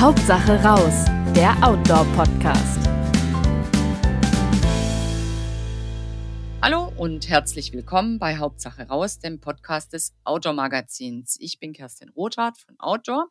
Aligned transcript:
Hauptsache 0.00 0.62
raus, 0.62 1.06
der 1.34 1.56
Outdoor-Podcast. 1.60 2.78
Hallo 6.62 6.92
und 6.96 7.28
herzlich 7.28 7.72
willkommen 7.72 8.20
bei 8.20 8.36
Hauptsache 8.36 8.86
raus, 8.86 9.18
dem 9.18 9.40
Podcast 9.40 9.92
des 9.94 10.14
Outdoor 10.22 10.52
Magazins. 10.52 11.36
Ich 11.40 11.58
bin 11.58 11.72
Kerstin 11.72 12.10
Rothardt 12.10 12.58
von 12.58 12.78
Outdoor 12.78 13.26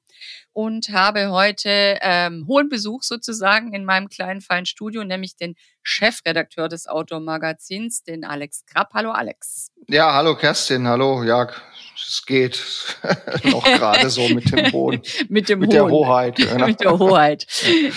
und 0.51 0.89
habe 0.89 1.29
heute 1.29 1.99
ähm, 2.01 2.45
hohen 2.49 2.67
Besuch 2.67 3.03
sozusagen 3.03 3.73
in 3.73 3.85
meinem 3.85 4.09
kleinen 4.09 4.41
feinen 4.41 4.65
Studio, 4.65 5.05
nämlich 5.05 5.37
den 5.37 5.55
Chefredakteur 5.83 6.67
des 6.67 6.87
Outdoor 6.87 7.21
Magazins, 7.21 8.03
den 8.03 8.25
Alex 8.25 8.65
Krapp. 8.65 8.89
Hallo 8.93 9.11
Alex. 9.11 9.71
Ja, 9.87 10.13
hallo 10.13 10.35
Kerstin, 10.35 10.85
hallo 10.85 11.23
Jörg 11.23 11.61
es 12.07 12.25
geht 12.25 12.63
noch 13.43 13.63
gerade 13.63 14.09
so 14.09 14.27
mit 14.29 14.51
dem 14.51 14.71
Hohen. 14.71 15.01
mit 15.29 15.49
dem 15.49 15.59
mit 15.59 15.69
Hohen. 15.69 15.75
der 15.75 15.89
Hoheit. 15.89 16.37
Genau. 16.47 16.67
mit 16.67 16.79
der 16.79 16.99
Hoheit. 16.99 17.47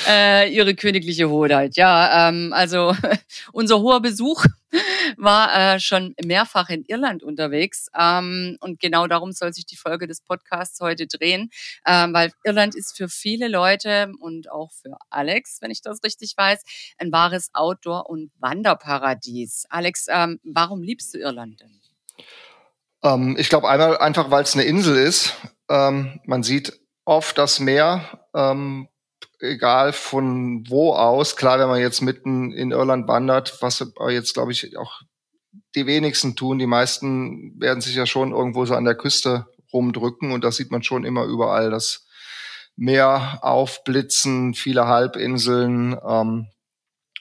äh, 0.09 0.53
ihre 0.53 0.75
königliche 0.75 1.29
Hoheit. 1.29 1.77
Ja, 1.77 2.29
ähm, 2.29 2.53
also 2.53 2.95
unser 3.53 3.81
hoher 3.81 4.01
Besuch 4.01 4.45
war 5.17 5.75
äh, 5.75 5.81
schon 5.81 6.15
mehrfach 6.25 6.69
in 6.71 6.85
Irland 6.87 7.23
unterwegs. 7.23 7.89
Ähm, 7.99 8.57
und 8.61 8.81
genau 8.81 9.07
darum 9.07 9.33
soll 9.33 9.53
sich 9.53 9.67
die 9.67 9.77
Folge 9.77 10.07
des 10.07 10.21
Podcasts 10.21 10.81
heute 10.81 11.07
drehen, 11.07 11.51
ähm, 11.87 12.13
weil 12.15 12.33
Irland 12.45 12.75
ist 12.75 12.97
für 12.97 13.09
viele 13.09 13.49
Leute 13.49 14.13
und 14.21 14.51
auch 14.51 14.71
für 14.73 14.97
Alex, 15.11 15.59
wenn 15.61 15.71
ich 15.71 15.83
das 15.83 16.03
richtig 16.05 16.35
weiß, 16.37 16.63
ein 16.99 17.13
wahres 17.13 17.51
Outdoor- 17.53 18.09
und 18.09 18.31
Wanderparadies. 18.39 19.67
Alex, 19.69 20.07
ähm, 20.09 20.41
warum 20.45 20.83
liebst 20.83 21.15
du 21.15 21.19
Irland 21.19 21.61
denn? 21.61 21.81
Ähm, 23.03 23.37
ich 23.39 23.49
glaube 23.49 23.69
einmal 23.69 23.99
einfach, 23.99 24.31
weil 24.31 24.43
es 24.43 24.55
eine 24.55 24.65
Insel 24.65 24.97
ist. 24.97 25.35
Ähm, 25.69 26.21
man 26.25 26.43
sieht 26.43 26.81
oft 27.05 27.39
das 27.39 27.61
Meer, 27.61 28.27
ähm, 28.35 28.89
egal 29.39 29.93
von 29.93 30.69
wo 30.69 30.93
aus. 30.93 31.37
Klar, 31.37 31.59
wenn 31.59 31.69
man 31.69 31.81
jetzt 31.81 32.03
mitten 32.03 32.53
in 32.53 32.73
Irland 32.73 33.09
wandert, 33.09 33.61
was 33.63 33.85
jetzt, 34.09 34.35
glaube 34.35 34.53
ich, 34.53 34.77
auch 34.77 35.01
die 35.75 35.87
wenigsten 35.87 36.37
tun. 36.37 36.59
Die 36.59 36.67
meisten 36.67 37.59
werden 37.61 37.81
sich 37.81 37.95
ja 37.95 38.07
schon 38.07 38.33
irgendwo 38.33 38.65
so 38.67 38.75
an 38.75 38.85
der 38.85 38.95
Küste 38.95 39.47
rumdrücken 39.73 40.33
und 40.33 40.45
da 40.45 40.53
sieht 40.53 40.71
man 40.71 40.83
schon 40.83 41.05
immer 41.05 41.25
überall 41.25 41.71
das 41.71 42.07
Meer 42.77 43.39
aufblitzen, 43.43 44.55
viele 44.55 44.87
Halbinseln. 44.87 45.97
Ähm, 46.07 46.47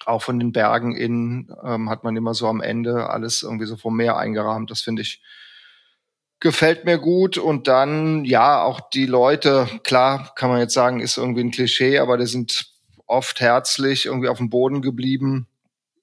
auch 0.06 0.22
von 0.22 0.40
den 0.40 0.52
Bergen 0.52 0.96
innen 0.96 1.52
ähm, 1.64 1.90
hat 1.90 2.04
man 2.04 2.16
immer 2.16 2.34
so 2.34 2.48
am 2.48 2.62
Ende 2.62 3.10
alles 3.10 3.44
irgendwie 3.44 3.66
so 3.66 3.76
vom 3.76 3.96
Meer 3.96 4.18
eingerahmt. 4.18 4.72
Das 4.72 4.82
finde 4.82 5.02
ich 5.02 5.22
gefällt 6.40 6.86
mir 6.86 6.98
gut. 6.98 7.38
Und 7.38 7.68
dann, 7.68 8.26
ja, 8.26 8.64
auch 8.64 8.80
die 8.90 9.06
Leute, 9.06 9.68
klar, 9.84 10.34
kann 10.36 10.50
man 10.50 10.60
jetzt 10.60 10.74
sagen, 10.74 11.00
ist 11.00 11.18
irgendwie 11.18 11.42
ein 11.42 11.52
Klischee, 11.52 12.00
aber 12.00 12.18
die 12.18 12.26
sind 12.26 12.72
oft 13.06 13.42
herzlich, 13.42 14.06
irgendwie 14.06 14.30
auf 14.30 14.38
dem 14.38 14.50
Boden 14.50 14.82
geblieben, 14.82 15.48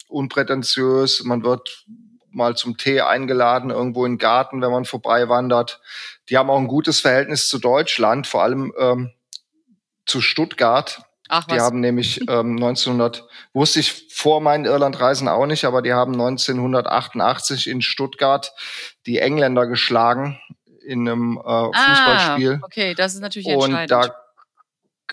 unprätentiös. 0.08 1.22
Man 1.24 1.44
wird 1.44 1.86
mal 2.30 2.54
zum 2.56 2.76
Tee 2.76 3.00
eingeladen, 3.00 3.70
irgendwo 3.70 4.04
in 4.04 4.12
den 4.12 4.18
Garten, 4.18 4.60
wenn 4.60 4.70
man 4.70 4.84
vorbei 4.84 5.28
wandert. 5.28 5.80
Die 6.28 6.36
haben 6.36 6.50
auch 6.50 6.58
ein 6.58 6.68
gutes 6.68 7.00
Verhältnis 7.00 7.48
zu 7.48 7.58
Deutschland, 7.58 8.26
vor 8.26 8.42
allem 8.42 8.72
ähm, 8.78 9.12
zu 10.04 10.20
Stuttgart. 10.20 11.05
Ach, 11.28 11.44
was? 11.48 11.54
Die 11.54 11.60
haben 11.60 11.80
nämlich 11.80 12.20
ähm, 12.28 12.56
1900, 12.56 13.24
wusste 13.52 13.80
ich 13.80 14.06
vor 14.10 14.40
meinen 14.40 14.64
Irlandreisen 14.64 15.28
auch 15.28 15.46
nicht, 15.46 15.64
aber 15.64 15.82
die 15.82 15.92
haben 15.92 16.12
1988 16.12 17.68
in 17.68 17.82
Stuttgart 17.82 18.52
die 19.06 19.18
Engländer 19.18 19.66
geschlagen 19.66 20.40
in 20.84 21.08
einem 21.08 21.38
äh, 21.38 21.42
Fußballspiel. 21.42 22.60
Ah, 22.62 22.64
okay, 22.64 22.94
das 22.94 23.14
ist 23.14 23.20
natürlich 23.20 23.48
Und 23.48 23.70
entscheidend. 23.70 23.90
da 23.90 24.14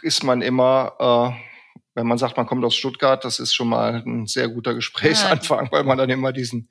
ist 0.02 0.24
man 0.24 0.42
immer, 0.42 1.36
äh, 1.36 1.53
wenn 1.96 2.08
man 2.08 2.18
sagt, 2.18 2.38
man 2.38 2.46
kommt 2.48 2.66
aus 2.66 2.76
Stuttgart, 2.76 3.24
das 3.24 3.40
ist 3.40 3.54
schon 3.54 3.70
mal 3.70 4.02
ein 4.06 4.26
sehr 4.26 4.50
guter 4.50 4.74
Gesprächsanfang, 4.74 5.70
weil 5.72 5.84
man 5.84 5.98
dann 5.98 6.10
immer 6.10 6.34
diesen 6.34 6.70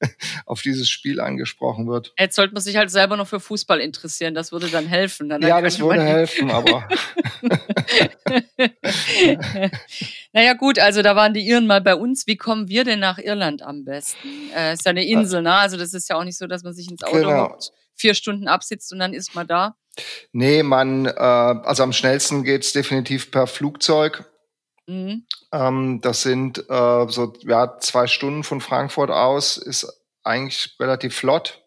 auf 0.46 0.62
dieses 0.62 0.90
Spiel 0.90 1.20
angesprochen 1.20 1.88
wird. 1.88 2.12
Jetzt 2.18 2.36
sollte 2.36 2.52
man 2.54 2.62
sich 2.62 2.76
halt 2.76 2.90
selber 2.90 3.16
noch 3.16 3.26
für 3.26 3.40
Fußball 3.40 3.80
interessieren. 3.80 4.34
Das 4.34 4.52
würde 4.52 4.68
dann 4.68 4.86
helfen. 4.86 5.28
Dann 5.28 5.42
Ja, 5.42 5.60
das 5.60 5.80
würde 5.80 6.02
helfen, 6.02 6.50
aber 6.50 6.86
naja, 10.32 10.54
gut, 10.54 10.78
also 10.78 11.02
da 11.02 11.16
waren 11.16 11.34
die 11.34 11.40
Iren 11.46 11.66
mal 11.66 11.80
bei 11.80 11.94
uns. 11.94 12.26
Wie 12.26 12.36
kommen 12.36 12.68
wir 12.68 12.84
denn 12.84 13.00
nach 13.00 13.18
Irland 13.18 13.62
am 13.62 13.84
besten? 13.84 14.28
Äh, 14.54 14.74
ist 14.74 14.84
ja 14.84 14.90
eine 14.90 15.04
Insel, 15.06 15.42
ne? 15.42 15.54
Also 15.54 15.76
das 15.76 15.94
ist 15.94 16.08
ja 16.08 16.16
auch 16.16 16.24
nicht 16.24 16.38
so, 16.38 16.46
dass 16.46 16.62
man 16.62 16.74
sich 16.74 16.90
ins 16.90 17.02
Auto 17.02 17.16
Genau. 17.16 17.44
hockt, 17.50 17.70
vier 17.94 18.14
Stunden 18.14 18.48
absitzt 18.48 18.92
und 18.92 18.98
dann 18.98 19.12
ist 19.14 19.34
man 19.34 19.46
da. 19.46 19.76
nee, 20.32 20.62
man, 20.62 21.06
äh, 21.06 21.10
also 21.10 21.82
am 21.82 21.92
schnellsten 21.92 22.44
geht's 22.44 22.72
definitiv 22.72 23.30
per 23.30 23.46
Flugzeug. 23.46 24.24
Mhm. 24.88 25.24
Ähm, 25.52 26.00
das 26.00 26.22
sind 26.22 26.58
äh, 26.70 27.06
so 27.08 27.34
ja, 27.42 27.78
zwei 27.78 28.06
Stunden 28.06 28.42
von 28.42 28.60
Frankfurt 28.60 29.10
aus, 29.10 29.56
ist 29.58 29.86
eigentlich 30.24 30.76
relativ 30.80 31.14
flott. 31.14 31.62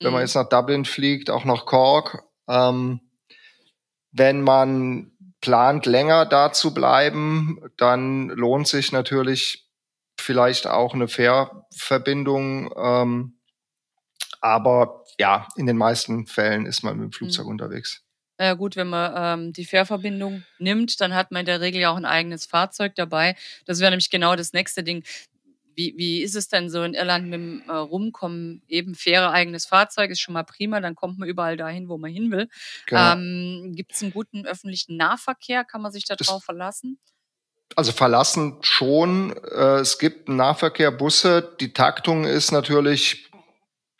Wenn 0.00 0.12
man 0.12 0.20
Mhm. 0.20 0.26
jetzt 0.26 0.34
nach 0.34 0.48
Dublin 0.48 0.84
fliegt, 0.84 1.30
auch 1.30 1.44
nach 1.44 1.66
Cork. 1.66 2.24
Ähm, 2.48 3.00
wenn 4.12 4.42
man 4.42 5.12
plant, 5.40 5.86
länger 5.86 6.26
da 6.26 6.52
zu 6.52 6.74
bleiben, 6.74 7.60
dann 7.76 8.28
lohnt 8.28 8.66
sich 8.66 8.90
natürlich 8.92 9.68
vielleicht 10.18 10.66
auch 10.66 10.94
eine 10.94 11.08
Fährverbindung. 11.08 12.72
Ähm, 12.76 13.38
aber 14.40 15.04
ja, 15.18 15.48
in 15.56 15.66
den 15.66 15.76
meisten 15.76 16.26
Fällen 16.26 16.66
ist 16.66 16.82
man 16.82 16.96
mit 16.96 17.04
dem 17.04 17.12
Flugzeug 17.12 17.46
Mhm. 17.46 17.52
unterwegs. 17.52 18.02
Naja 18.38 18.54
gut, 18.54 18.76
wenn 18.76 18.88
man 18.88 19.12
ähm, 19.16 19.52
die 19.52 19.64
Fährverbindung 19.64 20.44
nimmt, 20.58 21.00
dann 21.00 21.14
hat 21.14 21.32
man 21.32 21.40
in 21.40 21.46
der 21.46 21.60
Regel 21.60 21.80
ja 21.80 21.90
auch 21.90 21.96
ein 21.96 22.04
eigenes 22.04 22.46
Fahrzeug 22.46 22.94
dabei. 22.94 23.36
Das 23.66 23.80
wäre 23.80 23.90
nämlich 23.90 24.10
genau 24.10 24.36
das 24.36 24.52
nächste 24.52 24.84
Ding. 24.84 25.04
Wie, 25.74 25.94
wie 25.96 26.22
ist 26.22 26.34
es 26.34 26.48
denn 26.48 26.70
so 26.70 26.82
in 26.82 26.94
Irland 26.94 27.26
mit 27.26 27.34
dem 27.34 27.62
äh, 27.68 27.72
Rumkommen? 27.72 28.62
Eben 28.68 28.94
Fähre, 28.96 29.30
eigenes 29.30 29.66
Fahrzeug 29.66 30.10
ist 30.10 30.20
schon 30.20 30.34
mal 30.34 30.42
prima, 30.42 30.80
dann 30.80 30.94
kommt 30.96 31.18
man 31.18 31.28
überall 31.28 31.56
dahin, 31.56 31.88
wo 31.88 31.98
man 31.98 32.10
hin 32.10 32.30
will. 32.32 32.48
Genau. 32.86 33.12
Ähm, 33.12 33.72
Gibt 33.76 33.92
es 33.92 34.02
einen 34.02 34.12
guten 34.12 34.44
öffentlichen 34.46 34.96
Nahverkehr? 34.96 35.64
Kann 35.64 35.82
man 35.82 35.92
sich 35.92 36.04
darauf 36.04 36.42
verlassen? 36.42 36.98
Also 37.76 37.92
verlassen 37.92 38.56
schon. 38.62 39.36
Äh, 39.36 39.80
es 39.80 39.98
gibt 39.98 40.28
Nahverkehr, 40.28 40.90
Busse. 40.90 41.56
Die 41.60 41.72
Taktung 41.72 42.24
ist 42.24 42.50
natürlich 42.50 43.28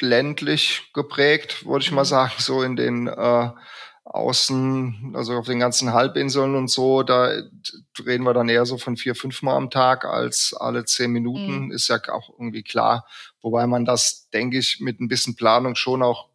ländlich 0.00 0.90
geprägt, 0.94 1.66
würde 1.66 1.84
ich 1.84 1.90
mal 1.92 2.02
Mhm. 2.02 2.06
sagen, 2.06 2.32
so 2.38 2.62
in 2.62 2.76
den 2.76 3.08
äh, 3.08 3.50
Außen, 4.10 5.12
also 5.14 5.34
auf 5.34 5.46
den 5.46 5.58
ganzen 5.58 5.92
Halbinseln 5.92 6.54
und 6.54 6.68
so. 6.68 7.02
Da 7.02 7.30
reden 8.04 8.24
wir 8.24 8.32
dann 8.32 8.48
eher 8.48 8.64
so 8.64 8.78
von 8.78 8.96
vier, 8.96 9.14
fünf 9.14 9.42
Mal 9.42 9.56
am 9.56 9.70
Tag 9.70 10.04
als 10.04 10.54
alle 10.58 10.84
zehn 10.84 11.10
Minuten. 11.10 11.66
Mhm. 11.66 11.72
Ist 11.72 11.88
ja 11.88 12.00
auch 12.10 12.30
irgendwie 12.30 12.62
klar. 12.62 13.06
Wobei 13.42 13.66
man 13.66 13.84
das, 13.84 14.28
denke 14.30 14.58
ich, 14.58 14.80
mit 14.80 15.00
ein 15.00 15.08
bisschen 15.08 15.36
Planung 15.36 15.74
schon 15.74 16.02
auch 16.02 16.28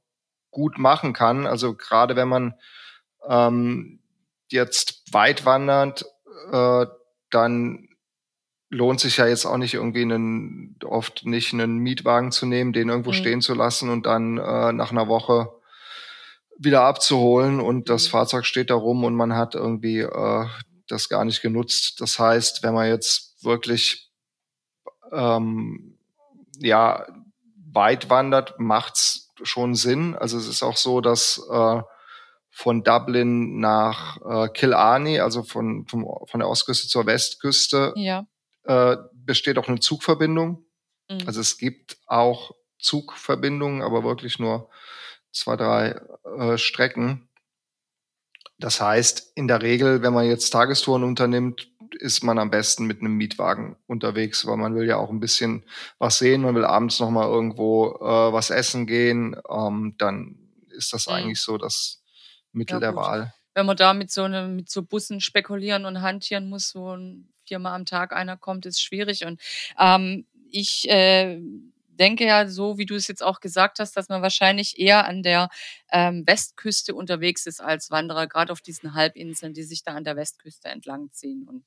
gut 0.51 0.77
machen 0.77 1.13
kann. 1.13 1.47
Also 1.47 1.73
gerade 1.75 2.15
wenn 2.15 2.27
man 2.27 2.53
ähm, 3.27 3.99
jetzt 4.49 5.01
weit 5.11 5.45
wandert, 5.45 6.05
äh, 6.51 6.85
dann 7.31 7.89
lohnt 8.69 8.99
sich 8.99 9.17
ja 9.17 9.27
jetzt 9.27 9.45
auch 9.45 9.57
nicht 9.57 9.73
irgendwie 9.73 10.01
einen, 10.03 10.77
oft 10.83 11.25
nicht 11.25 11.53
einen 11.53 11.77
Mietwagen 11.77 12.31
zu 12.31 12.45
nehmen, 12.45 12.73
den 12.73 12.89
irgendwo 12.89 13.11
Mhm. 13.11 13.15
stehen 13.15 13.41
zu 13.41 13.53
lassen 13.55 13.89
und 13.89 14.05
dann 14.05 14.37
äh, 14.37 14.73
nach 14.73 14.91
einer 14.91 15.07
Woche 15.07 15.51
wieder 16.63 16.83
abzuholen 16.83 17.59
und 17.59 17.89
das 17.89 18.07
Mhm. 18.07 18.11
Fahrzeug 18.11 18.45
steht 18.45 18.69
da 18.69 18.75
rum 18.75 19.03
und 19.03 19.15
man 19.15 19.35
hat 19.35 19.55
irgendwie 19.55 19.99
äh, 19.99 20.45
das 20.87 21.09
gar 21.09 21.25
nicht 21.25 21.41
genutzt. 21.41 21.99
Das 22.01 22.19
heißt, 22.19 22.63
wenn 22.63 22.73
man 22.73 22.87
jetzt 22.87 23.43
wirklich 23.43 24.11
ähm, 25.11 25.97
ja 26.59 27.05
weit 27.71 28.09
wandert, 28.09 28.59
macht's 28.59 29.31
schon 29.43 29.75
Sinn. 29.75 30.15
Also 30.15 30.37
es 30.37 30.47
ist 30.47 30.63
auch 30.63 30.77
so, 30.77 31.01
dass 31.01 31.41
äh, 31.51 31.81
von 32.51 32.83
Dublin 32.83 33.59
nach 33.59 34.17
äh, 34.23 34.49
Killarney, 34.49 35.19
also 35.19 35.43
von, 35.43 35.87
vom, 35.87 36.05
von 36.27 36.39
der 36.39 36.47
Ostküste 36.49 36.87
zur 36.87 37.05
Westküste, 37.07 37.93
Ja. 37.95 38.25
äh, 38.65 38.97
besteht 39.13 39.57
auch 39.57 39.67
eine 39.67 39.79
Zugverbindung. 39.79 40.63
Mhm. 41.09 41.23
Also 41.25 41.41
es 41.41 41.57
gibt 41.57 41.97
auch 42.05 42.51
Zugverbindungen, 42.79 43.81
aber 43.81 44.03
wirklich 44.03 44.37
nur 44.39 44.69
zwei, 45.33 45.55
drei 45.57 45.99
äh, 46.37 46.57
Strecken. 46.57 47.27
Das 48.59 48.79
heißt, 48.79 49.33
in 49.35 49.47
der 49.47 49.61
Regel, 49.61 50.01
wenn 50.01 50.13
man 50.13 50.25
jetzt 50.25 50.51
Tagestouren 50.51 51.03
unternimmt, 51.03 51.67
ist 51.99 52.23
man 52.23 52.39
am 52.39 52.49
besten 52.49 52.85
mit 52.85 53.01
einem 53.01 53.15
Mietwagen 53.17 53.75
unterwegs, 53.87 54.45
weil 54.47 54.57
man 54.57 54.75
will 54.75 54.87
ja 54.87 54.97
auch 54.97 55.09
ein 55.09 55.19
bisschen 55.19 55.63
was 55.99 56.17
sehen, 56.17 56.41
man 56.41 56.55
will 56.55 56.65
abends 56.65 56.99
noch 56.99 57.11
mal 57.11 57.27
irgendwo 57.27 57.97
äh, 57.99 58.33
was 58.33 58.49
essen 58.49 58.87
gehen, 58.87 59.35
ähm, 59.49 59.95
dann 59.97 60.37
ist 60.69 60.93
das 60.93 61.07
Mhm. 61.07 61.13
eigentlich 61.13 61.41
so 61.41 61.57
das 61.57 62.01
Mittel 62.51 62.75
Ja, 62.75 62.79
der. 62.79 62.95
Wahl. 62.95 63.33
Wenn 63.53 63.67
man 63.67 63.77
da 63.77 63.93
mit 63.93 64.11
so, 64.11 64.27
ne, 64.27 64.47
mit 64.47 64.69
so 64.71 64.81
Bussen 64.81 65.21
spekulieren 65.21 65.85
und 65.85 66.01
hantieren 66.01 66.49
muss, 66.49 66.73
wo 66.73 66.97
viermal 67.45 67.75
am 67.75 67.85
Tag 67.85 68.13
einer 68.13 68.37
kommt, 68.37 68.65
ist 68.65 68.81
schwierig. 68.81 69.25
Und 69.25 69.39
ähm, 69.77 70.25
ich 70.49 70.89
äh, 70.89 71.39
denke 71.95 72.25
ja, 72.25 72.47
so 72.47 72.77
wie 72.77 72.85
du 72.85 72.95
es 72.95 73.07
jetzt 73.07 73.23
auch 73.23 73.39
gesagt 73.39 73.79
hast, 73.79 73.95
dass 73.95 74.09
man 74.09 74.21
wahrscheinlich 74.21 74.79
eher 74.79 75.05
an 75.05 75.23
der 75.23 75.49
ähm, 75.91 76.23
Westküste 76.25 76.95
unterwegs 76.95 77.45
ist 77.45 77.61
als 77.61 77.91
Wanderer, 77.91 78.27
gerade 78.27 78.51
auf 78.51 78.61
diesen 78.61 78.93
Halbinseln, 78.93 79.53
die 79.53 79.63
sich 79.63 79.83
da 79.83 79.93
an 79.93 80.03
der 80.03 80.15
Westküste 80.15 80.69
entlang 80.69 81.11
ziehen. 81.11 81.47
Und 81.47 81.63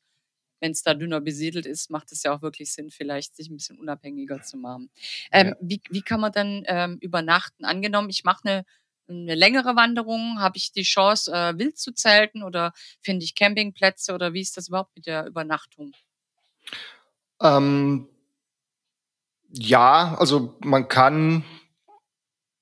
wenn 0.61 0.73
es 0.73 0.83
da 0.83 0.95
dünner 0.95 1.21
besiedelt 1.21 1.67
ist, 1.67 1.91
macht 1.91 2.13
es 2.13 2.23
ja 2.23 2.35
auch 2.35 2.43
wirklich 2.43 2.73
Sinn, 2.73 2.91
vielleicht 2.91 3.37
sich 3.37 3.49
ein 3.51 3.57
bisschen 3.57 3.79
unabhängiger 3.79 4.43
zu 4.43 4.57
machen. 4.57 4.91
Ähm, 5.33 5.49
ja. 5.49 5.57
wie, 5.61 5.81
wie 5.91 6.03
kann 6.03 6.21
man 6.21 6.33
dann 6.33 6.63
ähm, 6.67 6.99
übernachten? 7.01 7.65
Angenommen, 7.65 8.11
ich 8.11 8.25
mache 8.25 8.49
eine, 8.49 8.65
eine 9.09 9.35
längere 9.35 9.77
Wanderung, 9.77 10.41
habe 10.41 10.57
ich 10.57 10.73
die 10.73 10.83
Chance, 10.83 11.33
äh, 11.33 11.59
wild 11.59 11.79
zu 11.79 11.93
zelten 11.93 12.43
oder 12.43 12.73
finde 13.01 13.25
ich 13.25 13.35
Campingplätze 13.35 14.15
oder 14.15 14.33
wie 14.33 14.41
ist 14.41 14.57
das 14.57 14.69
überhaupt 14.69 14.97
mit 14.97 15.07
der 15.07 15.27
Übernachtung? 15.27 15.93
Ähm, 17.41 18.09
ja, 19.59 20.17
also 20.19 20.57
man 20.61 20.89
kann 20.89 21.45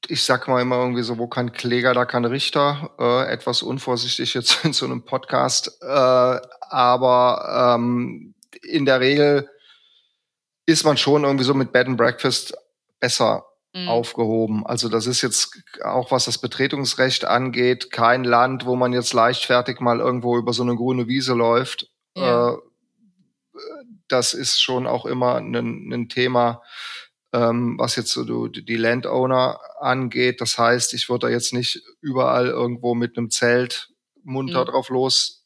ich 0.08 0.22
sag 0.22 0.48
mal 0.48 0.60
immer 0.60 0.76
irgendwie 0.76 1.02
so, 1.02 1.18
wo 1.18 1.26
kein 1.26 1.52
Kläger, 1.52 1.94
da 1.94 2.04
kein 2.04 2.24
Richter. 2.24 2.90
Äh, 2.98 3.32
etwas 3.32 3.62
unvorsichtig 3.62 4.34
jetzt 4.34 4.58
in 4.64 4.72
so 4.72 4.86
einem 4.86 5.04
Podcast. 5.04 5.78
Äh, 5.80 5.86
aber 5.86 7.74
ähm, 7.76 8.34
in 8.62 8.84
der 8.84 9.00
Regel 9.00 9.48
ist 10.66 10.84
man 10.84 10.96
schon 10.96 11.24
irgendwie 11.24 11.44
so 11.44 11.54
mit 11.54 11.72
Bed 11.72 11.86
and 11.86 11.96
Breakfast 11.96 12.54
besser 13.00 13.44
mhm. 13.74 13.88
aufgehoben. 13.88 14.66
Also 14.66 14.88
das 14.88 15.06
ist 15.06 15.22
jetzt 15.22 15.62
auch, 15.82 16.10
was 16.10 16.24
das 16.24 16.38
Betretungsrecht 16.38 17.24
angeht, 17.24 17.90
kein 17.90 18.24
Land, 18.24 18.64
wo 18.64 18.76
man 18.76 18.92
jetzt 18.92 19.12
leichtfertig 19.12 19.80
mal 19.80 20.00
irgendwo 20.00 20.36
über 20.38 20.52
so 20.52 20.62
eine 20.62 20.76
grüne 20.76 21.06
Wiese 21.06 21.34
läuft. 21.34 21.88
Ja. 22.16 22.52
Äh, 22.52 22.56
das 24.08 24.34
ist 24.34 24.60
schon 24.60 24.86
auch 24.86 25.06
immer 25.06 25.36
ein, 25.36 25.92
ein 25.92 26.08
Thema 26.08 26.62
ähm, 27.34 27.76
was 27.78 27.96
jetzt 27.96 28.12
so 28.12 28.46
die 28.46 28.76
Landowner 28.76 29.58
angeht. 29.80 30.40
Das 30.40 30.56
heißt, 30.56 30.94
ich 30.94 31.08
würde 31.08 31.26
da 31.26 31.32
jetzt 31.32 31.52
nicht 31.52 31.82
überall 32.00 32.46
irgendwo 32.46 32.94
mit 32.94 33.18
einem 33.18 33.28
Zelt 33.28 33.90
munter 34.22 34.64
mhm. 34.64 34.68
drauf 34.68 34.88
los 34.88 35.44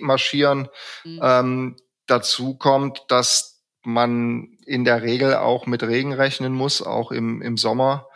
marschieren. 0.00 0.68
Mhm. 1.04 1.20
Ähm, 1.20 1.76
dazu 2.06 2.56
kommt, 2.56 3.02
dass 3.08 3.64
man 3.82 4.56
in 4.64 4.84
der 4.84 5.02
Regel 5.02 5.34
auch 5.34 5.66
mit 5.66 5.82
Regen 5.82 6.12
rechnen 6.12 6.52
muss, 6.52 6.80
auch 6.80 7.10
im, 7.10 7.42
im 7.42 7.56
Sommer. 7.56 8.06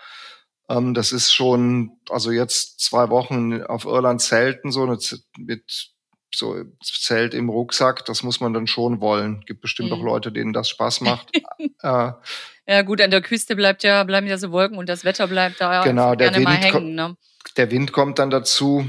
Ähm, 0.69 0.95
das 0.95 1.11
ist 1.11 1.33
schon, 1.33 1.99
also 2.09 2.31
jetzt 2.31 2.79
zwei 2.79 3.11
Wochen 3.11 3.61
auf 3.63 3.85
Irland 3.87 4.23
zelten, 4.23 4.71
so 4.71 4.87
mit 5.37 5.91
so 6.35 6.57
Zelt 6.83 7.35
im 7.35 7.49
Rucksack, 7.49 8.05
das 8.05 8.23
muss 8.23 8.41
man 8.41 8.53
dann 8.53 8.67
schon 8.67 9.01
wollen. 9.01 9.43
Gibt 9.47 9.61
bestimmt 9.61 9.91
mhm. 9.91 9.97
auch 9.97 10.03
Leute, 10.03 10.33
denen 10.33 10.53
das 10.53 10.69
Spaß 10.69 11.01
macht. 11.03 11.35
äh, 11.83 12.13
ja 12.67 12.83
gut, 12.83 13.01
an 13.01 13.11
der 13.11 13.23
Küste 13.23 13.57
bleibt 13.57 13.83
ja, 13.83 14.05
bleiben 14.05 14.27
ja 14.27 14.39
so 14.39 14.53
Wolken 14.53 14.79
und 14.79 14.89
das 14.89 15.05
Wetter 15.05 15.27
bleibt 15.27 15.61
da 15.61 15.83
genau, 15.83 16.15
der 16.15 16.35
Wind 16.35 16.45
mal 16.45 16.57
hängen. 16.57 16.95
Ne? 16.95 17.17
Der 17.57 17.71
Wind 17.71 17.93
kommt 17.93 18.19
dann 18.19 18.31
dazu. 18.31 18.89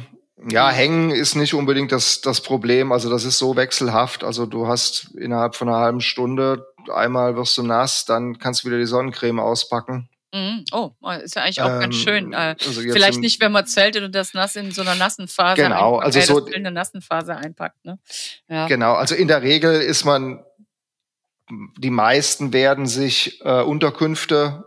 Ja, 0.50 0.72
mhm. 0.72 0.76
hängen 0.76 1.12
ist 1.12 1.36
nicht 1.36 1.54
unbedingt 1.54 1.92
das, 1.92 2.22
das 2.22 2.42
Problem. 2.42 2.92
Also 2.92 3.10
das 3.10 3.26
ist 3.26 3.38
so 3.38 3.56
wechselhaft. 3.56 4.24
Also 4.24 4.46
du 4.46 4.68
hast 4.68 5.14
innerhalb 5.16 5.56
von 5.56 5.70
einer 5.70 5.78
halben 5.78 6.02
Stunde 6.02 6.66
einmal 6.94 7.36
wirst 7.36 7.58
du 7.58 7.64
nass, 7.64 8.06
dann 8.06 8.40
kannst 8.40 8.64
du 8.64 8.68
wieder 8.68 8.80
die 8.80 8.86
Sonnencreme 8.86 9.40
auspacken. 9.40 10.10
Mhm. 10.34 10.64
Oh, 10.72 10.92
ist 11.22 11.36
ja 11.36 11.44
eigentlich 11.44 11.62
auch 11.62 11.70
ähm, 11.70 11.80
ganz 11.82 11.96
schön. 11.96 12.34
Äh, 12.34 12.56
also 12.60 12.82
vielleicht 12.82 13.20
nicht, 13.20 13.42
wenn 13.42 13.52
man 13.52 13.66
zeltet 13.66 14.04
und 14.04 14.16
das 14.16 14.34
nass 14.34 14.56
in 14.56 14.72
so 14.72 14.82
einer 14.82 14.96
nassen 14.96 15.28
Phase 15.28 15.62
genau, 15.62 16.00
einpackt, 16.00 16.06
also 16.06 16.20
äh, 16.20 16.24
so 16.24 16.48
in 16.48 16.56
einer 16.56 16.72
nassen 16.72 17.02
Phase 17.02 17.36
einpackt. 17.36 17.84
Ne? 17.84 18.00
Ja. 18.48 18.68
Genau, 18.68 18.94
also 18.94 19.14
in 19.16 19.28
der 19.28 19.42
Regel 19.42 19.82
ist 19.82 20.06
man, 20.06 20.44
die 21.78 21.90
meisten 21.90 22.54
werden 22.54 22.88
sich 22.88 23.42
äh, 23.44 23.62
Unterkünfte 23.62 24.64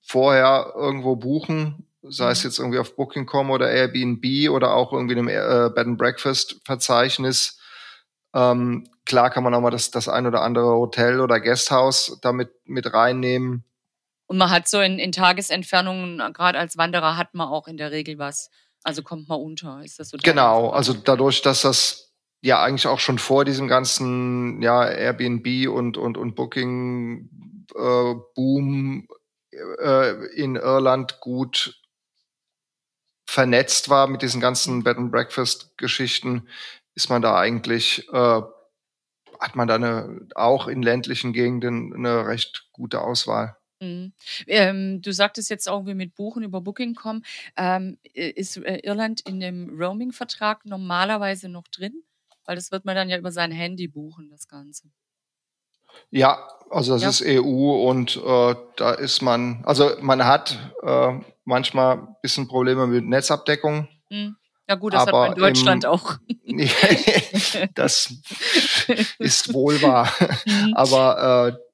vorher 0.00 0.72
irgendwo 0.74 1.16
buchen, 1.16 1.86
sei 2.02 2.26
mhm. 2.26 2.30
es 2.30 2.42
jetzt 2.44 2.58
irgendwie 2.58 2.78
auf 2.78 2.96
Booking.com 2.96 3.50
oder 3.50 3.70
Airbnb 3.70 4.50
oder 4.50 4.74
auch 4.74 4.94
irgendwie 4.94 5.12
in 5.12 5.18
einem 5.18 5.28
äh, 5.28 5.70
Bed 5.74 5.86
and 5.86 5.98
Breakfast 5.98 6.56
Verzeichnis. 6.64 7.58
Ähm, 8.34 8.88
klar 9.04 9.28
kann 9.28 9.44
man 9.44 9.52
auch 9.52 9.60
mal 9.60 9.70
das, 9.70 9.90
das 9.90 10.08
ein 10.08 10.26
oder 10.26 10.40
andere 10.40 10.68
Hotel 10.68 11.20
oder 11.20 11.38
Guesthouse 11.38 12.18
damit 12.22 12.50
mit 12.64 12.94
reinnehmen 12.94 13.64
und 14.32 14.38
man 14.38 14.48
hat 14.48 14.66
so 14.66 14.80
in, 14.80 14.98
in 14.98 15.12
Tagesentfernungen, 15.12 16.32
gerade 16.32 16.58
als 16.58 16.78
Wanderer, 16.78 17.18
hat 17.18 17.34
man 17.34 17.48
auch 17.48 17.68
in 17.68 17.76
der 17.76 17.90
Regel 17.90 18.16
was. 18.16 18.48
Also 18.82 19.02
kommt 19.02 19.28
man 19.28 19.38
unter. 19.38 19.82
Ist 19.84 19.98
das 19.98 20.08
so? 20.08 20.16
Genau, 20.22 20.70
also 20.70 20.94
dadurch, 20.94 21.42
dass 21.42 21.60
das 21.60 22.14
ja 22.40 22.62
eigentlich 22.62 22.86
auch 22.86 22.98
schon 22.98 23.18
vor 23.18 23.44
diesem 23.44 23.68
ganzen 23.68 24.62
ja, 24.62 24.88
Airbnb 24.88 25.68
und, 25.68 25.98
und, 25.98 26.16
und 26.16 26.34
Booking 26.34 27.28
äh, 27.74 28.14
Boom 28.34 29.06
äh, 29.82 30.24
in 30.34 30.56
Irland 30.56 31.20
gut 31.20 31.78
vernetzt 33.26 33.90
war 33.90 34.06
mit 34.06 34.22
diesen 34.22 34.40
ganzen 34.40 34.82
Bed 34.82 34.96
and 34.96 35.12
Breakfast 35.12 35.76
Geschichten, 35.76 36.48
ist 36.94 37.10
man 37.10 37.20
da 37.20 37.36
eigentlich 37.36 38.08
äh, 38.10 38.40
hat 39.40 39.56
man 39.56 39.68
da 39.68 39.74
eine, 39.74 40.26
auch 40.34 40.68
in 40.68 40.80
ländlichen 40.80 41.34
Gegenden 41.34 41.92
eine 41.92 42.26
recht 42.26 42.68
gute 42.72 43.02
Auswahl. 43.02 43.58
Mhm. 43.82 44.12
Ähm, 44.46 45.02
du 45.02 45.12
sagtest 45.12 45.50
jetzt 45.50 45.68
auch, 45.68 45.86
wie 45.86 45.94
mit 45.94 46.14
Buchen 46.14 46.44
über 46.44 46.60
Booking.com. 46.60 47.22
Ähm, 47.56 47.98
ist 48.14 48.56
äh, 48.58 48.78
Irland 48.84 49.20
in 49.22 49.40
dem 49.40 49.76
Roaming-Vertrag 49.76 50.64
normalerweise 50.64 51.48
noch 51.48 51.66
drin? 51.68 52.04
Weil 52.44 52.54
das 52.56 52.70
wird 52.70 52.84
man 52.84 52.94
dann 52.94 53.08
ja 53.08 53.18
über 53.18 53.32
sein 53.32 53.50
Handy 53.50 53.88
buchen, 53.88 54.30
das 54.30 54.46
Ganze. 54.46 54.88
Ja, 56.10 56.48
also 56.70 56.94
das 56.94 57.02
ja. 57.02 57.08
ist 57.08 57.22
EU 57.26 57.88
und 57.88 58.16
äh, 58.16 58.54
da 58.76 58.92
ist 58.92 59.20
man, 59.20 59.62
also 59.64 59.90
man 60.00 60.24
hat 60.24 60.58
äh, 60.82 61.18
manchmal 61.44 61.98
ein 61.98 62.16
bisschen 62.22 62.48
Probleme 62.48 62.86
mit 62.86 63.04
Netzabdeckung. 63.04 63.88
Mhm. 64.10 64.36
Ja 64.68 64.76
gut, 64.76 64.94
das 64.94 65.06
hat 65.06 65.12
man 65.12 65.32
in 65.32 65.38
Deutschland 65.38 65.84
im, 65.84 65.90
auch. 65.90 66.16
das 67.74 68.14
ist 69.18 69.52
wohl 69.52 69.82
wahr. 69.82 70.10
Mhm. 70.46 70.74
Aber 70.74 71.48
äh, 71.48 71.71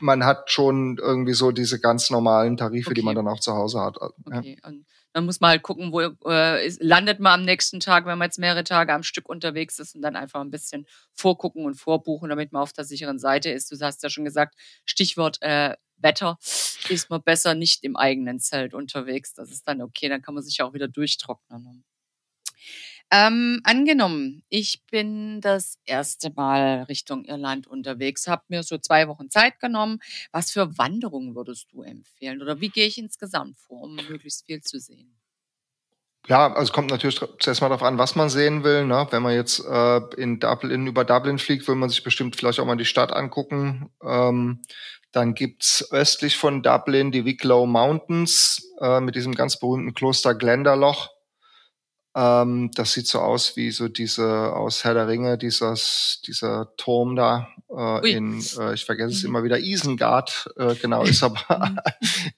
man 0.00 0.24
hat 0.24 0.50
schon 0.50 0.98
irgendwie 0.98 1.34
so 1.34 1.52
diese 1.52 1.80
ganz 1.80 2.10
normalen 2.10 2.56
Tarife, 2.56 2.88
okay. 2.88 2.94
die 2.94 3.02
man 3.02 3.14
dann 3.14 3.28
auch 3.28 3.40
zu 3.40 3.54
Hause 3.54 3.80
hat. 3.80 3.96
Okay. 3.98 4.58
Ja. 4.62 4.68
Und 4.68 4.86
dann 5.12 5.26
muss 5.26 5.40
man 5.40 5.50
halt 5.50 5.62
gucken, 5.62 5.92
wo 5.92 6.00
äh, 6.00 6.68
landet 6.80 7.20
man 7.20 7.40
am 7.40 7.44
nächsten 7.44 7.78
Tag, 7.78 8.04
wenn 8.04 8.18
man 8.18 8.26
jetzt 8.26 8.38
mehrere 8.38 8.64
Tage 8.64 8.92
am 8.92 9.04
Stück 9.04 9.28
unterwegs 9.28 9.78
ist 9.78 9.94
und 9.94 10.02
dann 10.02 10.16
einfach 10.16 10.40
ein 10.40 10.50
bisschen 10.50 10.86
vorgucken 11.12 11.64
und 11.64 11.74
vorbuchen, 11.76 12.30
damit 12.30 12.52
man 12.52 12.62
auf 12.62 12.72
der 12.72 12.84
sicheren 12.84 13.20
Seite 13.20 13.50
ist. 13.50 13.70
Du 13.70 13.78
hast 13.80 14.02
ja 14.02 14.10
schon 14.10 14.24
gesagt, 14.24 14.56
Stichwort 14.84 15.40
äh, 15.40 15.76
Wetter 15.98 16.36
ist 16.88 17.10
man 17.10 17.22
besser 17.22 17.54
nicht 17.54 17.84
im 17.84 17.96
eigenen 17.96 18.40
Zelt 18.40 18.74
unterwegs. 18.74 19.34
Das 19.34 19.50
ist 19.50 19.68
dann 19.68 19.80
okay, 19.80 20.08
dann 20.08 20.20
kann 20.20 20.34
man 20.34 20.42
sich 20.42 20.60
auch 20.62 20.74
wieder 20.74 20.88
durchtrocknen. 20.88 21.84
Ähm, 23.10 23.60
angenommen, 23.64 24.42
ich 24.48 24.84
bin 24.90 25.40
das 25.40 25.78
erste 25.84 26.32
Mal 26.34 26.84
Richtung 26.84 27.24
Irland 27.24 27.66
unterwegs, 27.66 28.26
habe 28.26 28.42
mir 28.48 28.62
so 28.62 28.78
zwei 28.78 29.06
Wochen 29.08 29.30
Zeit 29.30 29.60
genommen. 29.60 30.00
Was 30.32 30.50
für 30.50 30.78
Wanderungen 30.78 31.34
würdest 31.34 31.68
du 31.72 31.82
empfehlen? 31.82 32.42
Oder 32.42 32.60
wie 32.60 32.70
gehe 32.70 32.86
ich 32.86 32.98
insgesamt 32.98 33.58
vor, 33.58 33.82
um 33.82 33.96
möglichst 33.96 34.46
viel 34.46 34.62
zu 34.62 34.80
sehen? 34.80 35.14
Ja, 36.26 36.54
also 36.54 36.72
kommt 36.72 36.90
natürlich 36.90 37.20
zuerst 37.38 37.60
mal 37.60 37.68
darauf 37.68 37.82
an, 37.82 37.98
was 37.98 38.16
man 38.16 38.30
sehen 38.30 38.64
will. 38.64 38.86
Ne? 38.86 39.06
Wenn 39.10 39.22
man 39.22 39.34
jetzt 39.34 39.62
äh, 39.64 40.00
in 40.16 40.40
Dublin 40.40 40.86
über 40.86 41.04
Dublin 41.04 41.38
fliegt, 41.38 41.68
will 41.68 41.74
man 41.74 41.90
sich 41.90 42.02
bestimmt 42.02 42.34
vielleicht 42.34 42.58
auch 42.60 42.66
mal 42.66 42.76
die 42.76 42.86
Stadt 42.86 43.12
angucken. 43.12 43.90
Ähm, 44.02 44.62
dann 45.12 45.34
gibt's 45.34 45.92
östlich 45.92 46.36
von 46.36 46.62
Dublin 46.62 47.12
die 47.12 47.26
Wicklow 47.26 47.66
Mountains 47.66 48.72
äh, 48.80 49.00
mit 49.00 49.14
diesem 49.16 49.34
ganz 49.34 49.58
berühmten 49.58 49.92
Kloster 49.92 50.34
Glendalough. 50.34 51.10
Ähm, 52.16 52.70
das 52.74 52.92
sieht 52.92 53.08
so 53.08 53.18
aus 53.18 53.56
wie 53.56 53.72
so 53.72 53.88
diese 53.88 54.52
aus 54.52 54.84
Herr 54.84 54.94
der 54.94 55.08
Ringe, 55.08 55.36
dieses, 55.36 56.22
dieser 56.24 56.72
Turm 56.76 57.16
da 57.16 57.48
äh, 57.76 58.12
in, 58.12 58.40
äh, 58.56 58.74
ich 58.74 58.84
vergesse 58.84 59.10
es 59.10 59.22
mhm. 59.24 59.30
immer 59.30 59.44
wieder, 59.44 59.58
Isengard, 59.58 60.48
äh, 60.56 60.76
genau, 60.76 61.02
ist 61.04 61.24
aber 61.24 61.74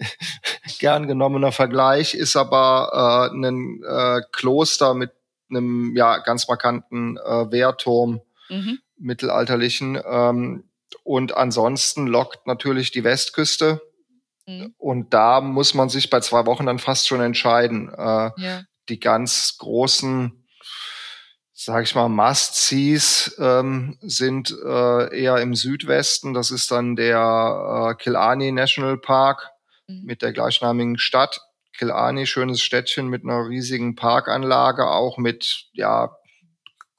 gern 0.79 1.07
genommener 1.07 1.53
Vergleich, 1.53 2.15
ist 2.15 2.37
aber 2.37 3.31
äh, 3.31 3.37
ein 3.37 3.83
äh, 3.87 4.23
Kloster 4.33 4.95
mit 4.95 5.13
einem 5.51 5.95
ja 5.95 6.19
ganz 6.19 6.49
markanten 6.49 7.19
äh, 7.19 7.51
Wehrturm, 7.51 8.23
mhm. 8.49 8.79
mittelalterlichen. 8.99 10.01
Ähm, 10.09 10.65
und 11.05 11.37
ansonsten 11.37 12.07
lockt 12.07 12.47
natürlich 12.47 12.93
die 12.93 13.05
Westküste. 13.05 13.83
Mhm. 14.47 14.75
Und 14.79 15.13
da 15.13 15.43
muss 15.43 15.75
man 15.75 15.91
sich 15.91 16.09
bei 16.09 16.21
zwei 16.21 16.47
Wochen 16.47 16.65
dann 16.65 16.79
fast 16.79 17.07
schon 17.07 17.21
entscheiden. 17.21 17.91
Äh, 17.93 18.31
ja 18.39 18.63
die 18.89 19.01
ganz 19.01 19.57
großen, 19.59 20.47
sage 21.53 21.85
ich 21.85 21.95
mal, 21.95 22.09
Must-Sees 22.09 23.37
ähm, 23.39 23.99
sind 24.01 24.57
äh, 24.65 25.21
eher 25.21 25.39
im 25.39 25.55
Südwesten. 25.55 26.35
Das 26.35 26.51
ist 26.51 26.71
dann 26.71 26.97
der 26.97 27.91
äh, 27.91 28.03
Killarney 28.03 28.53
National 28.53 28.99
Park 28.99 29.51
mhm. 29.89 30.05
mit 30.05 30.23
der 30.23 30.33
gleichnamigen 30.33 30.99
Stadt. 30.99 31.41
Killarney, 31.77 32.27
schönes 32.27 32.63
Städtchen 32.63 33.09
mit 33.09 33.25
einer 33.25 33.49
riesigen 33.49 33.97
Parkanlage, 33.97 34.89
auch 34.89 35.19
mit 35.19 35.67
ja 35.75 36.17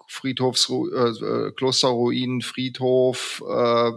Friedhofs, 0.08 0.70
äh, 0.70 0.74
äh 0.74 1.52
Klosterruinen, 1.52 2.42
Friedhof, 2.42 3.44
äh, 3.48 3.92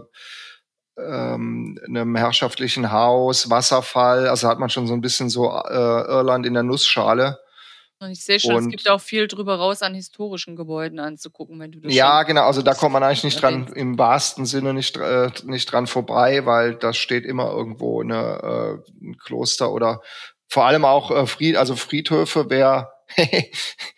ähm, 0.97 1.79
einem 1.85 2.15
herrschaftlichen 2.15 2.91
Haus, 2.91 3.49
Wasserfall. 3.49 4.27
Also 4.27 4.47
hat 4.47 4.59
man 4.59 4.69
schon 4.69 4.87
so 4.87 4.93
ein 4.93 5.01
bisschen 5.01 5.29
so 5.29 5.49
äh, 5.49 5.73
Irland 5.73 6.45
in 6.45 6.53
der 6.53 6.63
Nussschale. 6.63 7.39
Und 8.01 8.09
ich 8.09 8.25
sehe 8.25 8.39
schon, 8.39 8.55
es 8.55 8.67
gibt 8.67 8.89
auch 8.89 8.99
viel 8.99 9.27
drüber 9.27 9.57
raus 9.57 9.83
an 9.83 9.93
historischen 9.93 10.55
Gebäuden 10.55 10.97
anzugucken, 10.97 11.59
wenn 11.59 11.71
du 11.71 11.81
das 11.81 11.93
Ja, 11.93 12.23
genau, 12.23 12.47
also 12.47 12.63
da 12.63 12.73
kommt 12.73 12.93
man 12.93 13.03
eigentlich 13.03 13.23
nicht 13.23 13.39
dran, 13.39 13.67
im 13.75 13.95
wahrsten 13.99 14.47
Sinne 14.47 14.73
nicht, 14.73 14.97
äh, 14.97 15.29
nicht 15.43 15.71
dran 15.71 15.85
vorbei, 15.85 16.43
weil 16.47 16.73
da 16.73 16.93
steht 16.93 17.25
immer 17.25 17.51
irgendwo 17.51 18.01
eine, 18.01 18.81
äh, 18.81 19.05
ein 19.05 19.17
Kloster 19.17 19.71
oder 19.71 20.01
vor 20.47 20.65
allem 20.65 20.83
auch 20.83 21.11
äh, 21.11 21.27
Fried, 21.27 21.55
also 21.57 21.75
Friedhöfe, 21.75 22.47
wer 22.49 22.91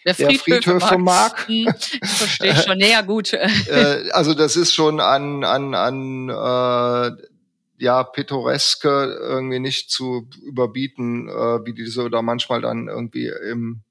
Wer 0.03 0.15
Friedhöfe, 0.15 0.39
Friedhöfe 0.39 0.97
mag. 0.97 1.47
mag. 1.47 1.47
Hm, 1.47 1.73
ich 2.03 2.09
verstehe 2.09 2.55
schon. 2.61 2.79
Ja, 2.81 3.01
gut. 3.01 3.31
äh, 3.31 4.09
also 4.11 4.33
das 4.33 4.57
ist 4.57 4.73
schon 4.73 4.99
an, 4.99 5.45
an, 5.45 5.75
an 5.75 6.29
äh, 6.29 7.11
ja, 7.77 8.03
pittoreske 8.03 9.17
irgendwie 9.19 9.59
nicht 9.59 9.91
zu 9.91 10.27
überbieten, 10.41 11.29
äh, 11.29 11.65
wie 11.65 11.73
diese 11.73 12.09
da 12.09 12.21
manchmal 12.21 12.61
dann 12.61 12.87
irgendwie 12.89 13.31
im 13.49 13.83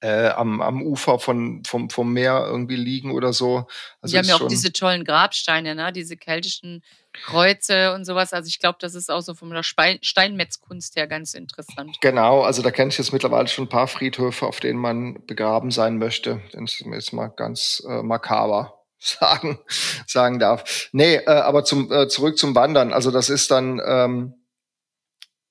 äh, 0.00 0.28
am, 0.28 0.60
am 0.60 0.82
Ufer 0.82 1.18
von, 1.18 1.62
vom, 1.66 1.90
vom 1.90 2.12
Meer 2.12 2.44
irgendwie 2.46 2.76
liegen 2.76 3.12
oder 3.12 3.32
so. 3.32 3.66
Also 4.00 4.12
Die 4.12 4.18
haben 4.18 4.26
ja 4.26 4.36
auch 4.36 4.48
diese 4.48 4.72
tollen 4.72 5.04
Grabsteine, 5.04 5.74
ne? 5.74 5.92
diese 5.92 6.16
keltischen 6.16 6.82
Kreuze 7.12 7.94
und 7.94 8.04
sowas. 8.04 8.32
Also 8.32 8.48
ich 8.48 8.60
glaube, 8.60 8.78
das 8.80 8.94
ist 8.94 9.10
auch 9.10 9.22
so 9.22 9.34
von 9.34 9.50
der 9.50 9.62
Steinmetzkunst 9.62 10.96
her 10.96 11.06
ganz 11.06 11.34
interessant. 11.34 11.96
Genau, 12.00 12.42
also 12.42 12.62
da 12.62 12.70
kenne 12.70 12.90
ich 12.90 12.98
jetzt 12.98 13.12
mittlerweile 13.12 13.48
schon 13.48 13.64
ein 13.64 13.70
paar 13.70 13.88
Friedhöfe, 13.88 14.46
auf 14.46 14.60
denen 14.60 14.78
man 14.78 15.26
begraben 15.26 15.70
sein 15.70 15.98
möchte. 15.98 16.40
Das 16.52 16.80
ist 16.80 17.12
mal 17.12 17.28
ganz 17.28 17.82
äh, 17.88 18.02
makaber 18.02 18.84
sagen, 18.98 19.58
sagen 20.06 20.38
darf. 20.38 20.88
Nee, 20.92 21.16
äh, 21.16 21.26
aber 21.26 21.64
zum, 21.64 21.90
äh, 21.90 22.08
zurück 22.08 22.38
zum 22.38 22.54
Wandern. 22.54 22.92
Also 22.92 23.10
das 23.10 23.30
ist 23.30 23.50
dann 23.50 23.80
ähm, 23.84 24.34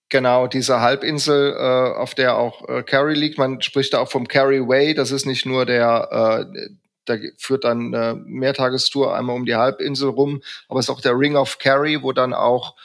Genau, 0.09 0.47
diese 0.47 0.79
Halbinsel, 0.79 1.53
äh, 1.53 1.97
auf 1.97 2.15
der 2.15 2.37
auch 2.37 2.67
äh, 2.69 2.81
Kerry 2.83 3.13
liegt. 3.13 3.37
Man 3.37 3.61
spricht 3.61 3.93
da 3.93 3.99
auch 3.99 4.09
vom 4.09 4.27
Kerry 4.27 4.65
Way. 4.65 4.93
Das 4.93 5.11
ist 5.11 5.25
nicht 5.25 5.45
nur 5.45 5.65
der, 5.65 6.47
äh, 6.55 6.69
da 7.03 7.15
führt 7.37 7.65
dann 7.65 7.93
eine 7.93 8.15
Mehrtagestour 8.25 9.15
einmal 9.15 9.35
um 9.35 9.45
die 9.45 9.55
Halbinsel 9.55 10.09
rum, 10.09 10.41
aber 10.69 10.79
es 10.79 10.85
ist 10.85 10.89
auch 10.89 11.01
der 11.01 11.17
Ring 11.17 11.35
of 11.35 11.57
Kerry, 11.59 12.03
wo 12.03 12.13
dann 12.13 12.33
auch 12.33 12.75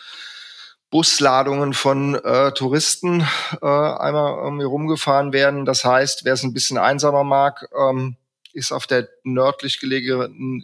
Busladungen 0.90 1.72
von 1.72 2.16
äh, 2.16 2.52
Touristen 2.52 3.26
äh, 3.62 3.66
einmal 3.66 4.36
irgendwie 4.44 4.64
rumgefahren 4.64 5.32
werden. 5.32 5.64
Das 5.64 5.84
heißt, 5.84 6.24
wer 6.24 6.34
es 6.34 6.42
ein 6.42 6.52
bisschen 6.52 6.76
einsamer 6.76 7.24
mag, 7.24 7.68
ähm, 7.76 8.16
ist 8.52 8.72
auf 8.72 8.86
der 8.86 9.08
nördlich 9.24 9.80
gelegenen 9.80 10.62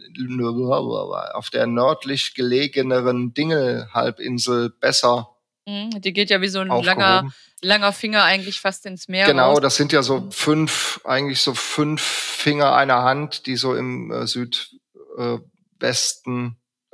auf 1.33 1.49
der 1.49 1.65
nördlich 1.65 2.35
gelegeneren 2.35 3.33
Dingle-Halbinsel 3.33 4.69
besser 4.69 5.29
die 5.97 6.13
geht 6.13 6.29
ja 6.29 6.41
wie 6.41 6.47
so 6.47 6.59
ein 6.59 6.67
langer, 6.67 7.31
langer 7.61 7.93
Finger 7.93 8.23
eigentlich 8.23 8.59
fast 8.59 8.85
ins 8.85 9.07
Meer. 9.07 9.25
Genau, 9.25 9.51
raus. 9.51 9.59
das 9.61 9.75
sind 9.75 9.91
ja 9.91 10.03
so 10.03 10.19
mhm. 10.21 10.31
fünf, 10.31 11.01
eigentlich 11.03 11.41
so 11.41 11.53
fünf 11.53 12.01
Finger 12.01 12.75
einer 12.75 13.03
Hand, 13.03 13.45
die 13.45 13.55
so 13.55 13.75
im 13.75 14.11
äh, 14.11 14.27
Südwesten 14.27 14.77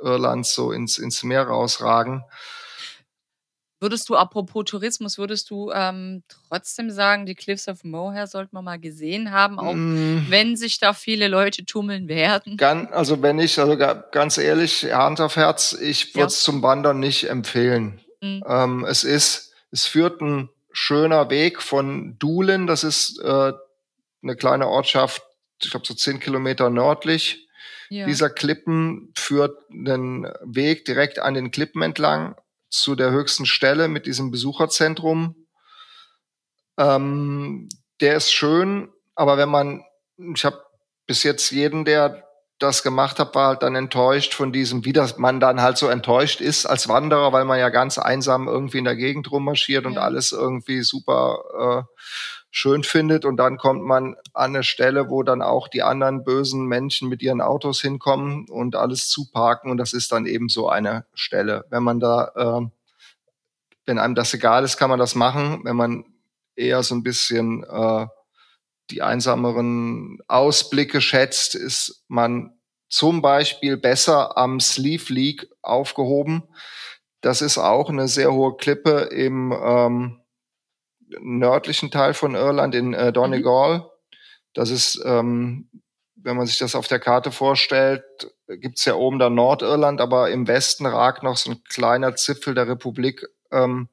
äh, 0.00 0.04
Irlands 0.04 0.54
so 0.54 0.72
ins, 0.72 0.98
ins 0.98 1.22
Meer 1.22 1.44
rausragen. 1.44 2.24
Würdest 3.78 4.08
du, 4.08 4.16
apropos 4.16 4.64
Tourismus, 4.64 5.18
würdest 5.18 5.50
du 5.50 5.70
ähm, 5.70 6.22
trotzdem 6.28 6.90
sagen, 6.90 7.26
die 7.26 7.34
Cliffs 7.34 7.68
of 7.68 7.84
Moher 7.84 8.26
sollte 8.26 8.54
man 8.54 8.64
mal 8.64 8.78
gesehen 8.78 9.32
haben, 9.32 9.58
auch 9.58 9.74
mm. 9.74 10.30
wenn 10.30 10.56
sich 10.56 10.78
da 10.78 10.94
viele 10.94 11.28
Leute 11.28 11.66
tummeln 11.66 12.08
werden? 12.08 12.56
Ganz, 12.56 12.90
also 12.92 13.20
wenn 13.20 13.38
ich, 13.38 13.58
also 13.58 13.76
ganz 13.76 14.38
ehrlich, 14.38 14.90
Hand 14.94 15.20
auf 15.20 15.36
Herz, 15.36 15.76
ich 15.78 16.14
würde 16.14 16.28
es 16.28 16.40
ja. 16.40 16.44
zum 16.52 16.62
Wandern 16.62 17.00
nicht 17.00 17.28
empfehlen. 17.28 18.00
Mhm. 18.26 18.44
Ähm, 18.46 18.84
es 18.84 19.04
ist, 19.04 19.54
es 19.70 19.86
führt 19.86 20.20
ein 20.20 20.48
schöner 20.72 21.30
Weg 21.30 21.62
von 21.62 22.18
Dulen, 22.18 22.66
das 22.66 22.84
ist 22.84 23.18
äh, 23.20 23.52
eine 24.22 24.36
kleine 24.36 24.68
Ortschaft, 24.68 25.22
ich 25.62 25.70
glaube 25.70 25.86
so 25.86 25.94
zehn 25.94 26.20
Kilometer 26.20 26.70
nördlich 26.70 27.46
ja. 27.88 28.06
dieser 28.06 28.30
Klippen, 28.30 29.12
führt 29.16 29.58
einen 29.70 30.24
Weg 30.42 30.84
direkt 30.84 31.18
an 31.18 31.34
den 31.34 31.50
Klippen 31.50 31.82
entlang 31.82 32.36
zu 32.68 32.94
der 32.94 33.10
höchsten 33.10 33.46
Stelle 33.46 33.88
mit 33.88 34.06
diesem 34.06 34.30
Besucherzentrum. 34.30 35.46
Ähm, 36.78 37.68
der 38.00 38.16
ist 38.16 38.32
schön, 38.32 38.90
aber 39.14 39.38
wenn 39.38 39.48
man, 39.48 39.84
ich 40.34 40.44
habe 40.44 40.62
bis 41.06 41.22
jetzt 41.22 41.50
jeden, 41.50 41.84
der 41.84 42.25
das 42.58 42.82
gemacht 42.82 43.18
habe, 43.18 43.34
war 43.34 43.48
halt 43.48 43.62
dann 43.62 43.74
enttäuscht 43.74 44.32
von 44.34 44.52
diesem, 44.52 44.84
wie 44.84 44.92
das 44.92 45.18
man 45.18 45.40
dann 45.40 45.60
halt 45.60 45.76
so 45.76 45.88
enttäuscht 45.88 46.40
ist 46.40 46.64
als 46.64 46.88
Wanderer, 46.88 47.32
weil 47.32 47.44
man 47.44 47.58
ja 47.58 47.68
ganz 47.68 47.98
einsam 47.98 48.48
irgendwie 48.48 48.78
in 48.78 48.84
der 48.84 48.96
Gegend 48.96 49.30
rummarschiert 49.30 49.84
und 49.84 49.98
alles 49.98 50.32
irgendwie 50.32 50.82
super 50.82 51.86
äh, 51.88 51.96
schön 52.50 52.82
findet. 52.82 53.26
Und 53.26 53.36
dann 53.36 53.58
kommt 53.58 53.82
man 53.82 54.16
an 54.32 54.54
eine 54.54 54.62
Stelle, 54.62 55.10
wo 55.10 55.22
dann 55.22 55.42
auch 55.42 55.68
die 55.68 55.82
anderen 55.82 56.24
bösen 56.24 56.66
Menschen 56.66 57.10
mit 57.10 57.22
ihren 57.22 57.42
Autos 57.42 57.82
hinkommen 57.82 58.46
und 58.48 58.74
alles 58.74 59.10
zuparken. 59.10 59.70
Und 59.70 59.76
das 59.76 59.92
ist 59.92 60.12
dann 60.12 60.24
eben 60.24 60.48
so 60.48 60.68
eine 60.68 61.04
Stelle. 61.12 61.66
Wenn 61.68 61.82
man 61.82 62.00
da, 62.00 62.32
äh, 62.34 62.66
wenn 63.84 63.98
einem 63.98 64.14
das 64.14 64.32
egal 64.32 64.64
ist, 64.64 64.78
kann 64.78 64.88
man 64.88 64.98
das 64.98 65.14
machen. 65.14 65.60
Wenn 65.64 65.76
man 65.76 66.04
eher 66.56 66.82
so 66.82 66.94
ein 66.94 67.02
bisschen 67.02 67.64
äh, 67.64 68.06
die 68.90 69.02
einsameren 69.02 70.18
Ausblicke 70.28 71.00
schätzt, 71.00 71.54
ist 71.54 72.04
man 72.08 72.56
zum 72.88 73.20
Beispiel 73.20 73.76
besser 73.76 74.36
am 74.36 74.60
Sleeve 74.60 75.12
League 75.12 75.48
aufgehoben. 75.62 76.44
Das 77.20 77.42
ist 77.42 77.58
auch 77.58 77.90
eine 77.90 78.08
sehr 78.08 78.32
hohe 78.32 78.56
Klippe 78.56 79.08
im 79.12 79.52
ähm, 79.52 80.20
nördlichen 81.20 81.90
Teil 81.90 82.14
von 82.14 82.34
Irland 82.34 82.74
in 82.74 82.94
äh, 82.94 83.12
Donegal. 83.12 83.78
Mhm. 83.78 83.84
Das 84.54 84.70
ist, 84.70 85.02
ähm, 85.04 85.68
wenn 86.14 86.36
man 86.36 86.46
sich 86.46 86.58
das 86.58 86.74
auf 86.74 86.88
der 86.88 87.00
Karte 87.00 87.30
vorstellt, 87.30 88.04
gibt's 88.48 88.84
ja 88.84 88.94
oben 88.94 89.18
da 89.18 89.28
Nordirland, 89.28 90.00
aber 90.00 90.30
im 90.30 90.46
Westen 90.46 90.86
ragt 90.86 91.22
noch 91.22 91.36
so 91.36 91.50
ein 91.50 91.64
kleiner 91.64 92.16
Zipfel 92.16 92.54
der 92.54 92.68
Republik 92.68 93.26
ähm, 93.50 93.88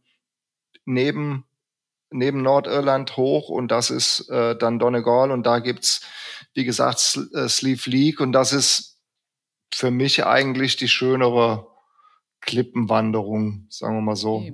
neben 0.85 1.45
neben 2.13 2.41
Nordirland 2.41 3.17
hoch 3.17 3.49
und 3.49 3.69
das 3.69 3.89
ist 3.89 4.29
äh, 4.29 4.55
dann 4.55 4.79
Donegal 4.79 5.31
und 5.31 5.43
da 5.43 5.59
gibt's 5.59 6.01
wie 6.53 6.65
gesagt 6.65 7.19
äh, 7.33 7.47
Sleeve 7.47 7.89
League 7.89 8.19
und 8.19 8.31
das 8.31 8.53
ist 8.53 8.99
für 9.73 9.91
mich 9.91 10.25
eigentlich 10.25 10.75
die 10.75 10.87
schönere 10.87 11.67
Klippenwanderung, 12.45 13.67
sagen 13.69 13.95
wir 13.95 14.01
mal 14.01 14.15
so. 14.15 14.45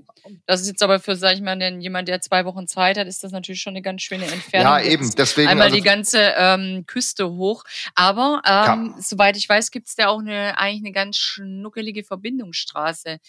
Das 0.46 0.62
ist 0.62 0.68
jetzt 0.68 0.84
aber 0.84 1.00
für, 1.00 1.16
sag 1.16 1.34
ich 1.34 1.42
mal, 1.42 1.58
den, 1.58 1.82
jemand, 1.82 2.08
der 2.08 2.22
zwei 2.22 2.46
Wochen 2.46 2.68
Zeit 2.68 2.98
hat, 2.98 3.08
ist 3.08 3.24
das 3.24 3.32
natürlich 3.32 3.62
schon 3.62 3.72
eine 3.72 3.82
ganz 3.82 4.04
schöne 4.04 4.26
Entfernung. 4.26 4.74
Ja, 4.74 4.82
eben. 4.82 5.10
Deswegen 5.18 5.50
einmal 5.50 5.66
also, 5.66 5.76
die 5.76 5.82
ganze 5.82 6.34
ähm, 6.38 6.84
Küste 6.86 7.32
hoch. 7.32 7.64
Aber 7.96 8.42
ähm, 8.46 8.94
soweit 9.00 9.38
ich 9.38 9.50
weiß, 9.50 9.72
gibt's 9.72 9.96
da 9.96 10.08
auch 10.08 10.20
eine 10.20 10.58
eigentlich 10.60 10.84
eine 10.84 10.92
ganz 10.92 11.18
schnuckelige 11.18 12.04
Verbindungsstraße. 12.04 13.20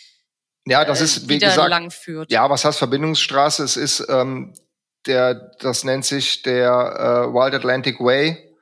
Ja, 0.70 0.84
das 0.84 1.00
äh, 1.00 1.04
ist, 1.04 1.28
wie 1.28 1.38
gesagt, 1.38 1.68
lang 1.68 1.90
führt. 1.90 2.30
ja, 2.30 2.48
was 2.48 2.64
heißt 2.64 2.78
Verbindungsstraße? 2.78 3.64
Es 3.64 3.76
ist, 3.76 4.06
ähm, 4.08 4.54
der, 5.06 5.34
das 5.58 5.82
nennt 5.82 6.04
sich 6.04 6.42
der 6.42 7.26
äh, 7.28 7.34
Wild 7.34 7.54
Atlantic 7.54 7.98
Way. 7.98 8.56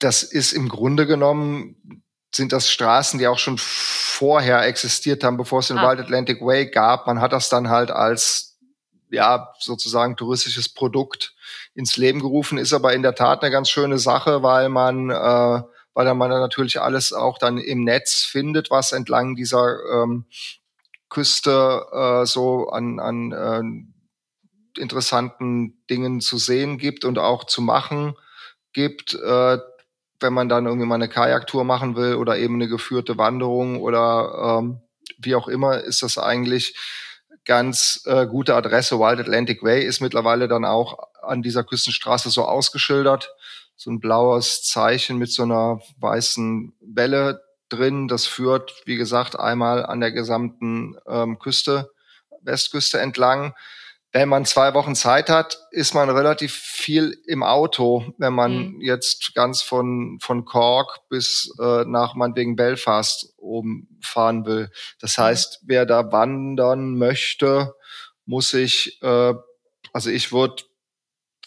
Das 0.00 0.24
ist 0.24 0.52
im 0.52 0.68
Grunde 0.68 1.06
genommen, 1.06 2.02
sind 2.34 2.52
das 2.52 2.68
Straßen, 2.68 3.20
die 3.20 3.28
auch 3.28 3.38
schon 3.38 3.58
vorher 3.58 4.66
existiert 4.66 5.22
haben, 5.22 5.36
bevor 5.36 5.60
es 5.60 5.68
den 5.68 5.78
ah. 5.78 5.88
Wild 5.88 6.00
Atlantic 6.00 6.40
Way 6.40 6.70
gab. 6.70 7.06
Man 7.06 7.20
hat 7.20 7.32
das 7.32 7.48
dann 7.48 7.68
halt 7.68 7.92
als, 7.92 8.58
ja, 9.08 9.52
sozusagen 9.60 10.16
touristisches 10.16 10.68
Produkt 10.68 11.36
ins 11.74 11.96
Leben 11.96 12.18
gerufen, 12.18 12.58
ist 12.58 12.72
aber 12.72 12.92
in 12.92 13.02
der 13.02 13.14
Tat 13.14 13.42
eine 13.42 13.52
ganz 13.52 13.70
schöne 13.70 13.98
Sache, 14.00 14.42
weil 14.42 14.68
man, 14.68 15.10
äh, 15.10 15.62
weil 15.94 16.14
man 16.14 16.30
natürlich 16.30 16.80
alles 16.80 17.12
auch 17.12 17.38
dann 17.38 17.58
im 17.58 17.84
Netz 17.84 18.24
findet, 18.24 18.70
was 18.70 18.90
entlang 18.90 19.36
dieser 19.36 19.76
ähm, 19.92 20.26
Küste 21.12 21.86
äh, 21.92 22.26
so 22.26 22.70
an, 22.70 22.98
an 22.98 23.32
äh, 23.32 24.80
interessanten 24.80 25.84
Dingen 25.90 26.20
zu 26.20 26.38
sehen 26.38 26.78
gibt 26.78 27.04
und 27.04 27.18
auch 27.18 27.44
zu 27.44 27.60
machen 27.60 28.14
gibt, 28.72 29.14
äh, 29.14 29.58
wenn 30.20 30.32
man 30.32 30.48
dann 30.48 30.64
irgendwie 30.66 30.86
mal 30.86 30.94
eine 30.94 31.10
Kajaktour 31.10 31.64
machen 31.64 31.96
will 31.96 32.14
oder 32.14 32.38
eben 32.38 32.54
eine 32.54 32.68
geführte 32.68 33.18
Wanderung 33.18 33.80
oder 33.80 34.60
ähm, 34.60 34.80
wie 35.18 35.34
auch 35.34 35.48
immer, 35.48 35.80
ist 35.80 36.02
das 36.02 36.16
eigentlich 36.16 36.76
ganz 37.44 38.02
äh, 38.06 38.26
gute 38.26 38.54
Adresse. 38.54 38.98
Wild 38.98 39.20
Atlantic 39.20 39.62
Way 39.62 39.84
ist 39.84 40.00
mittlerweile 40.00 40.48
dann 40.48 40.64
auch 40.64 40.98
an 41.20 41.42
dieser 41.42 41.64
Küstenstraße 41.64 42.30
so 42.30 42.44
ausgeschildert. 42.44 43.34
So 43.76 43.90
ein 43.90 44.00
blaues 44.00 44.62
Zeichen 44.62 45.18
mit 45.18 45.30
so 45.30 45.42
einer 45.42 45.80
weißen 45.98 46.72
Welle 46.80 47.42
drin. 47.72 48.08
Das 48.08 48.26
führt, 48.26 48.74
wie 48.84 48.96
gesagt, 48.96 49.38
einmal 49.38 49.86
an 49.86 50.00
der 50.00 50.12
gesamten 50.12 50.96
ähm, 51.06 51.38
Küste, 51.38 51.90
Westküste 52.42 53.00
entlang. 53.00 53.54
wenn 54.14 54.28
man 54.28 54.44
zwei 54.44 54.74
Wochen 54.74 54.94
Zeit 54.94 55.30
hat, 55.30 55.58
ist 55.70 55.94
man 55.94 56.10
relativ 56.10 56.52
viel 56.52 57.16
im 57.26 57.42
Auto, 57.42 58.12
wenn 58.18 58.34
man 58.34 58.74
mhm. 58.74 58.80
jetzt 58.82 59.34
ganz 59.34 59.62
von, 59.62 60.18
von 60.20 60.44
Cork 60.44 61.00
bis 61.08 61.50
äh, 61.58 61.84
nach 61.86 62.14
meinetwegen 62.14 62.54
Belfast 62.54 63.32
oben 63.38 63.88
fahren 64.02 64.44
will. 64.44 64.70
Das 65.00 65.16
mhm. 65.16 65.22
heißt, 65.22 65.60
wer 65.64 65.86
da 65.86 66.12
wandern 66.12 66.98
möchte, 66.98 67.74
muss 68.26 68.50
sich, 68.50 69.02
äh, 69.02 69.34
also 69.94 70.10
ich 70.10 70.30
würde, 70.30 70.62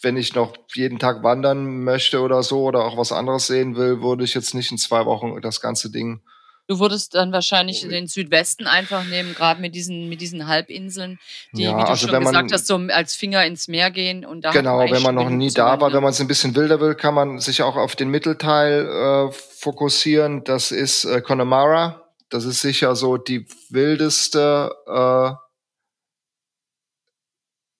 wenn 0.06 0.16
ich 0.16 0.36
noch 0.36 0.54
jeden 0.72 1.00
Tag 1.00 1.24
wandern 1.24 1.82
möchte 1.82 2.20
oder 2.20 2.44
so 2.44 2.62
oder 2.62 2.84
auch 2.84 2.96
was 2.96 3.10
anderes 3.10 3.48
sehen 3.48 3.74
will, 3.74 4.00
würde 4.02 4.22
ich 4.22 4.34
jetzt 4.34 4.54
nicht 4.54 4.70
in 4.70 4.78
zwei 4.78 5.04
Wochen 5.04 5.40
das 5.42 5.60
ganze 5.60 5.90
Ding 5.90 6.20
Du 6.68 6.80
würdest 6.80 7.14
dann 7.14 7.30
wahrscheinlich 7.30 7.86
den 7.86 8.08
Südwesten 8.08 8.66
einfach 8.66 9.04
nehmen, 9.04 9.34
gerade 9.34 9.60
mit 9.60 9.76
diesen, 9.76 10.08
mit 10.08 10.20
diesen 10.20 10.48
Halbinseln, 10.48 11.20
die, 11.52 11.62
ja, 11.62 11.76
wie 11.76 11.82
du 11.82 11.88
also 11.88 12.08
schon 12.08 12.18
gesagt 12.18 12.34
man, 12.34 12.52
hast, 12.52 12.66
so 12.66 12.76
als 12.76 13.14
Finger 13.14 13.44
ins 13.44 13.68
Meer 13.68 13.92
gehen 13.92 14.24
und 14.24 14.44
da. 14.44 14.50
Genau, 14.50 14.80
wenn 14.80 15.02
man 15.02 15.14
noch 15.14 15.30
nie 15.30 15.52
da 15.52 15.80
war, 15.80 15.92
wenn 15.92 16.02
man 16.02 16.10
es 16.10 16.20
ein 16.20 16.26
bisschen 16.26 16.56
wilder 16.56 16.80
will, 16.80 16.96
kann 16.96 17.14
man 17.14 17.38
sich 17.38 17.62
auch 17.62 17.76
auf 17.76 17.94
den 17.94 18.08
Mittelteil 18.08 18.84
äh, 18.84 19.32
fokussieren. 19.32 20.42
Das 20.42 20.72
ist 20.72 21.04
äh, 21.04 21.20
Connemara. 21.20 22.02
Das 22.30 22.44
ist 22.44 22.60
sicher 22.60 22.96
so 22.96 23.16
die 23.16 23.46
wildeste, 23.70 24.72
äh, 24.88 25.34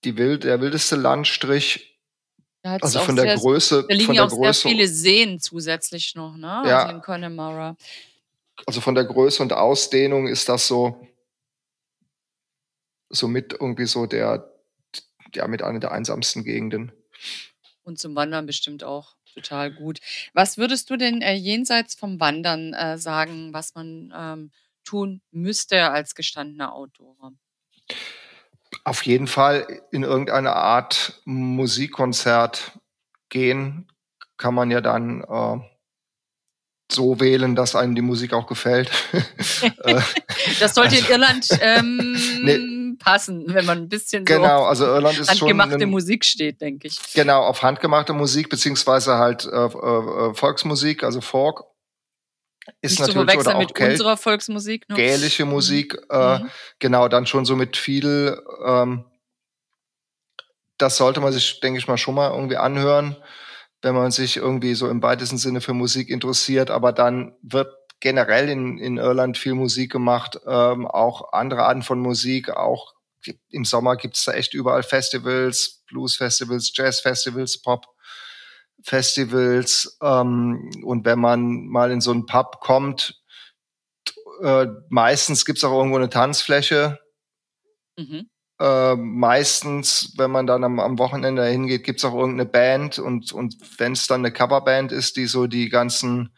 die 0.04 0.16
wild, 0.16 0.44
der 0.44 0.60
wildeste 0.60 0.94
Landstrich 0.94 1.95
also 2.66 3.00
von 3.00 3.16
der 3.16 3.24
sehr, 3.24 3.36
Größe. 3.36 3.84
Da 3.88 3.94
liegen 3.94 4.14
der 4.14 4.24
auch 4.24 4.28
Größe, 4.28 4.62
sehr 4.62 4.70
viele 4.70 4.88
Seen 4.88 5.40
zusätzlich 5.40 6.14
noch, 6.14 6.36
ne? 6.36 6.62
Ja. 6.66 6.84
Also 6.84 6.94
in 6.96 7.02
Connemara 7.02 7.76
also 8.64 8.80
von 8.80 8.94
der 8.94 9.04
Größe 9.04 9.42
und 9.42 9.52
Ausdehnung 9.52 10.28
ist 10.28 10.48
das 10.48 10.66
so, 10.66 11.06
so 13.10 13.28
mit 13.28 13.52
irgendwie 13.52 13.86
so 13.86 14.06
der, 14.06 14.50
ja, 15.34 15.46
mit 15.48 15.62
einer 15.62 15.80
der 15.80 15.92
einsamsten 15.92 16.44
Gegenden. 16.44 16.92
Und 17.82 17.98
zum 17.98 18.14
Wandern 18.14 18.46
bestimmt 18.46 18.82
auch 18.82 19.16
total 19.34 19.72
gut. 19.72 20.00
Was 20.32 20.56
würdest 20.56 20.88
du 20.88 20.96
denn 20.96 21.20
äh, 21.20 21.34
jenseits 21.34 21.94
vom 21.94 22.18
Wandern 22.20 22.72
äh, 22.72 22.96
sagen, 22.96 23.52
was 23.52 23.74
man 23.74 24.12
ähm, 24.16 24.50
tun 24.84 25.20
müsste 25.30 25.90
als 25.90 26.14
gestandener 26.14 26.74
Autorer? 26.74 27.32
Auf 28.86 29.02
jeden 29.02 29.26
Fall 29.26 29.82
in 29.90 30.04
irgendeine 30.04 30.54
Art 30.54 31.20
Musikkonzert 31.24 32.78
gehen, 33.28 33.88
kann 34.36 34.54
man 34.54 34.70
ja 34.70 34.80
dann 34.80 35.22
äh, 35.22 35.58
so 36.92 37.18
wählen, 37.18 37.56
dass 37.56 37.74
einem 37.74 37.96
die 37.96 38.02
Musik 38.02 38.32
auch 38.32 38.46
gefällt. 38.46 38.90
Äh, 39.84 40.00
das 40.60 40.74
sollte 40.74 40.96
in 40.96 41.06
Irland 41.06 41.48
ähm, 41.60 42.16
nee. 42.42 42.96
passen, 42.98 43.44
wenn 43.48 43.64
man 43.64 43.78
ein 43.78 43.88
bisschen 43.88 44.24
genau, 44.24 44.58
so 44.58 44.64
also 44.64 44.86
Irland 44.86 45.18
ist 45.18 45.30
handgemachte 45.30 45.80
schon 45.80 45.90
Musik 45.90 46.24
steht, 46.24 46.60
denke 46.60 46.88
ich. 46.88 46.98
Genau, 47.14 47.42
auf 47.42 47.62
handgemachte 47.62 48.12
Musik 48.12 48.50
beziehungsweise 48.50 49.14
halt 49.14 49.46
äh, 49.46 49.56
äh, 49.56 50.34
Volksmusik, 50.34 51.04
also 51.04 51.20
Folk. 51.20 51.64
Ist 52.80 52.98
Nicht 53.00 53.14
natürlich 53.14 53.32
zu 53.32 53.40
oder 53.40 53.54
auch 53.54 53.60
mit 53.60 53.74
Gäl 53.74 53.92
unserer 53.92 54.16
Volksmusik. 54.16 54.88
Ne? 54.88 54.96
Gälische 54.96 55.44
Musik, 55.44 55.94
mhm. 55.94 56.00
äh, 56.10 56.38
mhm. 56.38 56.50
genau, 56.78 57.08
dann 57.08 57.26
schon 57.26 57.44
so 57.44 57.56
mit 57.56 57.76
viel. 57.76 58.40
Ähm, 58.64 59.04
das 60.78 60.96
sollte 60.96 61.20
man 61.20 61.32
sich, 61.32 61.60
denke 61.60 61.78
ich 61.78 61.88
mal, 61.88 61.96
schon 61.96 62.14
mal 62.14 62.30
irgendwie 62.30 62.56
anhören 62.58 63.16
wenn 63.82 63.94
man 63.94 64.10
sich 64.10 64.36
irgendwie 64.36 64.74
so 64.74 64.88
im 64.88 65.02
weitesten 65.02 65.38
Sinne 65.38 65.60
für 65.60 65.72
Musik 65.72 66.08
interessiert. 66.10 66.70
Aber 66.70 66.92
dann 66.92 67.36
wird 67.42 67.72
generell 68.00 68.48
in, 68.48 68.78
in 68.78 68.96
Irland 68.96 69.38
viel 69.38 69.54
Musik 69.54 69.92
gemacht, 69.92 70.38
ähm, 70.46 70.86
auch 70.86 71.32
andere 71.32 71.62
Arten 71.62 71.82
von 71.82 72.00
Musik, 72.00 72.50
auch 72.50 72.94
im 73.48 73.64
Sommer 73.64 73.96
gibt's 73.96 74.24
da 74.24 74.32
echt 74.32 74.54
überall 74.54 74.82
Festivals, 74.82 75.82
Blues-Festivals, 75.88 76.72
Jazz-Festivals, 76.74 77.62
Pop-Festivals. 78.86 79.98
Ähm, 80.02 80.70
und 80.84 81.04
wenn 81.04 81.18
man 81.18 81.66
mal 81.66 81.90
in 81.90 82.00
so 82.00 82.12
einen 82.12 82.26
Pub 82.26 82.60
kommt, 82.60 83.20
äh, 84.42 84.66
meistens 84.88 85.44
gibt's 85.44 85.64
auch 85.64 85.76
irgendwo 85.76 85.96
eine 85.96 86.10
Tanzfläche. 86.10 86.98
Mhm. 87.98 88.28
Äh, 88.58 88.96
meistens, 88.96 90.14
wenn 90.16 90.30
man 90.30 90.46
dann 90.46 90.64
am, 90.64 90.80
am 90.80 90.98
Wochenende 90.98 91.44
hingeht, 91.46 91.84
gibt's 91.84 92.04
auch 92.04 92.14
irgendeine 92.14 92.48
Band 92.48 92.98
und, 92.98 93.32
und 93.32 93.56
wenn 93.78 93.92
es 93.92 94.06
dann 94.06 94.20
eine 94.20 94.32
Coverband 94.32 94.92
ist, 94.92 95.16
die 95.16 95.26
so 95.26 95.46
die 95.46 95.68
ganzen 95.68 96.34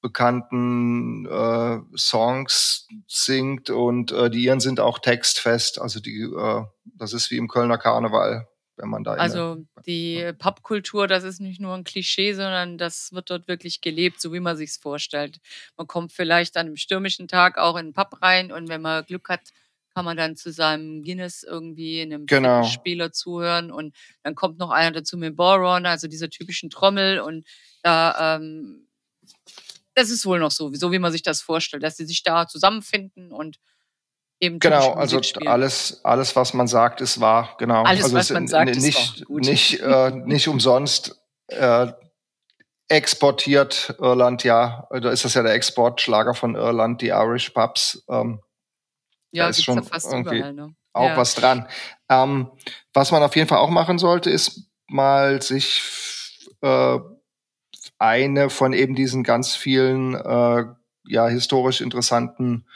bekannten 0.00 1.26
äh, 1.26 1.80
Songs 1.96 2.86
singt 3.08 3.70
und 3.70 4.12
äh, 4.12 4.30
die 4.30 4.44
ihren 4.44 4.60
sind 4.60 4.78
auch 4.78 5.00
textfest. 5.00 5.80
Also 5.80 5.98
die, 5.98 6.20
äh, 6.20 6.62
das 6.84 7.12
ist 7.12 7.32
wie 7.32 7.36
im 7.36 7.48
Kölner 7.48 7.78
Karneval, 7.78 8.46
wenn 8.78 8.88
man 8.88 9.04
da. 9.04 9.14
Also 9.14 9.64
die 9.86 10.32
Popkultur, 10.38 11.06
das 11.06 11.24
ist 11.24 11.40
nicht 11.40 11.60
nur 11.60 11.74
ein 11.74 11.84
Klischee, 11.84 12.32
sondern 12.32 12.78
das 12.78 13.12
wird 13.12 13.30
dort 13.30 13.48
wirklich 13.48 13.80
gelebt, 13.80 14.20
so 14.20 14.32
wie 14.32 14.40
man 14.40 14.56
sich's 14.56 14.76
vorstellt. 14.76 15.38
Man 15.76 15.86
kommt 15.86 16.12
vielleicht 16.12 16.56
an 16.56 16.66
einem 16.66 16.76
stürmischen 16.76 17.28
Tag 17.28 17.58
auch 17.58 17.76
in 17.76 17.88
den 17.88 17.92
Pub 17.92 18.22
rein 18.22 18.52
und 18.52 18.68
wenn 18.68 18.82
man 18.82 19.04
Glück 19.04 19.28
hat, 19.28 19.40
kann 19.94 20.04
man 20.04 20.16
dann 20.16 20.36
zu 20.36 20.52
seinem 20.52 21.02
Guinness 21.02 21.42
irgendwie 21.42 22.02
einem 22.02 22.26
genau. 22.26 22.62
Spieler 22.62 23.12
zuhören 23.12 23.72
und 23.72 23.96
dann 24.22 24.34
kommt 24.34 24.58
noch 24.58 24.70
einer 24.70 24.92
dazu 24.92 25.16
mit 25.16 25.34
Boron, 25.34 25.86
also 25.86 26.06
dieser 26.06 26.30
typischen 26.30 26.70
Trommel 26.70 27.20
und 27.20 27.46
da 27.82 28.36
ähm, 28.36 28.86
das 29.94 30.10
ist 30.10 30.24
wohl 30.24 30.38
noch 30.38 30.52
so, 30.52 30.72
so 30.72 30.92
wie 30.92 31.00
man 31.00 31.10
sich 31.10 31.22
das 31.22 31.42
vorstellt, 31.42 31.82
dass 31.82 31.96
sie 31.96 32.06
sich 32.06 32.22
da 32.22 32.46
zusammenfinden 32.46 33.32
und 33.32 33.58
eben 34.40 34.58
genau, 34.58 34.92
also 34.92 35.20
alles 35.46 36.00
alles 36.04 36.36
was 36.36 36.54
man 36.54 36.68
sagt 36.68 37.00
ist 37.00 37.20
wahr, 37.20 37.56
genau. 37.58 37.82
Alles 37.84 38.04
also 38.04 38.16
was 38.16 38.30
man 38.30 38.46
sagt 38.46 38.76
nicht, 38.76 39.20
ist 39.20 39.28
wahr. 39.28 39.38
nicht 39.40 39.80
äh, 39.80 40.10
nicht 40.10 40.48
umsonst 40.48 41.20
äh, 41.48 41.88
exportiert 42.88 43.94
Irland 43.98 44.44
ja, 44.44 44.88
da 44.90 45.10
ist 45.10 45.24
das 45.24 45.34
ja 45.34 45.42
der 45.42 45.54
Exportschlager 45.54 46.34
von 46.34 46.54
Irland, 46.54 47.02
die 47.02 47.08
Irish 47.08 47.50
Pubs. 47.50 48.04
Ähm, 48.08 48.40
ja, 49.30 49.44
da 49.44 49.50
ist 49.50 49.64
schon 49.64 49.76
ja 49.76 49.82
fast 49.82 50.12
überall, 50.12 50.54
ne? 50.54 50.74
auch 50.94 51.10
ja. 51.10 51.16
was 51.16 51.34
dran. 51.34 51.68
Ähm, 52.08 52.50
was 52.94 53.12
man 53.12 53.22
auf 53.22 53.36
jeden 53.36 53.48
Fall 53.48 53.58
auch 53.58 53.70
machen 53.70 53.98
sollte, 53.98 54.30
ist 54.30 54.70
mal 54.86 55.42
sich 55.42 55.82
äh, 56.62 56.98
eine 57.98 58.50
von 58.50 58.72
eben 58.72 58.94
diesen 58.94 59.22
ganz 59.22 59.54
vielen 59.54 60.14
äh, 60.14 60.64
ja 61.04 61.28
historisch 61.28 61.80
interessanten 61.80 62.66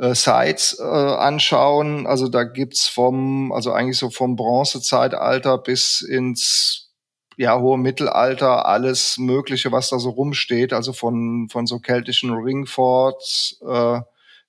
äh, 0.00 0.14
Sites 0.14 0.78
äh, 0.80 0.82
anschauen. 0.82 2.06
Also 2.06 2.28
da 2.28 2.44
gibt's 2.44 2.88
vom, 2.88 3.52
also 3.52 3.72
eigentlich 3.72 3.98
so 3.98 4.10
vom 4.10 4.34
Bronzezeitalter 4.34 5.58
bis 5.58 6.00
ins 6.00 6.88
ja, 7.36 7.58
hohe 7.58 7.78
Mittelalter 7.78 8.66
alles 8.66 9.18
Mögliche, 9.18 9.72
was 9.72 9.90
da 9.90 9.98
so 9.98 10.10
rumsteht. 10.10 10.72
Also 10.72 10.92
von, 10.92 11.48
von 11.50 11.66
so 11.66 11.78
keltischen 11.78 12.32
Ringforts 12.32 13.60
äh, 13.66 14.00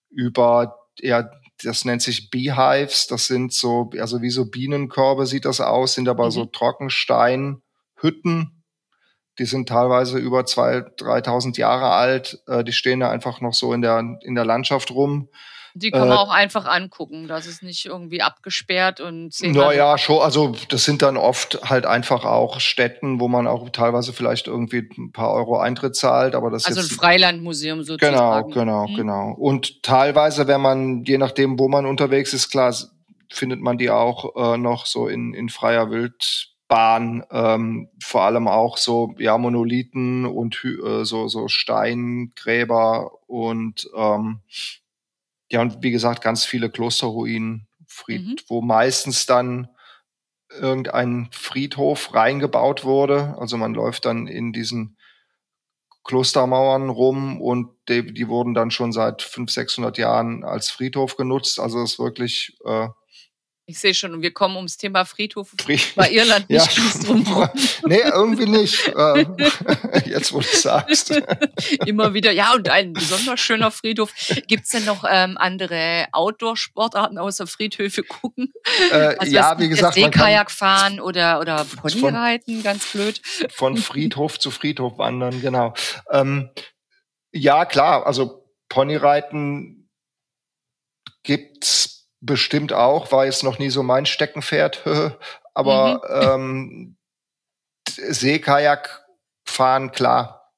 über 0.09 0.77
ja, 0.99 1.29
das 1.63 1.85
nennt 1.85 2.01
sich 2.01 2.31
Beehives. 2.31 3.07
Das 3.07 3.27
sind 3.27 3.53
so, 3.53 3.91
also 3.99 4.21
wie 4.21 4.29
so 4.29 4.45
Bienenkörbe 4.45 5.25
sieht 5.25 5.45
das 5.45 5.61
aus, 5.61 5.93
sind 5.95 6.09
aber 6.09 6.27
mhm. 6.27 6.31
so 6.31 6.45
Trockensteinhütten. 6.45 8.60
Die 9.39 9.45
sind 9.45 9.69
teilweise 9.69 10.17
über 10.17 10.45
zwei, 10.45 10.79
3.000 10.79 11.57
Jahre 11.57 11.91
alt. 11.91 12.39
Äh, 12.47 12.63
die 12.63 12.73
stehen 12.73 12.99
da 12.99 13.09
einfach 13.09 13.41
noch 13.41 13.53
so 13.53 13.73
in 13.73 13.81
der, 13.81 14.17
in 14.21 14.35
der 14.35 14.45
Landschaft 14.45 14.91
rum. 14.91 15.29
Die 15.73 15.91
kann 15.91 16.09
man 16.09 16.17
äh, 16.17 16.19
auch 16.19 16.29
einfach 16.29 16.65
angucken. 16.65 17.27
Das 17.27 17.45
ist 17.45 17.63
nicht 17.63 17.85
irgendwie 17.85 18.21
abgesperrt 18.21 18.99
und 18.99 19.33
Naja, 19.41 19.97
schon. 19.97 20.21
Also 20.21 20.53
das 20.69 20.83
sind 20.83 21.01
dann 21.01 21.15
oft 21.15 21.59
halt 21.69 21.85
einfach 21.85 22.25
auch 22.25 22.59
Städten, 22.59 23.19
wo 23.19 23.27
man 23.27 23.47
auch 23.47 23.69
teilweise 23.69 24.11
vielleicht 24.11 24.47
irgendwie 24.47 24.89
ein 24.97 25.11
paar 25.11 25.31
Euro 25.31 25.59
Eintritt 25.59 25.95
zahlt. 25.95 26.35
Aber 26.35 26.49
das 26.49 26.65
also 26.65 26.81
jetzt, 26.81 26.91
ein 26.91 26.95
Freilandmuseum 26.95 27.83
sozusagen. 27.83 28.51
Genau, 28.51 28.85
genau, 28.85 28.87
mhm. 28.87 28.95
genau. 28.95 29.31
Und 29.31 29.81
teilweise, 29.83 30.47
wenn 30.47 30.61
man, 30.61 31.03
je 31.05 31.17
nachdem, 31.17 31.57
wo 31.57 31.69
man 31.69 31.85
unterwegs 31.85 32.33
ist, 32.33 32.49
klar, 32.49 32.75
findet 33.29 33.61
man 33.61 33.77
die 33.77 33.89
auch 33.89 34.35
äh, 34.35 34.57
noch 34.57 34.85
so 34.85 35.07
in, 35.07 35.33
in 35.33 35.47
freier 35.47 35.89
Wildbahn. 36.71 37.23
Ähm, 37.31 37.89
vor 38.01 38.23
allem 38.23 38.47
auch 38.47 38.77
so 38.77 39.13
ja 39.17 39.37
Monolithen 39.37 40.25
und 40.25 40.63
äh, 40.63 41.03
so 41.03 41.27
so 41.27 41.47
Steingräber 41.47 43.11
und 43.27 43.89
ähm, 43.95 44.41
ja, 45.49 45.61
und 45.61 45.83
wie 45.83 45.91
gesagt, 45.91 46.23
ganz 46.23 46.45
viele 46.45 46.69
Klosterruinen, 46.69 47.67
Fried, 47.85 48.21
mhm. 48.25 48.35
wo 48.47 48.61
meistens 48.61 49.25
dann 49.25 49.67
irgendein 50.49 51.29
Friedhof 51.31 52.13
reingebaut 52.13 52.85
wurde. 52.85 53.35
Also 53.37 53.57
man 53.57 53.73
läuft 53.73 54.05
dann 54.05 54.27
in 54.27 54.53
diesen 54.53 54.97
Klostermauern 56.03 56.89
rum 56.89 57.41
und 57.41 57.69
die, 57.89 58.13
die 58.13 58.27
wurden 58.27 58.53
dann 58.53 58.71
schon 58.71 58.91
seit 58.91 59.21
500, 59.21 59.49
600 59.51 59.97
Jahren 59.97 60.43
als 60.43 60.71
Friedhof 60.71 61.17
genutzt. 61.17 61.59
Also 61.59 61.81
das 61.81 61.93
ist 61.93 61.99
wirklich 61.99 62.57
äh, 62.65 62.87
Ich 63.71 63.79
sehe 63.79 63.93
schon, 63.93 64.13
und 64.13 64.21
wir 64.21 64.33
kommen 64.33 64.57
ums 64.57 64.75
Thema 64.75 65.05
Friedhof 65.05 65.53
Fried 65.61 65.95
bei 65.95 66.11
Irland 66.11 66.49
nicht 66.49 66.77
ja. 66.77 67.03
drum 67.05 67.25
rum. 67.25 67.49
nee, 67.85 68.01
irgendwie 68.03 68.45
nicht. 68.45 68.85
Äh, 68.89 69.25
jetzt, 70.09 70.33
wo 70.33 70.41
du 70.41 70.47
sagst. 70.47 71.11
Immer 71.85 72.13
wieder, 72.13 72.33
ja, 72.33 72.53
und 72.53 72.67
ein 72.67 72.91
besonders 72.91 73.39
schöner 73.39 73.71
Friedhof. 73.71 74.11
Gibt 74.47 74.65
es 74.65 74.71
denn 74.71 74.83
noch 74.83 75.05
ähm, 75.09 75.37
andere 75.37 76.07
Outdoor-Sportarten 76.11 77.17
außer 77.17 77.47
Friedhöfe 77.47 78.03
gucken? 78.03 78.51
Äh, 78.91 79.15
also, 79.17 79.33
ja, 79.33 79.57
wie 79.57 79.69
gesagt. 79.69 79.93
Seekajak 79.93 80.51
fahren 80.51 80.99
oder, 80.99 81.39
oder 81.39 81.65
Ponyreiten, 81.81 82.63
ganz 82.63 82.91
blöd. 82.91 83.21
Von 83.51 83.77
Friedhof 83.77 84.37
zu 84.37 84.51
Friedhof 84.51 84.97
wandern, 84.97 85.39
genau. 85.39 85.73
Ähm, 86.11 86.49
ja, 87.31 87.63
klar, 87.63 88.05
also 88.05 88.45
Ponyreiten 88.67 89.89
gibt's 91.23 92.00
bestimmt 92.21 92.71
auch, 92.71 93.11
war 93.11 93.25
jetzt 93.25 93.43
noch 93.43 93.59
nie 93.59 93.69
so 93.69 93.83
mein 93.83 94.05
Steckenpferd, 94.05 94.83
aber 95.53 96.01
mhm. 96.37 96.95
ähm, 96.95 96.97
Seekajak 97.89 99.05
fahren, 99.43 99.91
klar. 99.91 100.53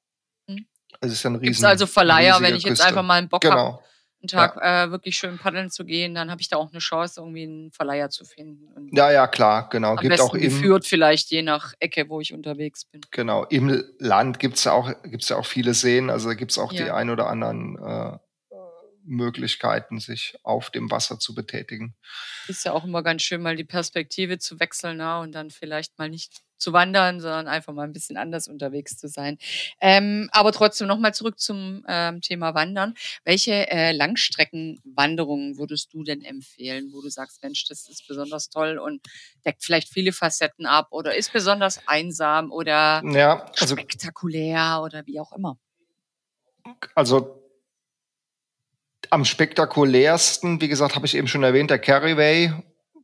Mhm. 0.46 0.66
Es 1.00 1.12
ist 1.12 1.26
ein 1.26 1.34
riesen. 1.34 1.46
Gibt's 1.46 1.64
also 1.64 1.86
Verleiher, 1.86 2.40
wenn 2.40 2.54
ich 2.54 2.62
jetzt 2.62 2.78
Küste. 2.78 2.86
einfach 2.86 3.02
mal 3.02 3.14
einen 3.14 3.28
Bock 3.28 3.40
genau. 3.40 3.56
habe, 3.56 3.78
einen 4.20 4.28
Tag 4.28 4.56
ja. 4.56 4.84
äh, 4.84 4.90
wirklich 4.90 5.16
schön 5.16 5.38
paddeln 5.38 5.70
zu 5.70 5.84
gehen, 5.84 6.14
dann 6.14 6.30
habe 6.30 6.40
ich 6.40 6.48
da 6.48 6.56
auch 6.56 6.70
eine 6.70 6.78
Chance, 6.78 7.20
irgendwie 7.20 7.44
einen 7.44 7.70
Verleiher 7.72 8.10
zu 8.10 8.24
finden. 8.24 8.72
Und 8.74 8.96
ja, 8.96 9.10
ja, 9.10 9.26
klar, 9.26 9.68
genau. 9.70 9.92
Am 9.92 9.96
gibt 9.96 10.20
auch 10.20 10.34
im, 10.34 10.42
geführt 10.42 10.86
vielleicht 10.86 11.30
je 11.30 11.42
nach 11.42 11.72
Ecke, 11.80 12.08
wo 12.08 12.20
ich 12.20 12.32
unterwegs 12.32 12.84
bin. 12.84 13.00
Genau, 13.10 13.44
im 13.44 13.82
Land 13.98 14.38
gibt's 14.38 14.64
ja 14.64 14.72
auch 14.72 14.92
gibt's 15.02 15.30
ja 15.30 15.36
auch 15.36 15.46
viele 15.46 15.74
Seen, 15.74 16.10
also 16.10 16.28
da 16.28 16.34
gibt's 16.34 16.58
auch 16.58 16.72
ja. 16.72 16.84
die 16.84 16.90
ein 16.90 17.10
oder 17.10 17.28
anderen 17.28 17.76
äh, 17.78 18.18
Möglichkeiten, 19.04 20.00
sich 20.00 20.36
auf 20.42 20.70
dem 20.70 20.90
Wasser 20.90 21.18
zu 21.18 21.34
betätigen. 21.34 21.94
Ist 22.48 22.64
ja 22.64 22.72
auch 22.72 22.84
immer 22.84 23.02
ganz 23.02 23.22
schön, 23.22 23.42
mal 23.42 23.56
die 23.56 23.64
Perspektive 23.64 24.38
zu 24.38 24.60
wechseln 24.60 24.98
na, 24.98 25.20
und 25.20 25.32
dann 25.32 25.50
vielleicht 25.50 25.98
mal 25.98 26.08
nicht 26.08 26.42
zu 26.56 26.72
wandern, 26.72 27.20
sondern 27.20 27.46
einfach 27.46 27.72
mal 27.74 27.82
ein 27.82 27.92
bisschen 27.92 28.16
anders 28.16 28.48
unterwegs 28.48 28.96
zu 28.96 29.08
sein. 29.08 29.38
Ähm, 29.80 30.28
aber 30.32 30.52
trotzdem 30.52 30.88
nochmal 30.88 31.14
zurück 31.14 31.38
zum 31.38 31.84
ähm, 31.88 32.20
Thema 32.20 32.54
Wandern. 32.54 32.94
Welche 33.24 33.68
äh, 33.70 33.92
Langstreckenwanderungen 33.92 35.58
würdest 35.58 35.92
du 35.92 36.02
denn 36.04 36.22
empfehlen, 36.22 36.90
wo 36.92 37.02
du 37.02 37.10
sagst, 37.10 37.42
Mensch, 37.42 37.66
das 37.68 37.88
ist 37.88 38.08
besonders 38.08 38.48
toll 38.48 38.78
und 38.78 39.02
deckt 39.44 39.62
vielleicht 39.62 39.88
viele 39.88 40.12
Facetten 40.12 40.64
ab 40.64 40.88
oder 40.90 41.14
ist 41.14 41.32
besonders 41.32 41.86
einsam 41.86 42.50
oder 42.50 43.02
ja, 43.04 43.46
also, 43.60 43.74
spektakulär 43.74 44.80
oder 44.82 45.06
wie 45.06 45.20
auch 45.20 45.32
immer? 45.32 45.58
Also 46.94 47.43
am 49.10 49.24
spektakulärsten, 49.24 50.60
wie 50.60 50.68
gesagt, 50.68 50.94
habe 50.94 51.06
ich 51.06 51.16
eben 51.16 51.28
schon 51.28 51.42
erwähnt, 51.42 51.70
der 51.70 51.78
Carryway. 51.78 52.52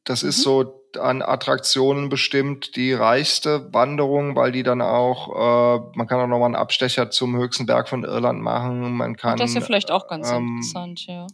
Das 0.05 0.23
mhm. 0.23 0.29
ist 0.31 0.43
so 0.43 0.81
an 0.99 1.23
Attraktionen 1.23 2.09
bestimmt 2.09 2.75
die 2.77 2.93
reichste 2.93 3.73
Wanderung, 3.73 4.35
weil 4.35 4.53
die 4.53 4.63
dann 4.63 4.83
auch, 4.83 5.29
äh, 5.29 5.81
man 5.95 6.07
kann 6.07 6.21
auch 6.21 6.27
nochmal 6.27 6.47
einen 6.47 6.57
Abstecher 6.57 7.11
zum 7.11 7.37
höchsten 7.37 7.67
Berg 7.67 7.89
von 7.89 8.05
Irland 8.05 8.41
machen. 8.41 8.93
Man 8.97 9.17
kann. 9.17 9.39
das 9.39 9.51
ist 9.51 9.57
ja 9.57 9.61
vielleicht 9.61 9.91
auch 9.91 10.09
ganz 10.09 10.31
ähm, 10.31 10.57
interessant, 10.57 11.07
ja. 11.07 11.27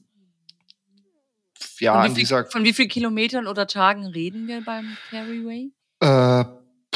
Ja, 1.78 2.02
von 2.02 2.16
wie, 2.16 2.24
viel, 2.24 2.44
von 2.50 2.64
wie 2.64 2.72
vielen 2.72 2.88
Kilometern 2.88 3.46
oder 3.46 3.66
Tagen 3.66 4.06
reden 4.06 4.46
wir 4.46 4.62
beim 4.62 4.96
Carryway? 5.10 5.70
Äh, 6.00 6.44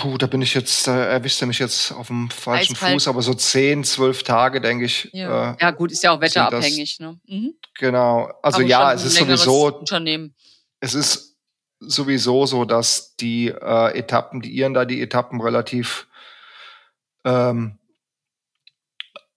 Puh, 0.01 0.17
da 0.17 0.27
bin 0.27 0.41
ich 0.41 0.55
jetzt, 0.55 0.87
da 0.87 0.97
erwischt 0.97 1.43
er 1.43 1.47
mich 1.47 1.59
jetzt 1.59 1.93
auf 1.93 2.07
dem 2.07 2.31
falschen 2.31 2.73
Eiskalt. 2.73 2.95
Fuß, 2.95 3.09
aber 3.09 3.21
so 3.21 3.35
zehn, 3.35 3.85
zwölf 3.85 4.23
Tage, 4.23 4.63
denke 4.63 4.87
ich. 4.87 5.11
Ja. 5.13 5.53
Äh, 5.53 5.57
ja, 5.61 5.71
gut, 5.73 5.93
ist 5.93 6.03
ja 6.03 6.13
auch 6.13 6.23
wetterabhängig, 6.23 6.97
das, 6.97 7.07
ne? 7.07 7.21
Mhm. 7.27 7.55
Genau. 7.79 8.33
Also 8.43 8.61
aber 8.61 8.67
ja, 8.67 8.95
es 8.95 9.05
ist 9.05 9.17
sowieso. 9.17 9.67
Unternehmen. 9.67 10.35
Es 10.81 10.95
ist 10.95 11.37
sowieso 11.81 12.47
so, 12.47 12.65
dass 12.65 13.15
die 13.17 13.49
äh, 13.49 13.99
Etappen, 13.99 14.41
die 14.41 14.53
Iren 14.53 14.73
da 14.73 14.87
die 14.87 15.03
Etappen 15.03 15.39
relativ 15.43 16.09
ähm, 17.27 17.79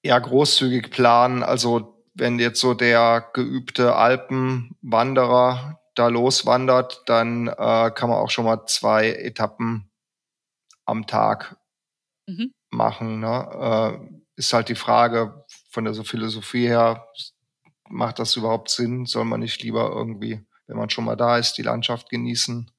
ja, 0.02 0.18
großzügig 0.18 0.92
planen. 0.92 1.44
Also 1.44 2.02
wenn 2.14 2.40
jetzt 2.40 2.62
so 2.62 2.74
der 2.74 3.28
geübte 3.34 3.98
Alpenwanderer 3.98 5.82
da 5.96 6.08
loswandert, 6.08 7.02
dann 7.08 7.48
äh, 7.48 7.92
kann 7.92 8.08
man 8.08 8.18
auch 8.18 8.30
schon 8.30 8.46
mal 8.46 8.66
zwei 8.66 9.10
Etappen 9.10 9.90
am 10.86 11.08
Tag 11.08 11.58
mhm. 12.28 12.54
machen. 12.70 13.20
Ne? 13.20 14.00
Äh, 14.10 14.20
ist 14.36 14.54
halt 14.54 14.70
die 14.70 14.76
Frage 14.76 15.46
von 15.70 15.86
der 15.86 15.94
Philosophie 15.96 16.68
her, 16.68 17.08
macht 17.90 18.20
das 18.20 18.36
überhaupt 18.36 18.70
Sinn? 18.70 19.06
Soll 19.06 19.26
man 19.26 19.40
nicht 19.40 19.62
lieber 19.64 19.90
irgendwie, 19.90 20.46
wenn 20.68 20.78
man 20.78 20.90
schon 20.90 21.06
mal 21.06 21.16
da 21.16 21.38
ist, 21.38 21.54
die 21.54 21.64
Landschaft 21.64 22.10
genießen 22.10 22.72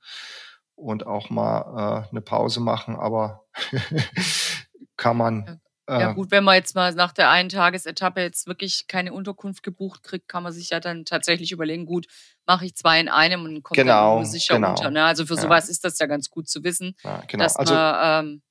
und 0.75 1.07
auch 1.07 1.31
mal 1.31 2.05
äh, 2.07 2.11
eine 2.11 2.21
Pause 2.21 2.61
machen? 2.61 2.97
Aber 2.97 3.45
kann 4.97 5.17
man 5.17 5.61
ja 5.89 6.13
gut, 6.13 6.31
wenn 6.31 6.45
man 6.45 6.55
jetzt 6.55 6.75
mal 6.75 6.95
nach 6.95 7.13
der 7.13 7.31
einen 7.31 7.49
Tagesetappe 7.51 8.21
jetzt 8.23 8.47
wirklich 8.47 8.87
keine 8.87 9.13
Unterkunft 9.13 9.63
gebucht 9.63 10.03
kriegt, 10.03 10.29
kann 10.29 10.43
man 10.43 10.53
sich 10.53 10.71
ja 10.71 10.81
dann 10.81 11.05
tatsächlich 11.05 11.53
überlegen, 11.53 11.85
gut, 11.85 12.07
mache 12.47 12.65
ich 12.65 12.75
zwei 12.75 13.01
in 13.01 13.09
einem 13.09 13.45
und 13.45 13.63
komme 13.63 13.77
genau, 13.77 14.17
dann 14.17 14.27
sicher 14.27 14.55
genau. 14.55 14.71
unter. 14.71 14.91
Ne? 14.91 15.05
Also 15.05 15.27
für 15.27 15.35
ja. 15.35 15.43
sowas 15.43 15.69
ist 15.69 15.85
das 15.85 15.99
ja 15.99 16.07
ganz 16.07 16.31
gut 16.31 16.49
zu 16.49 16.65
wissen, 16.65 16.97
ja, 17.05 17.23
genau. 17.29 17.45
dass 17.45 17.57
also, 17.57 17.75
man 17.75 18.25
ähm, 18.25 18.43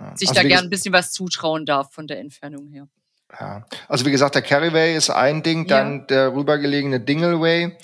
ja. 0.00 0.16
sich 0.16 0.30
also 0.30 0.42
da 0.42 0.48
gern 0.48 0.64
ein 0.64 0.70
bisschen 0.70 0.92
was 0.92 1.12
zutrauen 1.12 1.64
darf 1.64 1.92
von 1.92 2.06
der 2.06 2.18
Entfernung 2.18 2.66
her. 2.68 2.88
Ja, 3.38 3.64
also 3.88 4.04
wie 4.04 4.10
gesagt, 4.10 4.34
der 4.34 4.42
Carryway 4.42 4.94
ist 4.94 5.08
ein 5.08 5.42
Ding, 5.42 5.66
dann 5.66 6.06
der 6.06 6.34
rübergelegene 6.34 7.00
Dingleway. 7.00 7.78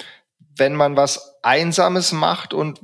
Wenn 0.58 0.74
man 0.74 0.96
was 0.96 1.38
Einsames 1.42 2.12
macht 2.12 2.52
und 2.52 2.80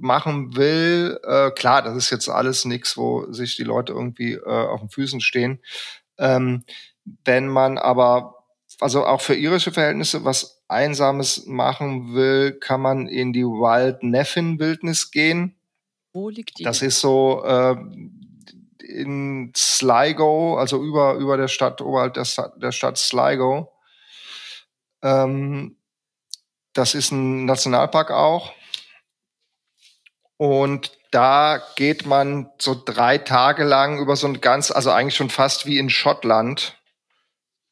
machen 0.00 0.56
will, 0.56 1.18
äh, 1.24 1.50
klar, 1.50 1.82
das 1.82 1.96
ist 1.96 2.10
jetzt 2.10 2.28
alles 2.28 2.64
nichts, 2.64 2.96
wo 2.96 3.32
sich 3.32 3.56
die 3.56 3.64
Leute 3.64 3.92
irgendwie 3.92 4.34
äh, 4.34 4.44
auf 4.44 4.80
den 4.80 4.88
Füßen 4.88 5.20
stehen. 5.20 5.60
Ähm, 6.18 6.64
wenn 7.24 7.48
man 7.48 7.78
aber, 7.78 8.44
also 8.80 9.04
auch 9.04 9.20
für 9.20 9.34
irische 9.34 9.72
Verhältnisse, 9.72 10.24
was 10.24 10.62
Einsames 10.68 11.46
machen 11.46 12.14
will, 12.14 12.52
kann 12.52 12.80
man 12.80 13.06
in 13.06 13.32
die 13.32 13.44
Wild 13.44 14.02
Neffin 14.02 14.58
Wildnis 14.58 15.10
gehen. 15.10 15.56
Wo 16.12 16.28
liegt 16.28 16.58
die? 16.58 16.64
Das 16.64 16.82
ist 16.82 17.00
so 17.00 17.42
äh, 17.44 17.76
in 18.82 19.52
Sligo, 19.56 20.56
also 20.56 20.82
über, 20.82 21.14
über 21.14 21.36
der 21.36 21.48
Stadt, 21.48 21.80
oberhalb 21.80 22.14
der, 22.14 22.26
der 22.56 22.72
Stadt 22.72 22.98
Sligo. 22.98 23.72
Ähm, 25.02 25.76
das 26.74 26.94
ist 26.94 27.10
ein 27.10 27.44
Nationalpark 27.44 28.10
auch. 28.10 28.52
Und 30.36 30.92
da 31.12 31.62
geht 31.76 32.06
man 32.06 32.50
so 32.58 32.80
drei 32.84 33.18
Tage 33.18 33.64
lang 33.64 33.98
über 34.00 34.16
so 34.16 34.26
ein 34.26 34.40
ganz, 34.40 34.70
also 34.70 34.90
eigentlich 34.90 35.14
schon 35.14 35.30
fast 35.30 35.66
wie 35.66 35.78
in 35.78 35.90
Schottland, 35.90 36.80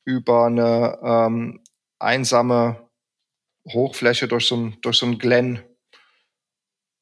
über 0.04 0.46
eine 0.46 0.98
ähm, 1.02 1.64
einsame 1.98 2.88
Hochfläche 3.68 4.28
durch 4.28 4.46
so 4.46 4.56
ein, 4.56 4.80
durch 4.82 4.98
so 4.98 5.06
ein 5.06 5.18
Glen. 5.18 5.64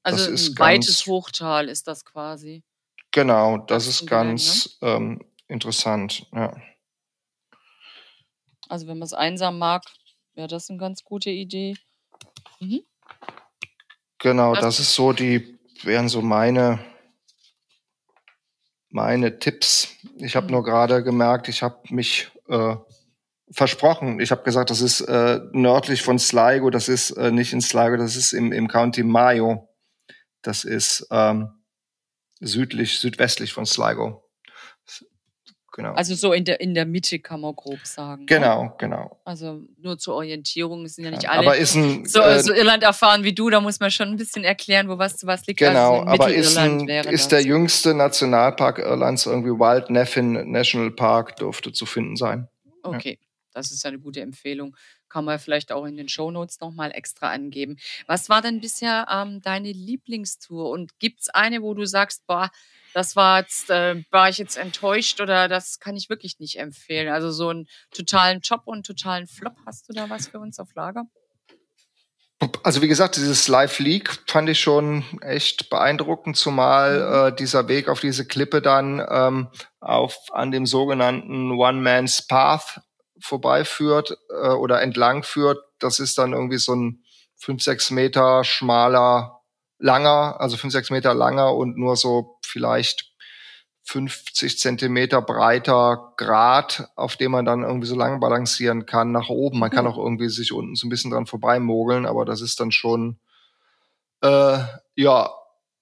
Also 0.02 0.30
das 0.30 0.48
ein 0.48 0.58
weites 0.58 1.06
Hochtal 1.06 1.68
ist 1.68 1.86
das 1.86 2.04
quasi. 2.04 2.62
Genau, 3.10 3.58
das, 3.58 3.84
das 3.84 4.00
ist 4.00 4.06
ganz 4.06 4.78
Glen, 4.80 4.90
ne? 4.90 4.96
ähm, 4.96 5.32
interessant, 5.48 6.26
ja. 6.32 6.56
Also 8.68 8.86
wenn 8.86 8.98
man 8.98 9.06
es 9.06 9.14
einsam 9.14 9.58
mag, 9.58 9.82
wäre 10.34 10.48
das 10.48 10.68
eine 10.70 10.78
ganz 10.78 11.02
gute 11.02 11.30
Idee. 11.30 11.74
Mhm. 12.60 12.82
Genau, 14.18 14.54
das 14.54 14.80
ist 14.80 14.94
so 14.94 15.12
die 15.12 15.58
wären 15.84 16.08
so 16.08 16.22
meine, 16.22 16.78
meine 18.90 19.38
Tipps. 19.38 19.88
Ich 20.16 20.36
habe 20.36 20.46
mhm. 20.46 20.52
nur 20.52 20.64
gerade 20.64 21.02
gemerkt, 21.02 21.48
ich 21.48 21.62
habe 21.62 21.80
mich 21.90 22.30
äh, 22.48 22.76
versprochen. 23.50 24.20
Ich 24.20 24.30
habe 24.30 24.42
gesagt, 24.42 24.70
das 24.70 24.80
ist 24.80 25.00
äh, 25.02 25.40
nördlich 25.52 26.02
von 26.02 26.18
Sligo, 26.18 26.70
das 26.70 26.88
ist 26.88 27.10
äh, 27.12 27.30
nicht 27.30 27.52
in 27.52 27.60
Sligo, 27.60 27.96
das 27.96 28.16
ist 28.16 28.32
im, 28.32 28.52
im 28.52 28.68
County 28.68 29.02
Mayo. 29.02 29.68
Das 30.42 30.64
ist 30.64 31.06
ähm, 31.10 31.50
südlich, 32.40 33.00
südwestlich 33.00 33.52
von 33.52 33.66
Sligo. 33.66 34.27
Genau. 35.78 35.92
Also 35.92 36.16
so 36.16 36.32
in 36.32 36.44
der, 36.44 36.60
in 36.60 36.74
der 36.74 36.86
Mitte 36.86 37.20
kann 37.20 37.40
man 37.40 37.54
grob 37.54 37.78
sagen. 37.84 38.22
Ne? 38.22 38.26
Genau, 38.26 38.64
ne? 38.64 38.72
genau. 38.78 39.20
Also 39.24 39.62
nur 39.80 39.96
zur 39.96 40.16
Orientierung 40.16 40.88
sind 40.88 41.04
ja 41.04 41.12
nicht 41.12 41.22
ja, 41.22 41.30
alle 41.30 41.46
aber 41.46 41.56
ist 41.56 41.76
ein, 41.76 42.04
so, 42.04 42.20
äh, 42.20 42.42
so, 42.42 42.52
Irland 42.52 42.82
erfahren 42.82 43.22
wie 43.22 43.32
du, 43.32 43.48
da 43.48 43.60
muss 43.60 43.78
man 43.78 43.92
schon 43.92 44.08
ein 44.08 44.16
bisschen 44.16 44.42
erklären, 44.42 44.88
wo 44.88 44.98
was 44.98 45.18
zu 45.18 45.28
was 45.28 45.46
liegt. 45.46 45.60
Genau, 45.60 46.00
also 46.00 46.24
aber 46.24 46.34
ist, 46.34 46.58
ein, 46.58 46.88
ist 46.88 47.30
der 47.30 47.42
jüngste 47.42 47.94
Nationalpark 47.94 48.80
Irlands 48.80 49.26
irgendwie 49.26 49.50
Wild 49.50 49.88
Neffin 49.88 50.50
National 50.50 50.90
Park 50.90 51.36
dürfte 51.36 51.72
zu 51.72 51.86
finden 51.86 52.16
sein. 52.16 52.48
Okay, 52.82 53.20
ja. 53.20 53.26
das 53.52 53.70
ist 53.70 53.86
eine 53.86 54.00
gute 54.00 54.20
Empfehlung. 54.20 54.74
Kann 55.08 55.24
man 55.24 55.38
vielleicht 55.38 55.70
auch 55.70 55.84
in 55.84 55.96
den 55.96 56.08
Show 56.08 56.32
Notes 56.32 56.58
nochmal 56.58 56.90
extra 56.92 57.30
angeben. 57.30 57.76
Was 58.08 58.28
war 58.28 58.42
denn 58.42 58.60
bisher 58.60 59.06
ähm, 59.08 59.42
deine 59.42 59.70
Lieblingstour? 59.70 60.70
Und 60.70 60.98
gibt 60.98 61.20
es 61.20 61.28
eine, 61.28 61.62
wo 61.62 61.72
du 61.74 61.86
sagst, 61.86 62.26
boah, 62.26 62.50
das 62.94 63.16
war 63.16 63.40
jetzt, 63.40 63.70
äh, 63.70 64.02
war 64.10 64.28
ich 64.28 64.38
jetzt 64.38 64.56
enttäuscht 64.56 65.20
oder 65.20 65.48
das 65.48 65.78
kann 65.78 65.96
ich 65.96 66.08
wirklich 66.08 66.38
nicht 66.38 66.58
empfehlen. 66.58 67.08
Also 67.08 67.30
so 67.30 67.48
einen 67.48 67.66
totalen 67.94 68.42
Top 68.42 68.62
und 68.64 68.86
totalen 68.86 69.26
Flop. 69.26 69.54
Hast 69.66 69.88
du 69.88 69.92
da 69.92 70.08
was 70.10 70.28
für 70.28 70.38
uns 70.38 70.58
auf 70.58 70.74
Lager? 70.74 71.04
Also 72.62 72.82
wie 72.82 72.88
gesagt, 72.88 73.16
dieses 73.16 73.48
Live 73.48 73.80
League 73.80 74.16
fand 74.28 74.48
ich 74.48 74.60
schon 74.60 75.04
echt 75.22 75.70
beeindruckend, 75.70 76.36
zumal 76.36 76.98
mhm. 76.98 77.28
äh, 77.28 77.36
dieser 77.36 77.66
Weg 77.66 77.88
auf 77.88 78.00
diese 78.00 78.26
Klippe 78.26 78.62
dann 78.62 79.04
ähm, 79.10 79.48
auf 79.80 80.16
an 80.32 80.52
dem 80.52 80.64
sogenannten 80.64 81.50
One 81.52 81.80
Man's 81.80 82.26
Path 82.26 82.80
vorbeiführt 83.20 84.16
äh, 84.30 84.50
oder 84.50 84.80
entlang 84.82 85.24
führt. 85.24 85.58
Das 85.80 85.98
ist 85.98 86.16
dann 86.18 86.32
irgendwie 86.32 86.58
so 86.58 86.74
ein 86.74 87.02
fünf 87.36 87.62
sechs 87.62 87.90
Meter 87.90 88.44
schmaler, 88.44 89.37
langer, 89.78 90.40
also 90.40 90.56
fünf 90.56 90.72
sechs 90.72 90.90
Meter 90.90 91.14
langer 91.14 91.54
und 91.54 91.76
nur 91.76 91.96
so 91.96 92.38
vielleicht 92.44 93.12
50 93.84 94.58
Zentimeter 94.58 95.22
breiter 95.22 96.12
Grat, 96.18 96.90
auf 96.94 97.16
dem 97.16 97.32
man 97.32 97.46
dann 97.46 97.62
irgendwie 97.62 97.86
so 97.86 97.96
lang 97.96 98.20
balancieren 98.20 98.84
kann 98.84 99.12
nach 99.12 99.30
oben. 99.30 99.58
Man 99.58 99.70
kann 99.70 99.86
mhm. 99.86 99.90
auch 99.92 99.98
irgendwie 99.98 100.28
sich 100.28 100.52
unten 100.52 100.74
so 100.74 100.86
ein 100.86 100.90
bisschen 100.90 101.10
dran 101.10 101.26
vorbeimogeln, 101.26 102.04
aber 102.04 102.26
das 102.26 102.42
ist 102.42 102.60
dann 102.60 102.70
schon 102.70 103.18
äh, 104.20 104.58
ja 104.94 105.30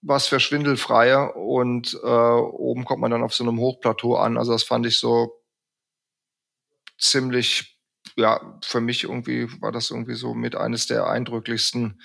was 0.02 0.28
für 0.28 0.38
Schwindelfreie 0.38 1.32
und 1.32 1.98
äh, 2.02 2.06
oben 2.06 2.84
kommt 2.84 3.00
man 3.00 3.10
dann 3.10 3.24
auf 3.24 3.34
so 3.34 3.42
einem 3.42 3.58
Hochplateau 3.58 4.14
an. 4.16 4.38
Also 4.38 4.52
das 4.52 4.62
fand 4.62 4.86
ich 4.86 5.00
so 5.00 5.42
ziemlich, 6.96 7.80
ja, 8.14 8.58
für 8.62 8.80
mich 8.80 9.04
irgendwie 9.04 9.48
war 9.60 9.72
das 9.72 9.90
irgendwie 9.90 10.14
so 10.14 10.32
mit 10.32 10.54
eines 10.54 10.86
der 10.86 11.08
eindrücklichsten 11.08 12.00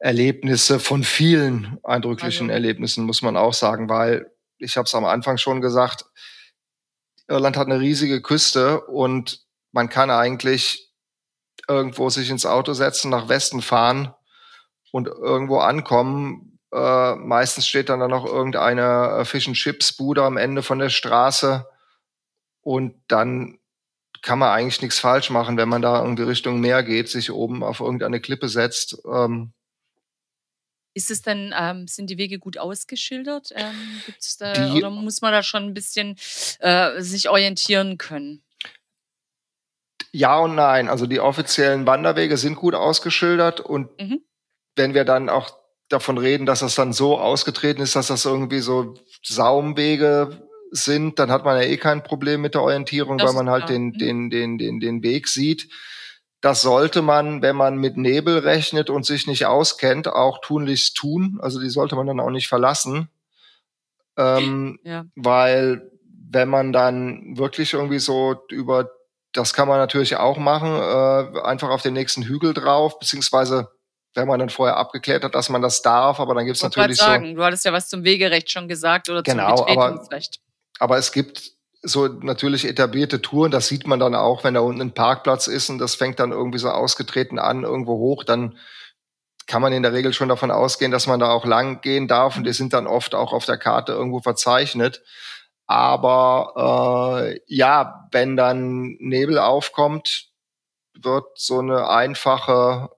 Erlebnisse 0.00 0.80
von 0.80 1.04
vielen 1.04 1.78
eindrücklichen 1.84 2.48
also. 2.48 2.54
Erlebnissen, 2.54 3.04
muss 3.04 3.20
man 3.20 3.36
auch 3.36 3.52
sagen, 3.52 3.88
weil 3.90 4.32
ich 4.58 4.76
habe 4.76 4.86
es 4.86 4.94
am 4.94 5.04
Anfang 5.04 5.36
schon 5.36 5.60
gesagt, 5.60 6.06
Irland 7.28 7.56
hat 7.56 7.66
eine 7.66 7.80
riesige 7.80 8.22
Küste 8.22 8.80
und 8.80 9.44
man 9.72 9.88
kann 9.88 10.10
eigentlich 10.10 10.90
irgendwo 11.68 12.08
sich 12.08 12.30
ins 12.30 12.46
Auto 12.46 12.72
setzen, 12.72 13.10
nach 13.10 13.28
Westen 13.28 13.62
fahren 13.62 14.14
und 14.90 15.06
irgendwo 15.06 15.58
ankommen. 15.58 16.58
Äh, 16.72 17.14
meistens 17.16 17.68
steht 17.68 17.90
dann, 17.90 18.00
dann 18.00 18.10
noch 18.10 18.24
irgendeine 18.24 19.18
äh, 19.20 19.24
Fish 19.24 19.46
and 19.48 19.56
Chips 19.56 19.92
Bude 19.92 20.24
am 20.24 20.38
Ende 20.38 20.62
von 20.62 20.78
der 20.78 20.88
Straße 20.88 21.66
und 22.62 22.94
dann 23.06 23.58
kann 24.22 24.38
man 24.38 24.50
eigentlich 24.50 24.82
nichts 24.82 24.98
falsch 24.98 25.30
machen, 25.30 25.56
wenn 25.56 25.68
man 25.68 25.82
da 25.82 26.02
irgendwie 26.02 26.24
Richtung 26.24 26.60
Meer 26.60 26.82
geht, 26.82 27.08
sich 27.08 27.30
oben 27.30 27.62
auf 27.62 27.80
irgendeine 27.80 28.20
Klippe 28.20 28.48
setzt. 28.48 28.98
Ähm, 29.10 29.52
ist 30.94 31.10
es 31.10 31.22
dann, 31.22 31.54
ähm, 31.56 31.86
sind 31.86 32.10
die 32.10 32.18
Wege 32.18 32.38
gut 32.38 32.58
ausgeschildert? 32.58 33.52
Ähm, 33.54 34.02
da, 34.38 34.74
oder 34.74 34.90
muss 34.90 35.20
man 35.20 35.32
da 35.32 35.42
schon 35.42 35.64
ein 35.64 35.74
bisschen 35.74 36.16
äh, 36.58 37.00
sich 37.00 37.28
orientieren 37.28 37.98
können? 37.98 38.42
Ja 40.12 40.38
und 40.38 40.54
nein. 40.54 40.88
Also 40.88 41.06
die 41.06 41.20
offiziellen 41.20 41.86
Wanderwege 41.86 42.36
sind 42.36 42.56
gut 42.56 42.74
ausgeschildert 42.74 43.60
und 43.60 43.88
mhm. 44.00 44.20
wenn 44.74 44.94
wir 44.94 45.04
dann 45.04 45.28
auch 45.28 45.56
davon 45.88 46.18
reden, 46.18 46.46
dass 46.46 46.60
das 46.60 46.74
dann 46.74 46.92
so 46.92 47.18
ausgetreten 47.18 47.82
ist, 47.82 47.96
dass 47.96 48.08
das 48.08 48.24
irgendwie 48.24 48.60
so 48.60 48.94
Saumwege 49.22 50.48
sind, 50.70 51.18
dann 51.18 51.30
hat 51.30 51.44
man 51.44 51.60
ja 51.60 51.68
eh 51.68 51.76
kein 51.76 52.02
Problem 52.02 52.40
mit 52.40 52.54
der 52.54 52.62
Orientierung, 52.62 53.18
das 53.18 53.28
weil 53.28 53.34
man 53.34 53.50
halt 53.50 53.68
den, 53.68 53.86
mhm. 53.86 53.98
den, 53.98 54.30
den, 54.30 54.58
den, 54.58 54.80
den 54.80 55.02
Weg 55.02 55.28
sieht. 55.28 55.68
Das 56.40 56.62
sollte 56.62 57.02
man, 57.02 57.42
wenn 57.42 57.56
man 57.56 57.76
mit 57.76 57.96
Nebel 57.96 58.38
rechnet 58.38 58.88
und 58.88 59.04
sich 59.04 59.26
nicht 59.26 59.46
auskennt, 59.46 60.08
auch 60.08 60.40
tunlichst 60.40 60.96
tun. 60.96 61.38
Also 61.42 61.60
die 61.60 61.68
sollte 61.68 61.96
man 61.96 62.06
dann 62.06 62.20
auch 62.20 62.30
nicht 62.30 62.48
verlassen. 62.48 63.10
Ähm, 64.16 64.78
ja. 64.82 65.04
Weil 65.16 65.90
wenn 66.30 66.48
man 66.48 66.72
dann 66.72 67.36
wirklich 67.36 67.74
irgendwie 67.74 67.98
so 67.98 68.36
über, 68.48 68.90
das 69.32 69.52
kann 69.52 69.68
man 69.68 69.78
natürlich 69.78 70.16
auch 70.16 70.38
machen, 70.38 70.70
äh, 70.70 71.40
einfach 71.42 71.68
auf 71.68 71.82
den 71.82 71.94
nächsten 71.94 72.22
Hügel 72.22 72.54
drauf, 72.54 72.98
beziehungsweise 72.98 73.70
wenn 74.14 74.26
man 74.26 74.40
dann 74.40 74.50
vorher 74.50 74.76
abgeklärt 74.76 75.24
hat, 75.24 75.34
dass 75.34 75.48
man 75.50 75.62
das 75.62 75.82
darf, 75.82 76.20
aber 76.20 76.34
dann 76.34 76.44
gibt 76.44 76.56
es 76.56 76.62
natürlich 76.62 76.96
sagen, 76.96 77.28
so. 77.28 77.34
Du 77.36 77.44
hattest 77.44 77.64
ja 77.64 77.72
was 77.72 77.88
zum 77.88 78.02
Wegerecht 78.02 78.50
schon 78.50 78.66
gesagt 78.66 79.08
oder 79.08 79.22
genau, 79.22 79.56
zum 79.56 79.66
Betretungsrecht. 79.66 80.40
Aber, 80.78 80.84
aber 80.84 80.98
es 80.98 81.12
gibt 81.12 81.52
so 81.82 82.08
natürlich 82.08 82.66
etablierte 82.66 83.22
Touren, 83.22 83.50
das 83.50 83.68
sieht 83.68 83.86
man 83.86 83.98
dann 84.00 84.14
auch, 84.14 84.44
wenn 84.44 84.54
da 84.54 84.60
unten 84.60 84.82
ein 84.82 84.94
Parkplatz 84.94 85.46
ist 85.46 85.70
und 85.70 85.78
das 85.78 85.94
fängt 85.94 86.20
dann 86.20 86.32
irgendwie 86.32 86.58
so 86.58 86.68
ausgetreten 86.68 87.38
an, 87.38 87.62
irgendwo 87.62 87.98
hoch, 87.98 88.24
dann 88.24 88.58
kann 89.46 89.62
man 89.62 89.72
in 89.72 89.82
der 89.82 89.92
Regel 89.92 90.12
schon 90.12 90.28
davon 90.28 90.50
ausgehen, 90.50 90.92
dass 90.92 91.06
man 91.06 91.18
da 91.18 91.30
auch 91.30 91.44
lang 91.44 91.80
gehen 91.80 92.06
darf 92.06 92.36
und 92.36 92.44
die 92.44 92.52
sind 92.52 92.72
dann 92.72 92.86
oft 92.86 93.14
auch 93.14 93.32
auf 93.32 93.46
der 93.46 93.58
Karte 93.58 93.92
irgendwo 93.92 94.20
verzeichnet. 94.20 95.02
Aber 95.66 97.24
äh, 97.26 97.40
ja, 97.46 98.08
wenn 98.12 98.36
dann 98.36 98.96
Nebel 99.00 99.38
aufkommt, 99.38 100.28
wird 100.94 101.26
so 101.34 101.58
eine 101.58 101.88
einfache 101.88 102.90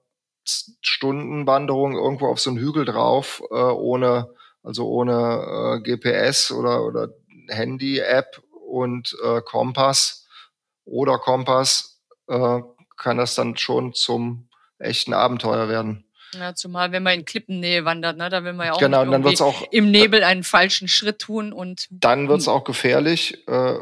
Stundenwanderung 0.45 1.95
irgendwo 1.95 2.27
auf 2.27 2.39
so 2.39 2.49
einen 2.49 2.59
Hügel 2.59 2.85
drauf, 2.85 3.41
äh, 3.49 3.55
ohne, 3.55 4.29
also 4.61 4.87
ohne 4.87 5.79
äh, 5.79 5.81
GPS 5.81 6.51
oder, 6.51 6.83
oder 6.83 7.09
Handy-App 7.47 8.42
und 8.73 9.15
äh, 9.23 9.41
Kompass 9.41 10.27
oder 10.83 11.19
Kompass 11.19 12.01
äh, 12.27 12.61
kann 12.97 13.17
das 13.17 13.35
dann 13.35 13.55
schon 13.55 13.93
zum 13.93 14.49
echten 14.79 15.13
Abenteuer 15.13 15.69
werden. 15.69 16.05
Ja, 16.33 16.55
zumal 16.55 16.91
wenn 16.91 17.03
man 17.03 17.19
in 17.19 17.25
Klippennähe 17.25 17.85
wandert, 17.85 18.17
ne, 18.17 18.27
da 18.29 18.43
will 18.43 18.53
man 18.53 18.67
ja 18.67 18.73
auch, 18.73 18.79
genau, 18.79 19.05
dann 19.05 19.23
wird's 19.23 19.41
auch 19.41 19.61
im 19.71 19.91
Nebel 19.91 20.23
einen 20.23 20.43
falschen 20.43 20.87
Schritt 20.87 21.19
tun 21.19 21.53
und 21.53 21.87
dann 21.91 22.27
wird 22.27 22.39
es 22.39 22.47
auch 22.47 22.63
gefährlich. 22.63 23.47
Äh, 23.47 23.77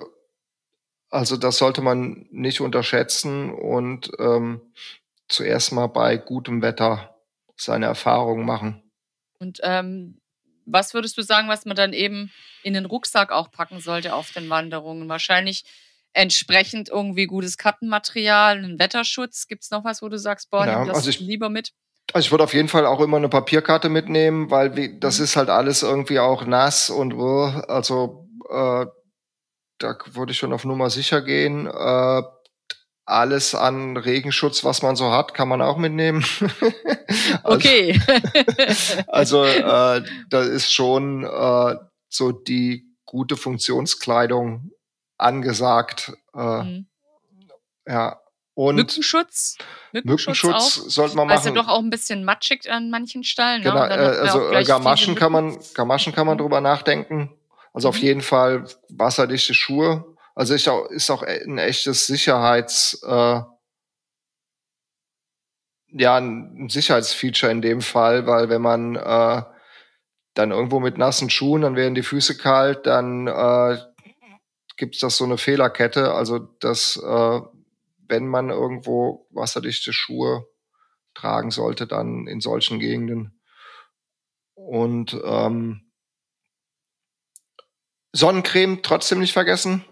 also 1.10 1.38
das 1.38 1.58
sollte 1.58 1.82
man 1.82 2.28
nicht 2.30 2.60
unterschätzen 2.60 3.54
und 3.54 4.12
ähm, 4.20 4.62
zuerst 5.30 5.72
mal 5.72 5.88
bei 5.88 6.18
gutem 6.18 6.62
Wetter 6.62 7.16
seine 7.56 7.86
Erfahrungen 7.86 8.46
machen. 8.46 8.84
Und 9.40 9.60
ähm, 9.64 10.20
was 10.66 10.94
würdest 10.94 11.18
du 11.18 11.22
sagen, 11.22 11.48
was 11.48 11.66
man 11.66 11.78
dann 11.78 11.94
eben 11.94 12.32
in 12.64 12.74
den 12.74 12.86
Rucksack 12.86 13.32
auch 13.32 13.52
packen 13.52 13.80
sollte 13.80 14.14
auf 14.14 14.32
den 14.32 14.50
Wanderungen? 14.50 15.10
Wahrscheinlich 15.10 15.64
entsprechend 16.14 16.90
irgendwie 16.90 17.26
gutes 17.26 17.58
Kartenmaterial, 17.58 18.58
einen 18.58 18.80
Wetterschutz. 18.80 19.48
Gibt 19.48 19.64
es 19.64 19.72
noch 19.72 19.84
was, 19.84 20.02
wo 20.02 20.10
du 20.10 20.18
sagst, 20.18 20.50
boah, 20.50 20.66
ja, 20.66 20.80
nimm 20.80 20.88
das 20.88 20.98
also 20.98 21.10
ich, 21.10 21.20
lieber 21.20 21.50
mit? 21.50 21.72
Also 22.14 22.26
ich 22.26 22.32
würde 22.32 22.44
auf 22.44 22.54
jeden 22.54 22.68
Fall 22.68 22.86
auch 22.86 23.00
immer 23.00 23.18
eine 23.18 23.30
Papierkarte 23.30 23.90
mitnehmen, 23.90 24.52
weil 24.52 25.00
das 25.00 25.20
mhm. 25.20 25.24
ist 25.24 25.36
halt 25.36 25.50
alles 25.50 25.84
irgendwie 25.84 26.20
auch 26.20 26.46
nass 26.46 26.90
und 26.90 27.14
also 27.14 28.28
äh, 28.50 28.86
da 29.78 29.98
würde 30.14 30.32
ich 30.32 30.38
schon 30.38 30.54
auf 30.54 30.66
Nummer 30.66 30.90
sicher 30.90 31.22
gehen. 31.22 31.68
Äh, 31.68 32.22
alles 33.06 33.56
an 33.56 33.98
Regenschutz, 33.98 34.64
was 34.64 34.82
man 34.82 34.96
so 34.96 35.12
hat, 35.12 35.34
kann 35.34 35.48
man 35.48 35.62
auch 35.62 35.78
mitnehmen. 35.78 36.24
also, 37.44 37.58
okay. 37.58 38.00
also 39.08 39.44
äh, 39.44 40.04
da 40.30 40.42
ist 40.42 40.72
schon 40.72 41.24
äh, 41.24 41.76
so 42.14 42.32
die 42.32 42.86
gute 43.06 43.38
Funktionskleidung 43.38 44.72
angesagt. 45.18 46.14
Äh, 46.36 46.64
mhm. 46.64 46.88
Ja. 47.88 48.20
Und 48.54 48.76
Mückenschutz? 48.76 49.58
Mückenschutz, 49.94 50.44
Mückenschutz 50.44 50.76
sollte 50.94 51.16
man 51.16 51.28
machen. 51.28 51.38
Also 51.38 51.54
doch 51.54 51.68
auch 51.68 51.80
ein 51.80 51.90
bisschen 51.90 52.26
matschig 52.26 52.70
an 52.70 52.90
manchen 52.90 53.24
Stellen. 53.24 53.64
Ne? 53.64 53.70
Genau, 53.70 53.88
ne? 53.88 53.96
also 53.96 54.52
Gamaschen 54.66 55.16
kann 55.16 55.32
man, 55.32 55.58
Gamaschen 55.74 56.14
kann 56.14 56.28
man 56.28 56.38
drüber 56.38 56.62
nachdenken. 56.62 57.34
Also 57.74 57.88
mhm. 57.88 57.90
auf 57.90 57.98
jeden 57.98 58.22
Fall 58.22 58.66
wasserdichte 58.90 59.54
Schuhe. 59.54 60.06
Also 60.36 60.54
ist 60.54 60.68
auch, 60.68 60.86
ist 60.88 61.10
auch 61.10 61.24
ein 61.24 61.58
echtes 61.58 62.08
Sicherheits, 62.08 63.02
äh, 63.04 63.42
ja, 65.94 66.18
ein 66.18 66.70
Sicherheitsfeature 66.70 67.52
in 67.52 67.62
dem 67.62 67.82
Fall, 67.82 68.26
weil 68.28 68.50
wenn 68.50 68.62
man 68.62 68.96
äh, 68.96 69.44
dann 70.34 70.52
irgendwo 70.52 70.80
mit 70.80 70.98
nassen 70.98 71.30
Schuhen, 71.30 71.62
dann 71.62 71.76
werden 71.76 71.96
die 71.96 72.04
Füße 72.04 72.38
kalt, 72.38 72.86
dann 72.86 73.28
äh, 73.28 73.78
gibt 74.78 74.96
es 74.96 75.02
das 75.02 75.18
so 75.18 75.26
eine 75.26 75.38
Fehlerkette. 75.38 76.14
Also 76.14 76.40
dass 76.40 76.98
äh, 76.98 77.42
wenn 78.08 78.28
man 78.28 78.50
irgendwo 78.50 79.28
wasserdichte 79.32 79.94
Schuhe 79.94 80.46
tragen 81.14 81.52
sollte, 81.52 81.88
dann 81.88 82.28
in 82.28 82.42
solchen 82.42 82.80
Gegenden. 82.80 83.40
Und 84.54 85.20
ähm, 85.24 85.92
Sonnencreme 88.14 88.82
trotzdem 88.84 89.20
nicht 89.20 89.34
vergessen. 89.34 89.86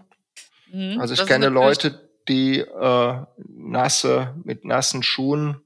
Mhm, 0.71 0.99
also 0.99 1.13
ich 1.13 1.25
kenne 1.25 1.49
Leute, 1.49 2.09
die 2.27 2.59
äh, 2.59 3.25
nasse 3.47 4.35
mit 4.43 4.65
nassen 4.65 5.01
Schuhen 5.01 5.61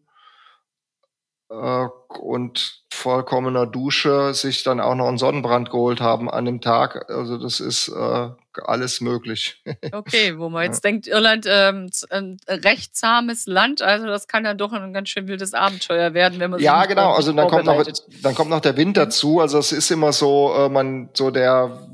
äh, 1.53 1.87
und 2.19 2.81
vollkommener 2.91 3.65
Dusche 3.65 4.33
sich 4.33 4.63
dann 4.63 4.79
auch 4.79 4.95
noch 4.95 5.07
einen 5.07 5.17
Sonnenbrand 5.17 5.69
geholt 5.69 6.01
haben 6.01 6.29
an 6.29 6.45
dem 6.45 6.61
Tag. 6.61 7.09
Also 7.09 7.37
das 7.37 7.59
ist 7.59 7.89
äh, 7.89 8.29
alles 8.63 9.01
möglich. 9.01 9.61
Okay, 9.91 10.37
wo 10.37 10.49
man 10.49 10.63
jetzt 10.63 10.83
ja. 10.83 10.89
denkt, 10.89 11.07
Irland 11.07 11.45
ähm, 11.47 11.89
ein 12.09 12.37
recht 12.47 12.95
zahmes 12.95 13.45
Land, 13.45 13.81
also 13.81 14.07
das 14.07 14.27
kann 14.27 14.43
ja 14.45 14.53
doch 14.53 14.73
ein 14.73 14.93
ganz 14.93 15.09
schön 15.09 15.27
wildes 15.27 15.53
Abenteuer 15.53 16.13
werden, 16.13 16.39
wenn 16.39 16.51
man 16.51 16.59
Ja, 16.59 16.85
genau, 16.85 17.13
also 17.13 17.31
dann 17.31 17.47
kommt 17.47 17.65
noch 17.65 17.83
dann 18.21 18.35
kommt 18.35 18.49
noch 18.49 18.59
der 18.59 18.75
Wind 18.75 18.97
dazu, 18.97 19.39
also 19.39 19.59
es 19.59 19.71
ist 19.71 19.91
immer 19.91 20.13
so 20.13 20.53
äh, 20.55 20.69
man 20.69 21.09
so 21.13 21.31
der 21.31 21.87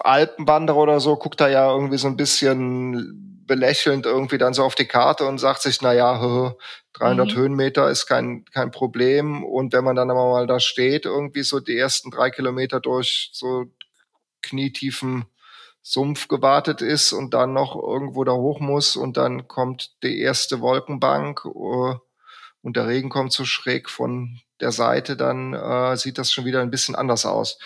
Alpenwanderer 0.00 0.78
oder 0.78 1.00
so 1.00 1.16
guckt 1.16 1.40
da 1.40 1.48
ja 1.48 1.70
irgendwie 1.70 1.98
so 1.98 2.08
ein 2.08 2.16
bisschen 2.16 3.31
belächelnd 3.46 4.06
irgendwie 4.06 4.38
dann 4.38 4.54
so 4.54 4.64
auf 4.64 4.74
die 4.74 4.86
Karte 4.86 5.26
und 5.26 5.38
sagt 5.38 5.62
sich, 5.62 5.80
na 5.82 5.92
ja, 5.92 6.54
300 6.94 7.30
mhm. 7.30 7.36
Höhenmeter 7.36 7.90
ist 7.90 8.06
kein, 8.06 8.44
kein 8.46 8.70
Problem. 8.70 9.44
Und 9.44 9.72
wenn 9.72 9.84
man 9.84 9.96
dann 9.96 10.10
aber 10.10 10.30
mal 10.30 10.46
da 10.46 10.60
steht, 10.60 11.04
irgendwie 11.04 11.42
so 11.42 11.60
die 11.60 11.76
ersten 11.76 12.10
drei 12.10 12.30
Kilometer 12.30 12.80
durch 12.80 13.30
so 13.32 13.66
knietiefen 14.42 15.26
Sumpf 15.82 16.28
gewartet 16.28 16.80
ist 16.80 17.12
und 17.12 17.34
dann 17.34 17.52
noch 17.52 17.74
irgendwo 17.74 18.22
da 18.22 18.32
hoch 18.32 18.60
muss 18.60 18.94
und 18.96 19.16
dann 19.16 19.48
kommt 19.48 20.02
die 20.04 20.20
erste 20.20 20.60
Wolkenbank 20.60 21.44
uh, 21.44 21.96
und 22.62 22.76
der 22.76 22.86
Regen 22.86 23.08
kommt 23.08 23.32
so 23.32 23.44
schräg 23.44 23.90
von 23.90 24.40
der 24.60 24.70
Seite, 24.70 25.16
dann 25.16 25.54
uh, 25.54 25.96
sieht 25.96 26.18
das 26.18 26.30
schon 26.30 26.44
wieder 26.44 26.60
ein 26.60 26.70
bisschen 26.70 26.94
anders 26.94 27.26
aus. 27.26 27.58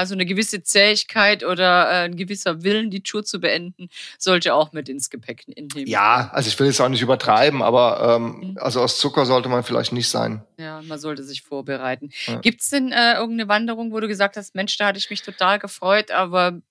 Also 0.00 0.14
eine 0.14 0.24
gewisse 0.24 0.62
Zähigkeit 0.62 1.44
oder 1.44 1.90
äh, 1.90 2.04
ein 2.06 2.16
gewisser 2.16 2.62
Willen, 2.62 2.90
die 2.90 3.02
Tour 3.02 3.22
zu 3.22 3.38
beenden, 3.38 3.90
sollte 4.18 4.54
auch 4.54 4.72
mit 4.72 4.88
ins 4.88 5.10
Gepäck 5.10 5.46
nehmen. 5.46 5.68
Ja, 5.86 6.30
also 6.32 6.48
ich 6.48 6.58
will 6.58 6.68
es 6.68 6.80
auch 6.80 6.88
nicht 6.88 7.02
übertreiben, 7.02 7.60
aber 7.60 8.16
ähm, 8.16 8.52
mhm. 8.52 8.58
also 8.58 8.80
aus 8.80 8.96
Zucker 8.98 9.26
sollte 9.26 9.50
man 9.50 9.62
vielleicht 9.62 9.92
nicht 9.92 10.08
sein. 10.08 10.42
Ja, 10.56 10.80
man 10.80 10.98
sollte 10.98 11.22
sich 11.22 11.42
vorbereiten. 11.42 12.08
Ja. 12.26 12.38
Gibt 12.40 12.62
es 12.62 12.70
denn 12.70 12.92
äh, 12.92 13.12
irgendeine 13.12 13.48
Wanderung, 13.48 13.92
wo 13.92 14.00
du 14.00 14.08
gesagt 14.08 14.38
hast, 14.38 14.54
Mensch, 14.54 14.78
da 14.78 14.86
hatte 14.86 14.98
ich 14.98 15.10
mich 15.10 15.20
total 15.20 15.58
gefreut, 15.58 16.10
aber 16.10 16.62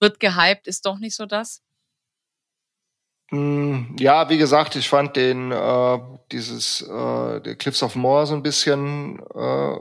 wird 0.00 0.18
gehypt, 0.18 0.66
ist 0.66 0.84
doch 0.84 0.98
nicht 0.98 1.14
so 1.14 1.26
das? 1.26 1.62
Hm, 3.30 3.94
ja, 4.00 4.28
wie 4.28 4.36
gesagt, 4.36 4.74
ich 4.74 4.88
fand 4.88 5.14
den 5.14 5.52
äh, 5.52 5.98
dieses 6.32 6.82
äh, 6.82 7.40
der 7.40 7.54
Cliffs 7.54 7.84
of 7.84 7.94
Moor 7.94 8.26
so 8.26 8.34
ein 8.34 8.42
bisschen 8.42 9.20
äh, 9.32 9.76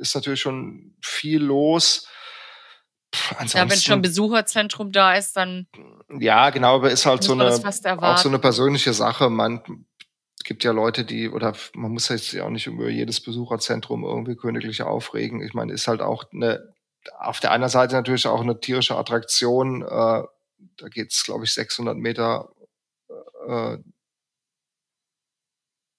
ist 0.00 0.14
natürlich 0.14 0.40
schon 0.40 0.94
viel 1.02 1.42
los. 1.42 2.08
ja, 3.52 3.68
wenn 3.68 3.78
schon 3.78 4.02
Besucherzentrum 4.02 4.92
da 4.92 5.14
ist, 5.14 5.36
dann. 5.36 5.66
Ja, 6.18 6.50
genau, 6.50 6.76
aber 6.76 6.90
ist 6.90 7.06
halt 7.06 7.22
so 7.22 7.32
eine, 7.32 7.50
auch 7.50 8.18
so 8.18 8.28
eine 8.28 8.38
persönliche 8.38 8.92
Sache. 8.92 9.30
Man 9.30 9.84
gibt 10.44 10.64
ja 10.64 10.72
Leute, 10.72 11.04
die, 11.04 11.28
oder 11.28 11.54
man 11.74 11.92
muss 11.92 12.08
jetzt 12.08 12.32
ja 12.32 12.44
auch 12.44 12.50
nicht 12.50 12.66
über 12.66 12.88
jedes 12.88 13.20
Besucherzentrum 13.20 14.04
irgendwie 14.04 14.36
königlich 14.36 14.82
aufregen. 14.82 15.42
Ich 15.42 15.54
meine, 15.54 15.72
ist 15.72 15.88
halt 15.88 16.00
auch 16.00 16.24
eine, 16.32 16.72
auf 17.18 17.40
der 17.40 17.52
einen 17.52 17.68
Seite 17.68 17.94
natürlich 17.94 18.26
auch 18.26 18.40
eine 18.40 18.58
tierische 18.58 18.96
Attraktion. 18.96 19.82
Äh, 19.82 19.86
da 20.76 20.88
geht's, 20.88 21.24
glaube 21.24 21.44
ich, 21.44 21.52
600 21.52 21.96
Meter. 21.96 22.52
Äh, 23.46 23.78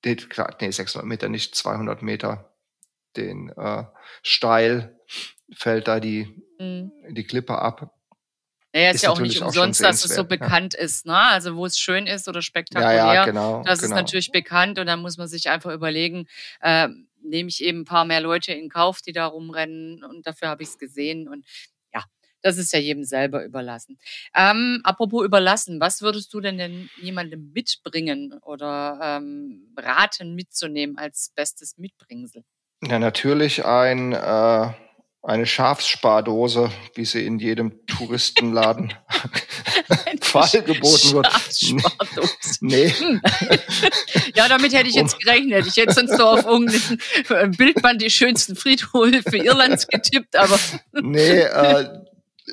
nee, 0.06 0.72
600 0.72 1.06
Meter, 1.06 1.30
nicht 1.30 1.56
200 1.56 2.02
Meter 2.02 2.51
den 3.18 3.50
äh, 3.56 3.84
steil 4.22 5.00
fällt 5.54 5.88
da 5.88 6.00
die, 6.00 6.44
mhm. 6.60 6.92
die 7.10 7.24
Klippe 7.24 7.58
ab. 7.58 7.94
Naja, 8.74 8.90
ist, 8.90 8.96
ist 8.98 9.02
ja 9.04 9.10
auch 9.10 9.20
nicht 9.20 9.42
umsonst, 9.42 9.84
dass 9.84 10.06
es 10.06 10.16
so 10.16 10.24
bekannt 10.24 10.76
ja. 10.76 10.80
ist, 10.80 11.06
ne? 11.06 11.18
Also 11.18 11.56
wo 11.56 11.66
es 11.66 11.78
schön 11.78 12.08
ist 12.08 12.28
oder 12.28 12.42
spektakulär. 12.42 12.96
Ja, 12.96 13.14
ja, 13.14 13.26
genau. 13.26 13.64
Das 13.64 13.80
genau. 13.80 13.96
ist 13.96 14.02
natürlich 14.02 14.32
bekannt 14.32 14.80
und 14.80 14.88
dann 14.88 15.02
muss 15.02 15.18
man 15.18 15.28
sich 15.28 15.50
einfach 15.50 15.74
überlegen, 15.74 16.28
äh, 16.62 16.88
nehme 17.22 17.50
ich 17.50 17.64
eben 17.64 17.82
ein 17.82 17.86
paar 17.86 18.06
mehr 18.06 18.22
Leute 18.22 18.54
in 18.54 18.70
Kauf, 18.70 19.02
die 19.02 19.12
da 19.12 19.26
rumrennen 19.26 20.04
und 20.04 20.26
dafür 20.26 20.48
habe 20.48 20.64
ich 20.64 20.70
es 20.70 20.78
gesehen 20.78 21.28
und 21.28 21.46
ja, 21.94 22.04
das 22.42 22.58
ist 22.58 22.72
ja 22.72 22.80
jedem 22.80 23.04
selber 23.04 23.44
überlassen. 23.44 24.00
Ähm, 24.34 24.80
apropos 24.84 25.26
überlassen, 25.26 25.82
was 25.82 26.02
würdest 26.02 26.34
du 26.34 26.40
denn 26.40 26.58
denn 26.58 26.90
jemandem 27.02 27.52
mitbringen 27.52 28.40
oder 28.42 29.00
ähm, 29.02 29.74
raten 29.78 30.34
mitzunehmen 30.34 30.98
als 30.98 31.34
bestes 31.36 31.78
Mitbringsel? 31.78 32.44
Ja, 32.88 33.00
natürlich 33.00 33.66
ein, 33.66 34.14
äh, 34.14 34.70
eine 35.24 35.46
Schafsspardose, 35.46 36.72
wie 36.96 37.06
sie 37.06 37.26
in 37.26 37.38
jedem 37.38 37.86
Touristenladen 37.86 38.94
geboten 40.64 41.14
wird. 41.14 41.28
Nee. 42.62 42.90
Hm. 42.90 43.22
ja, 44.36 44.48
damit 44.48 44.74
hätte 44.74 44.90
ich 44.90 44.96
jetzt 44.96 45.20
gerechnet. 45.20 45.68
Ich 45.68 45.78
hätte 45.78 45.94
sonst 45.94 46.18
so 46.18 46.26
auf 46.26 46.46
irgendein 46.46 47.52
Bildband 47.52 48.02
die 48.02 48.10
schönsten 48.10 48.56
Friedhöfe 48.56 49.38
Irlands 49.38 49.88
getippt, 49.88 50.36
aber. 50.36 50.58
nee, 50.94 51.40
äh, 51.40 52.01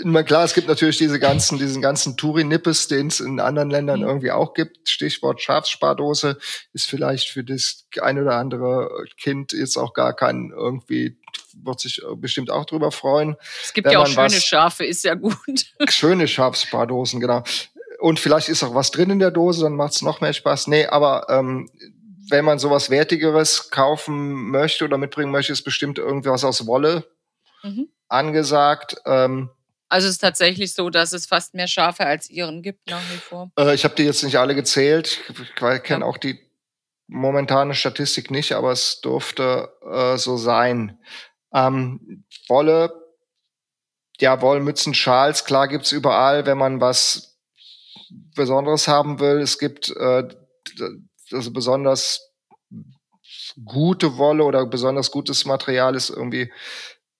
na 0.05 0.23
klar, 0.23 0.45
es 0.45 0.55
gibt 0.55 0.69
natürlich 0.69 0.99
diese 0.99 1.19
ganzen, 1.19 1.59
diesen 1.59 1.83
ganzen 1.83 2.17
Touri-Nippes, 2.17 2.89
den 2.89 3.09
es 3.09 3.21
in 3.21 3.41
anderen 3.41 3.71
Ländern 3.71 4.01
mhm. 4.01 4.07
irgendwie 4.07 4.31
auch 4.31 4.55
gibt. 4.55 4.89
Stichwort 4.89 5.41
Schafsspardose 5.41 6.39
ist 6.73 6.89
vielleicht 6.89 7.29
für 7.29 7.45
das 7.45 7.87
ein 8.01 8.19
oder 8.19 8.37
andere 8.37 8.91
Kind 9.19 9.53
jetzt 9.53 9.77
auch 9.77 9.95
gar 9.95 10.15
kein 10.15 10.53
irgendwie, 10.55 11.19
wird 11.55 11.81
sich 11.81 12.03
bestimmt 12.17 12.51
auch 12.51 12.65
drüber 12.65 12.93
freuen. 12.93 13.37
Es 13.63 13.73
gibt 13.73 13.91
ja 13.91 14.01
auch 14.01 14.07
schöne 14.07 14.41
Schafe, 14.41 14.85
ist 14.85 15.05
ja 15.05 15.15
gut. 15.15 15.67
Schöne 15.89 16.29
Schafspardosen, 16.29 17.21
genau. 17.21 17.43
Und 17.99 18.21
vielleicht 18.21 18.49
ist 18.49 18.63
auch 18.63 18.75
was 18.75 18.91
drin 18.91 19.11
in 19.11 19.19
der 19.19 19.33
Dose, 19.33 19.63
dann 19.63 19.75
macht 19.75 19.95
es 19.95 20.03
noch 20.03 20.21
mehr 20.21 20.33
Spaß. 20.33 20.69
Nee, 20.69 20.87
aber 20.87 21.27
ähm, 21.29 21.69
wenn 22.31 22.45
man 22.45 22.59
sowas 22.59 22.91
Wertigeres 22.91 23.71
kaufen 23.71 24.51
möchte 24.51 24.85
oder 24.85 24.99
mitbringen 24.99 25.33
möchte, 25.33 25.53
ist 25.53 25.63
bestimmt 25.63 25.99
irgendwas 25.99 26.45
aus 26.45 26.67
Wolle 26.67 27.05
mhm. 27.63 27.89
angesagt. 28.09 28.97
Ähm, 29.05 29.51
also 29.89 30.07
es 30.07 30.15
ist 30.15 30.19
tatsächlich 30.19 30.75
so, 30.75 30.91
dass 30.91 31.13
es 31.13 31.27
fast 31.27 31.55
mehr 31.55 31.67
Schafe 31.67 32.05
als 32.05 32.29
Iren 32.31 32.63
gibt 32.63 32.89
nach 32.91 33.03
wie 33.11 33.17
vor. 33.17 33.51
Äh, 33.59 33.75
ich 33.75 33.85
habe 33.85 33.95
die 33.95 34.05
jetzt 34.05 34.23
nicht 34.23 34.37
alle 34.37 34.55
gezählt. 34.55 35.21
Ich 35.31 35.55
kenne 35.55 36.05
ja. 36.05 36.07
auch 36.07 36.19
die 36.19 36.39
momentane 37.07 37.75
Statistik 37.75 38.31
nicht, 38.31 38.53
aber 38.53 38.71
es 38.73 39.01
durfte 39.01 39.73
äh, 39.91 40.19
so 40.19 40.37
sein. 40.37 40.99
Ähm, 41.55 42.25
Wolle, 42.49 42.93
ja, 44.21 44.43
Wollmützen, 44.43 44.93
Schals, 44.93 45.45
klar 45.45 45.69
gibt's 45.69 45.93
überall, 45.93 46.45
wenn 46.45 46.59
man 46.59 46.81
was 46.81 47.39
Besonderes 48.11 48.89
haben 48.89 49.21
will. 49.21 49.41
Es 49.41 49.59
gibt 49.59 49.91
äh, 49.91 50.29
also 51.33 51.53
besonders 51.53 52.31
gute 53.65 54.19
Wolle 54.19 54.45
oder 54.45 54.67
besonders 54.67 55.11
gutes 55.11 55.45
Material 55.45 55.95
ist 55.95 56.11
irgendwie 56.11 56.53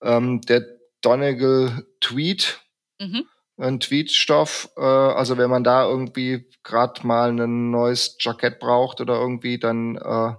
ähm, 0.01 0.41
der 0.41 0.65
Donegal 1.01 1.85
Tweet. 2.01 2.61
Mhm. 2.99 3.25
Ein 3.57 3.79
Tweetstoff. 3.79 4.69
Äh, 4.77 4.81
also 4.81 5.37
wenn 5.37 5.49
man 5.49 5.63
da 5.63 5.87
irgendwie 5.87 6.49
gerade 6.63 7.05
mal 7.05 7.31
ein 7.31 7.71
neues 7.71 8.17
Jackett 8.19 8.59
braucht 8.59 9.01
oder 9.01 9.15
irgendwie, 9.15 9.59
dann 9.59 9.95
äh, 9.97 10.33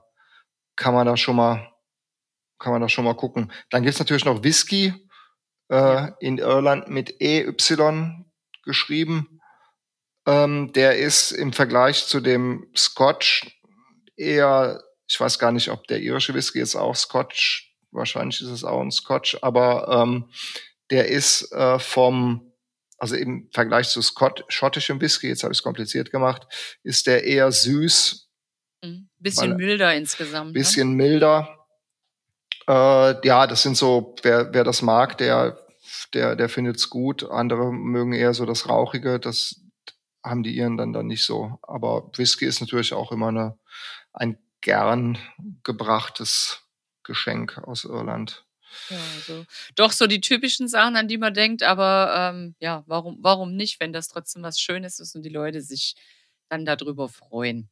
kann 0.76 0.94
man 0.94 1.06
da 1.06 1.16
schon 1.16 1.36
mal 1.36 1.66
kann 2.58 2.72
man 2.72 2.82
da 2.82 2.90
schon 2.90 3.04
mal 3.04 3.16
gucken. 3.16 3.50
Dann 3.70 3.82
gibt's 3.82 3.98
natürlich 3.98 4.26
noch 4.26 4.42
Whisky 4.42 4.92
äh, 5.70 6.08
in 6.20 6.36
Irland 6.36 6.88
mit 6.88 7.18
EY 7.20 7.54
geschrieben. 8.64 9.40
Ähm, 10.26 10.70
der 10.74 10.98
ist 10.98 11.32
im 11.32 11.54
Vergleich 11.54 12.04
zu 12.04 12.20
dem 12.20 12.70
Scotch 12.76 13.62
eher, 14.14 14.82
ich 15.08 15.18
weiß 15.18 15.38
gar 15.38 15.52
nicht, 15.52 15.70
ob 15.70 15.86
der 15.86 16.00
irische 16.00 16.34
Whisky 16.34 16.60
ist 16.60 16.76
auch 16.76 16.94
Scotch 16.94 17.70
wahrscheinlich 17.92 18.40
ist 18.40 18.48
es 18.48 18.64
auch 18.64 18.80
ein 18.80 18.90
Scotch, 18.90 19.38
aber 19.42 19.88
ähm, 19.88 20.30
der 20.90 21.08
ist 21.08 21.52
äh, 21.52 21.78
vom, 21.78 22.52
also 22.98 23.16
im 23.16 23.48
Vergleich 23.52 23.88
zu 23.88 24.02
Scott, 24.02 24.44
schottischem 24.48 25.00
Whisky, 25.00 25.28
jetzt 25.28 25.42
habe 25.42 25.52
ich 25.52 25.58
es 25.58 25.62
kompliziert 25.62 26.10
gemacht, 26.10 26.46
ist 26.82 27.06
der 27.06 27.24
eher 27.24 27.50
süß. 27.52 28.28
Mhm. 28.84 29.08
Bisschen 29.18 29.56
milder 29.56 29.94
insgesamt. 29.94 30.48
Ne? 30.48 30.52
Bisschen 30.52 30.90
ne? 30.90 30.96
milder. 30.96 31.66
Äh, 32.66 33.26
ja, 33.26 33.46
das 33.46 33.62
sind 33.62 33.76
so, 33.76 34.14
wer, 34.22 34.52
wer 34.52 34.64
das 34.64 34.82
mag, 34.82 35.18
der, 35.18 35.58
der, 36.14 36.36
der 36.36 36.48
findet 36.48 36.76
es 36.76 36.90
gut. 36.90 37.28
Andere 37.28 37.72
mögen 37.72 38.12
eher 38.12 38.34
so 38.34 38.46
das 38.46 38.68
Rauchige, 38.68 39.18
das 39.18 39.60
haben 40.22 40.42
die 40.42 40.54
ihren 40.54 40.76
dann, 40.76 40.92
dann 40.92 41.06
nicht 41.06 41.24
so. 41.24 41.58
Aber 41.62 42.10
Whisky 42.16 42.44
ist 42.44 42.60
natürlich 42.60 42.92
auch 42.92 43.12
immer 43.12 43.28
eine, 43.28 43.58
ein 44.12 44.38
gern 44.60 45.18
gebrachtes 45.64 46.62
Geschenk 47.02 47.58
aus 47.58 47.84
Irland. 47.84 48.44
Ja, 48.88 48.98
also 49.16 49.44
doch 49.74 49.92
so 49.92 50.06
die 50.06 50.20
typischen 50.20 50.68
Sachen, 50.68 50.96
an 50.96 51.08
die 51.08 51.18
man 51.18 51.34
denkt, 51.34 51.62
aber 51.62 52.32
ähm, 52.34 52.54
ja, 52.60 52.84
warum, 52.86 53.18
warum 53.20 53.54
nicht, 53.54 53.80
wenn 53.80 53.92
das 53.92 54.08
trotzdem 54.08 54.42
was 54.42 54.60
Schönes 54.60 55.00
ist 55.00 55.14
und 55.14 55.22
die 55.22 55.30
Leute 55.30 55.60
sich 55.62 55.94
dann 56.48 56.64
darüber 56.64 57.08
freuen. 57.08 57.68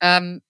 Ähm, 0.00 0.42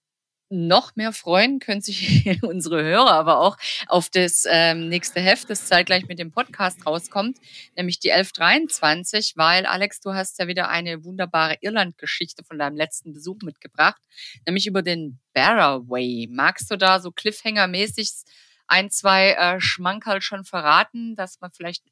noch 0.49 0.95
mehr 0.95 1.11
freuen 1.11 1.59
können 1.59 1.81
sich 1.81 2.25
unsere 2.43 2.81
Hörer 2.83 3.11
aber 3.11 3.39
auch 3.39 3.57
auf 3.87 4.09
das 4.09 4.45
ähm, 4.49 4.87
nächste 4.87 5.19
Heft, 5.19 5.49
das 5.49 5.65
zeitgleich 5.65 6.07
mit 6.07 6.19
dem 6.19 6.31
Podcast 6.31 6.85
rauskommt, 6.85 7.37
nämlich 7.75 7.99
die 7.99 8.11
1123, 8.11 9.33
weil 9.35 9.65
Alex, 9.65 9.99
du 9.99 10.13
hast 10.13 10.39
ja 10.39 10.47
wieder 10.47 10.69
eine 10.69 11.03
wunderbare 11.03 11.57
Irland-Geschichte 11.61 12.43
von 12.43 12.57
deinem 12.57 12.77
letzten 12.77 13.13
Besuch 13.13 13.37
mitgebracht, 13.43 14.01
nämlich 14.45 14.67
über 14.67 14.81
den 14.81 15.19
Barraway. 15.33 16.27
Magst 16.31 16.71
du 16.71 16.77
da 16.77 16.99
so 16.99 17.09
Cliffhanger-mäßig 17.09 18.23
ein, 18.67 18.89
zwei 18.89 19.31
äh, 19.31 19.59
Schmankerl 19.59 20.21
schon 20.21 20.45
verraten, 20.45 21.15
dass 21.15 21.39
man 21.39 21.51
vielleicht 21.51 21.83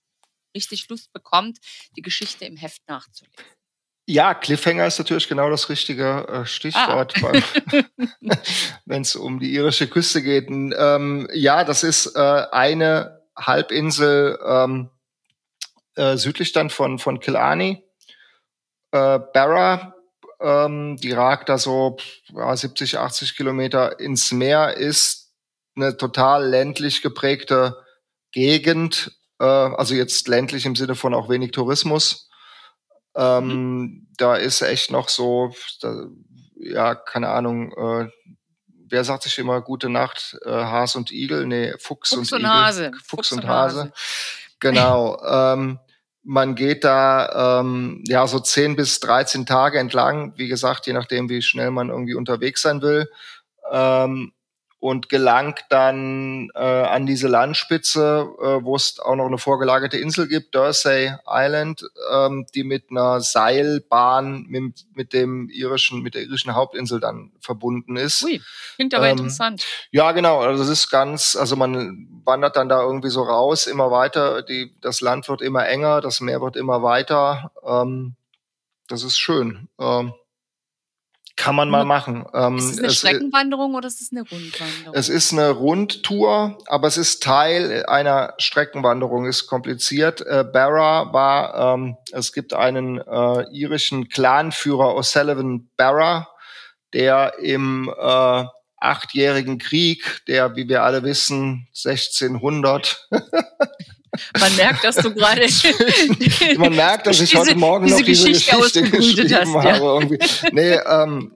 richtig 0.56 0.88
Lust 0.90 1.12
bekommt, 1.14 1.60
die 1.96 2.02
Geschichte 2.02 2.46
im 2.46 2.58
Heft 2.58 2.82
nachzulesen? 2.88 3.36
Ja, 4.08 4.36
Cliffhanger 4.36 4.86
ist 4.86 5.00
natürlich 5.00 5.28
genau 5.28 5.50
das 5.50 5.68
richtige 5.68 6.28
äh, 6.28 6.46
Stichwort, 6.46 7.16
ah. 7.24 7.32
wenn 8.86 9.02
es 9.02 9.16
um 9.16 9.40
die 9.40 9.52
irische 9.54 9.88
Küste 9.88 10.22
geht. 10.22 10.48
Ähm, 10.48 11.28
ja, 11.34 11.64
das 11.64 11.84
ist 11.84 12.16
äh, 12.16 12.20
eine 12.52 13.24
Halbinsel 13.36 14.40
ähm, 14.46 14.92
äh, 15.96 16.18
südlich 16.18 16.52
dann 16.52 16.70
von, 16.70 17.00
von 17.00 17.20
Killarney. 17.20 17.84
äh, 18.92 19.20
Barra, 19.34 19.96
ähm, 20.40 20.98
die 20.98 21.12
ragt 21.12 21.50
da 21.50 21.58
so 21.58 21.98
ja, 22.32 22.56
70, 22.56 23.00
80 23.00 23.36
Kilometer 23.36 24.00
ins 24.00 24.32
Meer, 24.32 24.78
ist 24.78 25.25
eine 25.76 25.98
total 25.98 26.48
ländlich 26.48 27.02
geprägte 27.02 27.78
Gegend, 28.32 29.12
äh, 29.40 29.46
also 29.46 29.96
jetzt 29.96 30.28
ländlich 30.28 30.66
im 30.66 30.76
Sinne 30.76 30.96
von 30.96 31.14
auch 31.14 31.30
wenig 31.30 31.52
Tourismus. 31.52 32.30
Ähm, 33.16 33.48
mhm. 33.48 34.08
Da 34.18 34.36
ist 34.36 34.62
echt 34.62 34.92
noch 34.92 35.10
so, 35.10 35.54
da, 35.82 36.06
ja, 36.58 36.96
keine 36.96 37.30
Ahnung, 37.30 37.72
äh, 37.72 38.10
wer 38.90 39.04
sagt 39.04 39.24
sich 39.24 39.38
immer 39.38 39.62
gute 39.62 39.90
Nacht, 39.90 40.38
äh, 40.46 40.50
Has 40.50 40.96
und 40.96 41.12
Igel? 41.12 41.46
Nee, 41.46 41.74
Fuchs, 41.80 42.10
Fuchs 42.10 42.32
und, 42.32 42.40
und 42.40 42.50
Hase. 42.50 42.92
Fuchs, 42.92 43.08
Fuchs 43.08 43.32
und, 43.32 43.40
und 43.40 43.48
Hase. 43.48 43.80
Hase. 43.80 43.94
Genau. 44.60 45.22
ähm, 45.26 45.80
man 46.24 46.56
geht 46.56 46.84
da 46.84 47.60
ähm, 47.60 48.04
ja 48.08 48.26
so 48.26 48.40
10 48.40 48.76
bis 48.76 49.00
13 49.00 49.46
Tage 49.46 49.80
entlang, 49.80 50.34
wie 50.38 50.48
gesagt, 50.48 50.88
je 50.88 50.94
nachdem, 50.94 51.30
wie 51.30 51.42
schnell 51.42 51.70
man 51.72 51.90
irgendwie 51.90 52.16
unterwegs 52.16 52.64
sein 52.64 52.82
will. 52.82 53.08
Ähm, 53.72 54.34
und 54.86 55.10
gelangt 55.10 55.66
dann 55.70 56.52
äh, 56.54 56.60
an 56.60 57.08
diese 57.08 57.28
Landspitze, 57.28 58.28
äh, 58.40 58.64
wo 58.64 58.76
es 58.76 59.00
auch 59.00 59.16
noch 59.16 59.26
eine 59.26 59.40
vorgelagerte 59.40 59.98
Insel 59.98 60.28
gibt, 60.28 60.54
Dursey 60.54 61.12
Island, 61.28 61.84
ähm, 62.14 62.46
die 62.54 62.64
mit 62.64 62.92
einer 62.92 63.20
Seilbahn 63.20 64.46
mit, 64.48 64.86
mit 64.94 65.12
dem 65.12 65.50
irischen, 65.50 66.04
mit 66.04 66.14
der 66.14 66.22
irischen 66.22 66.54
Hauptinsel 66.54 67.00
dann 67.00 67.32
verbunden 67.40 67.96
ist. 67.96 68.24
Ui, 68.26 68.40
klingt 68.76 68.94
aber 68.94 69.08
ähm, 69.08 69.18
interessant. 69.18 69.66
Ja, 69.90 70.12
genau. 70.12 70.42
Also 70.42 70.62
es 70.62 70.70
ist 70.70 70.92
ganz, 70.92 71.36
also 71.36 71.56
man 71.56 72.08
wandert 72.24 72.56
dann 72.56 72.70
da 72.70 72.84
irgendwie 72.84 73.10
so 73.10 73.24
raus, 73.24 73.66
immer 73.66 73.90
weiter. 73.90 74.44
Die, 74.44 74.72
das 74.82 75.02
Land 75.02 75.28
wird 75.30 75.42
immer 75.42 75.68
enger, 75.68 76.00
das 76.00 76.22
Meer 76.22 76.42
wird 76.42 76.56
immer 76.56 76.84
weiter. 76.84 77.52
Ähm, 77.66 78.18
das 78.88 79.02
ist 79.02 79.18
schön. 79.18 79.68
Ähm, 79.80 80.14
kann 81.36 81.56
man 81.56 81.70
mal 81.70 81.86
machen. 81.86 82.26
Ähm, 82.34 82.58
ist 82.58 82.72
es 82.72 82.78
eine 82.78 82.88
es, 82.88 82.98
Streckenwanderung 82.98 83.76
oder 83.76 83.88
ist 83.88 84.02
es 84.02 84.12
eine 84.12 84.22
Rundwanderung? 84.22 84.94
Es 84.94 85.10
ist 85.10 85.34
eine 85.34 85.50
Rundtour, 85.50 86.58
aber 86.68 86.88
es 86.88 86.98
ist 86.98 87.24
Teil 87.24 87.86
einer 87.88 88.34
Streckenwanderung, 88.38 89.26
ist 89.26 89.48
kompliziert. 89.48 90.22
Äh, 90.22 90.46
Barra 90.52 91.12
war, 91.14 91.76
ähm, 91.76 91.98
es 92.12 92.32
gibt 92.32 92.54
einen 92.54 93.00
äh, 93.00 93.46
irischen 93.52 94.08
Clanführer 94.10 94.96
O'Sullivan 94.96 95.68
Barra, 95.78 96.30
der 96.94 97.34
im 97.40 97.94
äh, 97.98 98.46
achtjährigen 98.78 99.58
Krieg, 99.58 100.22
der, 100.28 100.56
wie 100.56 100.70
wir 100.70 100.84
alle 100.84 101.04
wissen, 101.04 101.68
1600 101.76 103.10
Man 104.40 104.56
merkt, 104.56 104.84
dass 104.84 104.96
du 104.96 105.14
gerade. 105.14 105.42
Man 106.58 106.76
merkt, 106.76 107.08
dass 107.08 107.20
ich 107.20 107.30
diese, 107.30 107.42
heute 107.42 107.56
Morgen 107.56 107.86
diese 107.86 108.00
noch 108.00 108.06
diese 108.06 108.30
Geschichte, 108.30 108.56
Geschichte 108.58 109.24
geschrieben 109.24 109.56
hast, 109.56 109.66
habe. 109.66 109.86
Irgendwie. 109.86 110.20
Nee, 110.52 110.80
ähm, 110.86 111.36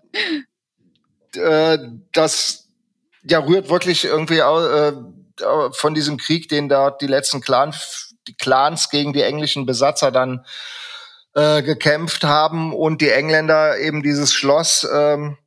äh, 1.36 1.78
das 2.14 2.68
ja 3.24 3.40
rührt 3.40 3.70
wirklich 3.70 4.06
irgendwie 4.06 4.40
äh, 4.40 4.94
von 5.72 5.94
diesem 5.94 6.18
Krieg, 6.18 6.50
den 6.50 6.70
da 6.70 6.92
die 6.92 7.08
letzten 7.08 7.42
Clan, 7.42 7.74
die 8.28 8.36
Clans 8.36 8.90
gegen 8.90 9.14
die 9.14 9.22
englischen 9.22 9.66
Besatzer 9.66 10.12
dann 10.12 10.46
äh, 11.36 11.62
gekämpft 11.62 12.24
haben 12.24 12.74
und 12.74 13.02
die 13.02 13.10
Engländer 13.10 13.78
eben 13.78 14.04
dieses 14.04 14.34
Schloss 14.34 14.88
ähm, 14.92 15.38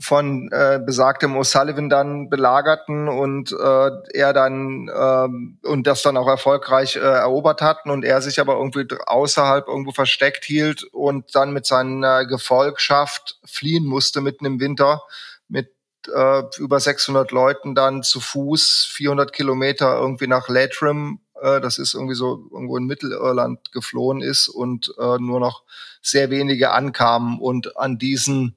von 0.00 0.48
äh, 0.52 0.80
besagtem 0.84 1.36
O'Sullivan 1.36 1.88
dann 1.88 2.30
belagerten 2.30 3.08
und 3.08 3.50
äh, 3.52 3.90
er 4.14 4.32
dann 4.32 4.88
ähm, 4.94 5.58
und 5.62 5.86
das 5.86 6.02
dann 6.02 6.16
auch 6.16 6.28
erfolgreich 6.28 6.96
äh, 6.96 7.00
erobert 7.00 7.62
hatten 7.62 7.90
und 7.90 8.04
er 8.04 8.22
sich 8.22 8.38
aber 8.38 8.54
irgendwie 8.54 8.86
außerhalb 9.06 9.66
irgendwo 9.66 9.90
versteckt 9.90 10.44
hielt 10.44 10.84
und 10.84 11.34
dann 11.34 11.52
mit 11.52 11.66
seiner 11.66 12.26
Gefolgschaft 12.26 13.40
fliehen 13.44 13.86
musste 13.86 14.20
mitten 14.20 14.44
im 14.44 14.60
Winter 14.60 15.02
mit 15.48 15.72
äh, 16.14 16.42
über 16.58 16.78
600 16.78 17.32
Leuten 17.32 17.74
dann 17.74 18.04
zu 18.04 18.20
Fuß 18.20 18.88
400 18.92 19.32
Kilometer 19.32 19.98
irgendwie 19.98 20.28
nach 20.28 20.48
Leitrim, 20.48 21.20
äh, 21.40 21.60
das 21.60 21.78
ist 21.78 21.94
irgendwie 21.94 22.14
so 22.14 22.46
irgendwo 22.52 22.76
in 22.76 22.86
Mittelirland 22.86 23.72
geflohen 23.72 24.20
ist 24.20 24.48
und 24.48 24.94
äh, 24.98 25.18
nur 25.18 25.40
noch 25.40 25.64
sehr 26.02 26.30
wenige 26.30 26.70
ankamen 26.70 27.40
und 27.40 27.76
an 27.76 27.98
diesen 27.98 28.54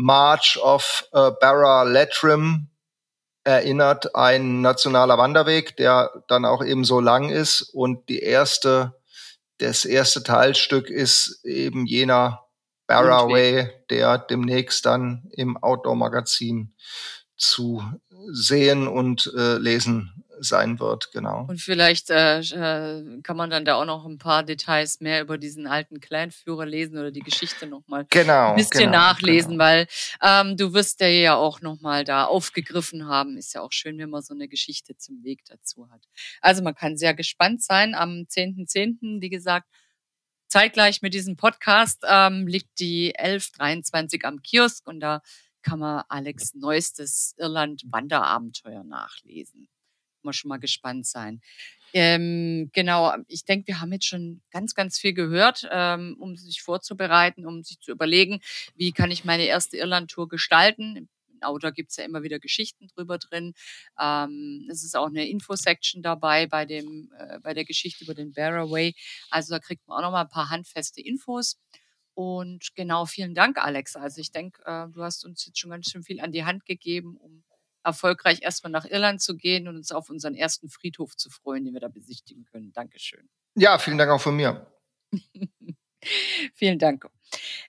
March 0.00 0.58
of 0.62 1.06
äh, 1.12 1.30
Barra 1.40 1.82
Lettrim 1.82 2.68
erinnert 3.44 4.14
ein 4.16 4.62
nationaler 4.62 5.18
Wanderweg, 5.18 5.76
der 5.76 6.24
dann 6.26 6.46
auch 6.46 6.64
eben 6.64 6.84
so 6.84 7.00
lang 7.00 7.28
ist. 7.28 7.62
Und 7.62 8.08
die 8.08 8.20
erste, 8.20 8.94
das 9.58 9.84
erste 9.84 10.22
Teilstück 10.22 10.88
ist 10.88 11.44
eben 11.44 11.84
jener 11.84 12.46
Barra 12.86 13.28
Way, 13.28 13.70
der 13.90 14.16
demnächst 14.16 14.86
dann 14.86 15.28
im 15.32 15.58
Outdoor-Magazin 15.58 16.74
zu 17.36 17.84
sehen 18.32 18.88
und 18.88 19.30
äh, 19.36 19.58
lesen 19.58 20.19
sein 20.42 20.80
wird, 20.80 21.12
genau. 21.12 21.46
Und 21.48 21.60
vielleicht 21.60 22.10
äh, 22.10 22.40
äh, 22.40 23.20
kann 23.22 23.36
man 23.36 23.50
dann 23.50 23.64
da 23.64 23.74
auch 23.74 23.84
noch 23.84 24.06
ein 24.06 24.18
paar 24.18 24.42
Details 24.42 25.00
mehr 25.00 25.20
über 25.20 25.38
diesen 25.38 25.66
alten 25.66 26.00
Kleinführer 26.00 26.66
lesen 26.66 26.98
oder 26.98 27.10
die 27.10 27.20
Geschichte 27.20 27.66
nochmal 27.66 28.06
genau, 28.10 28.50
ein 28.50 28.56
bisschen 28.56 28.80
genau, 28.80 28.92
nachlesen, 28.92 29.52
genau. 29.52 29.64
weil 29.64 29.86
ähm, 30.22 30.56
du 30.56 30.72
wirst 30.72 31.00
der 31.00 31.12
ja 31.12 31.36
auch 31.36 31.60
nochmal 31.60 32.04
da 32.04 32.24
aufgegriffen 32.24 33.06
haben. 33.06 33.36
Ist 33.36 33.54
ja 33.54 33.60
auch 33.60 33.72
schön, 33.72 33.98
wenn 33.98 34.10
man 34.10 34.22
so 34.22 34.34
eine 34.34 34.48
Geschichte 34.48 34.96
zum 34.96 35.22
Weg 35.22 35.44
dazu 35.46 35.88
hat. 35.90 36.02
Also 36.40 36.62
man 36.62 36.74
kann 36.74 36.96
sehr 36.96 37.14
gespannt 37.14 37.62
sein. 37.62 37.94
Am 37.94 38.26
10.10., 38.28 39.00
.10., 39.00 39.20
wie 39.20 39.30
gesagt, 39.30 39.68
zeitgleich 40.48 41.02
mit 41.02 41.14
diesem 41.14 41.36
Podcast 41.36 42.02
ähm, 42.08 42.46
liegt 42.46 42.80
die 42.80 43.14
1123 43.16 44.24
am 44.24 44.42
Kiosk 44.42 44.86
und 44.86 45.00
da 45.00 45.22
kann 45.62 45.78
man 45.78 46.04
Alex 46.08 46.54
neuestes 46.54 47.34
Irland-Wanderabenteuer 47.36 48.82
nachlesen 48.82 49.68
man 50.24 50.34
schon 50.34 50.48
mal 50.48 50.58
gespannt 50.58 51.06
sein. 51.06 51.40
Ähm, 51.92 52.70
genau, 52.72 53.14
ich 53.26 53.44
denke, 53.44 53.68
wir 53.68 53.80
haben 53.80 53.92
jetzt 53.92 54.06
schon 54.06 54.42
ganz, 54.50 54.74
ganz 54.74 54.98
viel 54.98 55.12
gehört, 55.12 55.68
ähm, 55.70 56.16
um 56.20 56.36
sich 56.36 56.62
vorzubereiten, 56.62 57.46
um 57.46 57.62
sich 57.62 57.80
zu 57.80 57.90
überlegen, 57.90 58.40
wie 58.76 58.92
kann 58.92 59.10
ich 59.10 59.24
meine 59.24 59.44
erste 59.44 59.76
Irland-Tour 59.76 60.28
gestalten. 60.28 60.96
Im 60.96 61.08
Autor 61.42 61.72
gibt 61.72 61.90
es 61.90 61.96
ja 61.96 62.04
immer 62.04 62.22
wieder 62.22 62.38
Geschichten 62.38 62.86
drüber 62.88 63.18
drin. 63.18 63.54
Ähm, 63.98 64.68
es 64.70 64.84
ist 64.84 64.96
auch 64.96 65.08
eine 65.08 65.28
Info-Section 65.28 66.02
dabei 66.02 66.46
bei, 66.46 66.64
dem, 66.64 67.10
äh, 67.18 67.40
bei 67.40 67.54
der 67.54 67.64
Geschichte 67.64 68.04
über 68.04 68.14
den 68.14 68.32
Barraway. 68.32 68.94
Also 69.30 69.54
da 69.54 69.58
kriegt 69.58 69.86
man 69.88 69.98
auch 69.98 70.02
noch 70.02 70.12
mal 70.12 70.22
ein 70.22 70.28
paar 70.28 70.50
handfeste 70.50 71.00
Infos. 71.00 71.58
Und 72.14 72.74
genau, 72.74 73.06
vielen 73.06 73.34
Dank, 73.34 73.58
Alex. 73.58 73.96
Also 73.96 74.20
ich 74.20 74.30
denke, 74.30 74.62
äh, 74.64 74.88
du 74.92 75.02
hast 75.02 75.24
uns 75.24 75.46
jetzt 75.46 75.58
schon 75.58 75.70
ganz 75.70 75.90
schön 75.90 76.02
viel 76.02 76.20
an 76.20 76.32
die 76.32 76.44
Hand 76.44 76.66
gegeben, 76.66 77.16
um 77.16 77.42
erfolgreich 77.82 78.42
erstmal 78.42 78.70
nach 78.70 78.84
Irland 78.84 79.22
zu 79.22 79.36
gehen 79.36 79.68
und 79.68 79.76
uns 79.76 79.92
auf 79.92 80.10
unseren 80.10 80.34
ersten 80.34 80.68
Friedhof 80.68 81.16
zu 81.16 81.30
freuen, 81.30 81.64
den 81.64 81.74
wir 81.74 81.80
da 81.80 81.88
besichtigen 81.88 82.44
können. 82.44 82.72
Dankeschön. 82.72 83.28
Ja, 83.54 83.78
vielen 83.78 83.98
Dank 83.98 84.10
auch 84.10 84.20
von 84.20 84.36
mir. 84.36 84.66
vielen 86.54 86.78
Dank. 86.78 87.06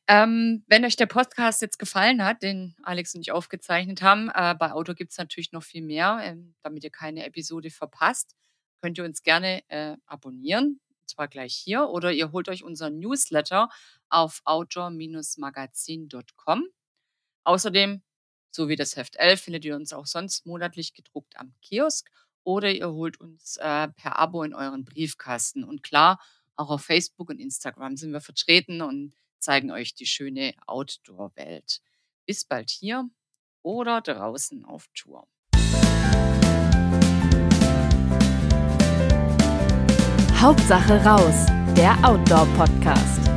Ähm, 0.07 0.63
wenn 0.67 0.85
euch 0.85 0.95
der 0.95 1.07
Podcast 1.07 1.61
jetzt 1.61 1.77
gefallen 1.79 2.23
hat, 2.23 2.43
den 2.43 2.75
Alex 2.83 3.15
und 3.15 3.21
ich 3.21 3.31
aufgezeichnet 3.31 4.01
haben, 4.01 4.29
äh, 4.33 4.55
bei 4.57 4.71
Auto 4.71 4.93
gibt 4.93 5.11
es 5.11 5.17
natürlich 5.17 5.51
noch 5.51 5.63
viel 5.63 5.83
mehr, 5.83 6.19
äh, 6.23 6.37
damit 6.61 6.83
ihr 6.83 6.89
keine 6.89 7.25
Episode 7.25 7.69
verpasst, 7.69 8.35
könnt 8.81 8.97
ihr 8.97 9.03
uns 9.03 9.23
gerne 9.23 9.61
äh, 9.69 9.97
abonnieren, 10.05 10.79
und 10.99 11.09
zwar 11.09 11.27
gleich 11.27 11.53
hier, 11.53 11.89
oder 11.89 12.11
ihr 12.11 12.31
holt 12.31 12.49
euch 12.49 12.63
unseren 12.63 12.99
Newsletter 12.99 13.69
auf 14.09 14.41
outdoor-magazin.com. 14.45 16.65
Außerdem 17.43 18.01
so 18.51 18.67
wie 18.67 18.75
das 18.75 18.95
Heft 18.95 19.15
11 19.15 19.41
findet 19.41 19.65
ihr 19.65 19.75
uns 19.75 19.93
auch 19.93 20.05
sonst 20.05 20.45
monatlich 20.45 20.93
gedruckt 20.93 21.37
am 21.37 21.53
Kiosk 21.61 22.11
oder 22.43 22.71
ihr 22.71 22.91
holt 22.91 23.19
uns 23.19 23.57
äh, 23.57 23.87
per 23.87 24.19
Abo 24.19 24.43
in 24.43 24.53
euren 24.53 24.83
Briefkasten. 24.83 25.63
Und 25.63 25.83
klar, 25.83 26.19
auch 26.55 26.69
auf 26.69 26.83
Facebook 26.83 27.29
und 27.29 27.39
Instagram 27.39 27.97
sind 27.97 28.11
wir 28.11 28.21
vertreten 28.21 28.81
und 28.81 29.13
zeigen 29.39 29.71
euch 29.71 29.95
die 29.95 30.05
schöne 30.05 30.53
Outdoor-Welt. 30.67 31.81
Bis 32.25 32.45
bald 32.45 32.69
hier 32.69 33.09
oder 33.63 34.01
draußen 34.01 34.65
auf 34.65 34.87
Tour. 34.93 35.27
Hauptsache 40.39 41.03
raus, 41.03 41.45
der 41.75 41.95
Outdoor-Podcast. 42.03 43.30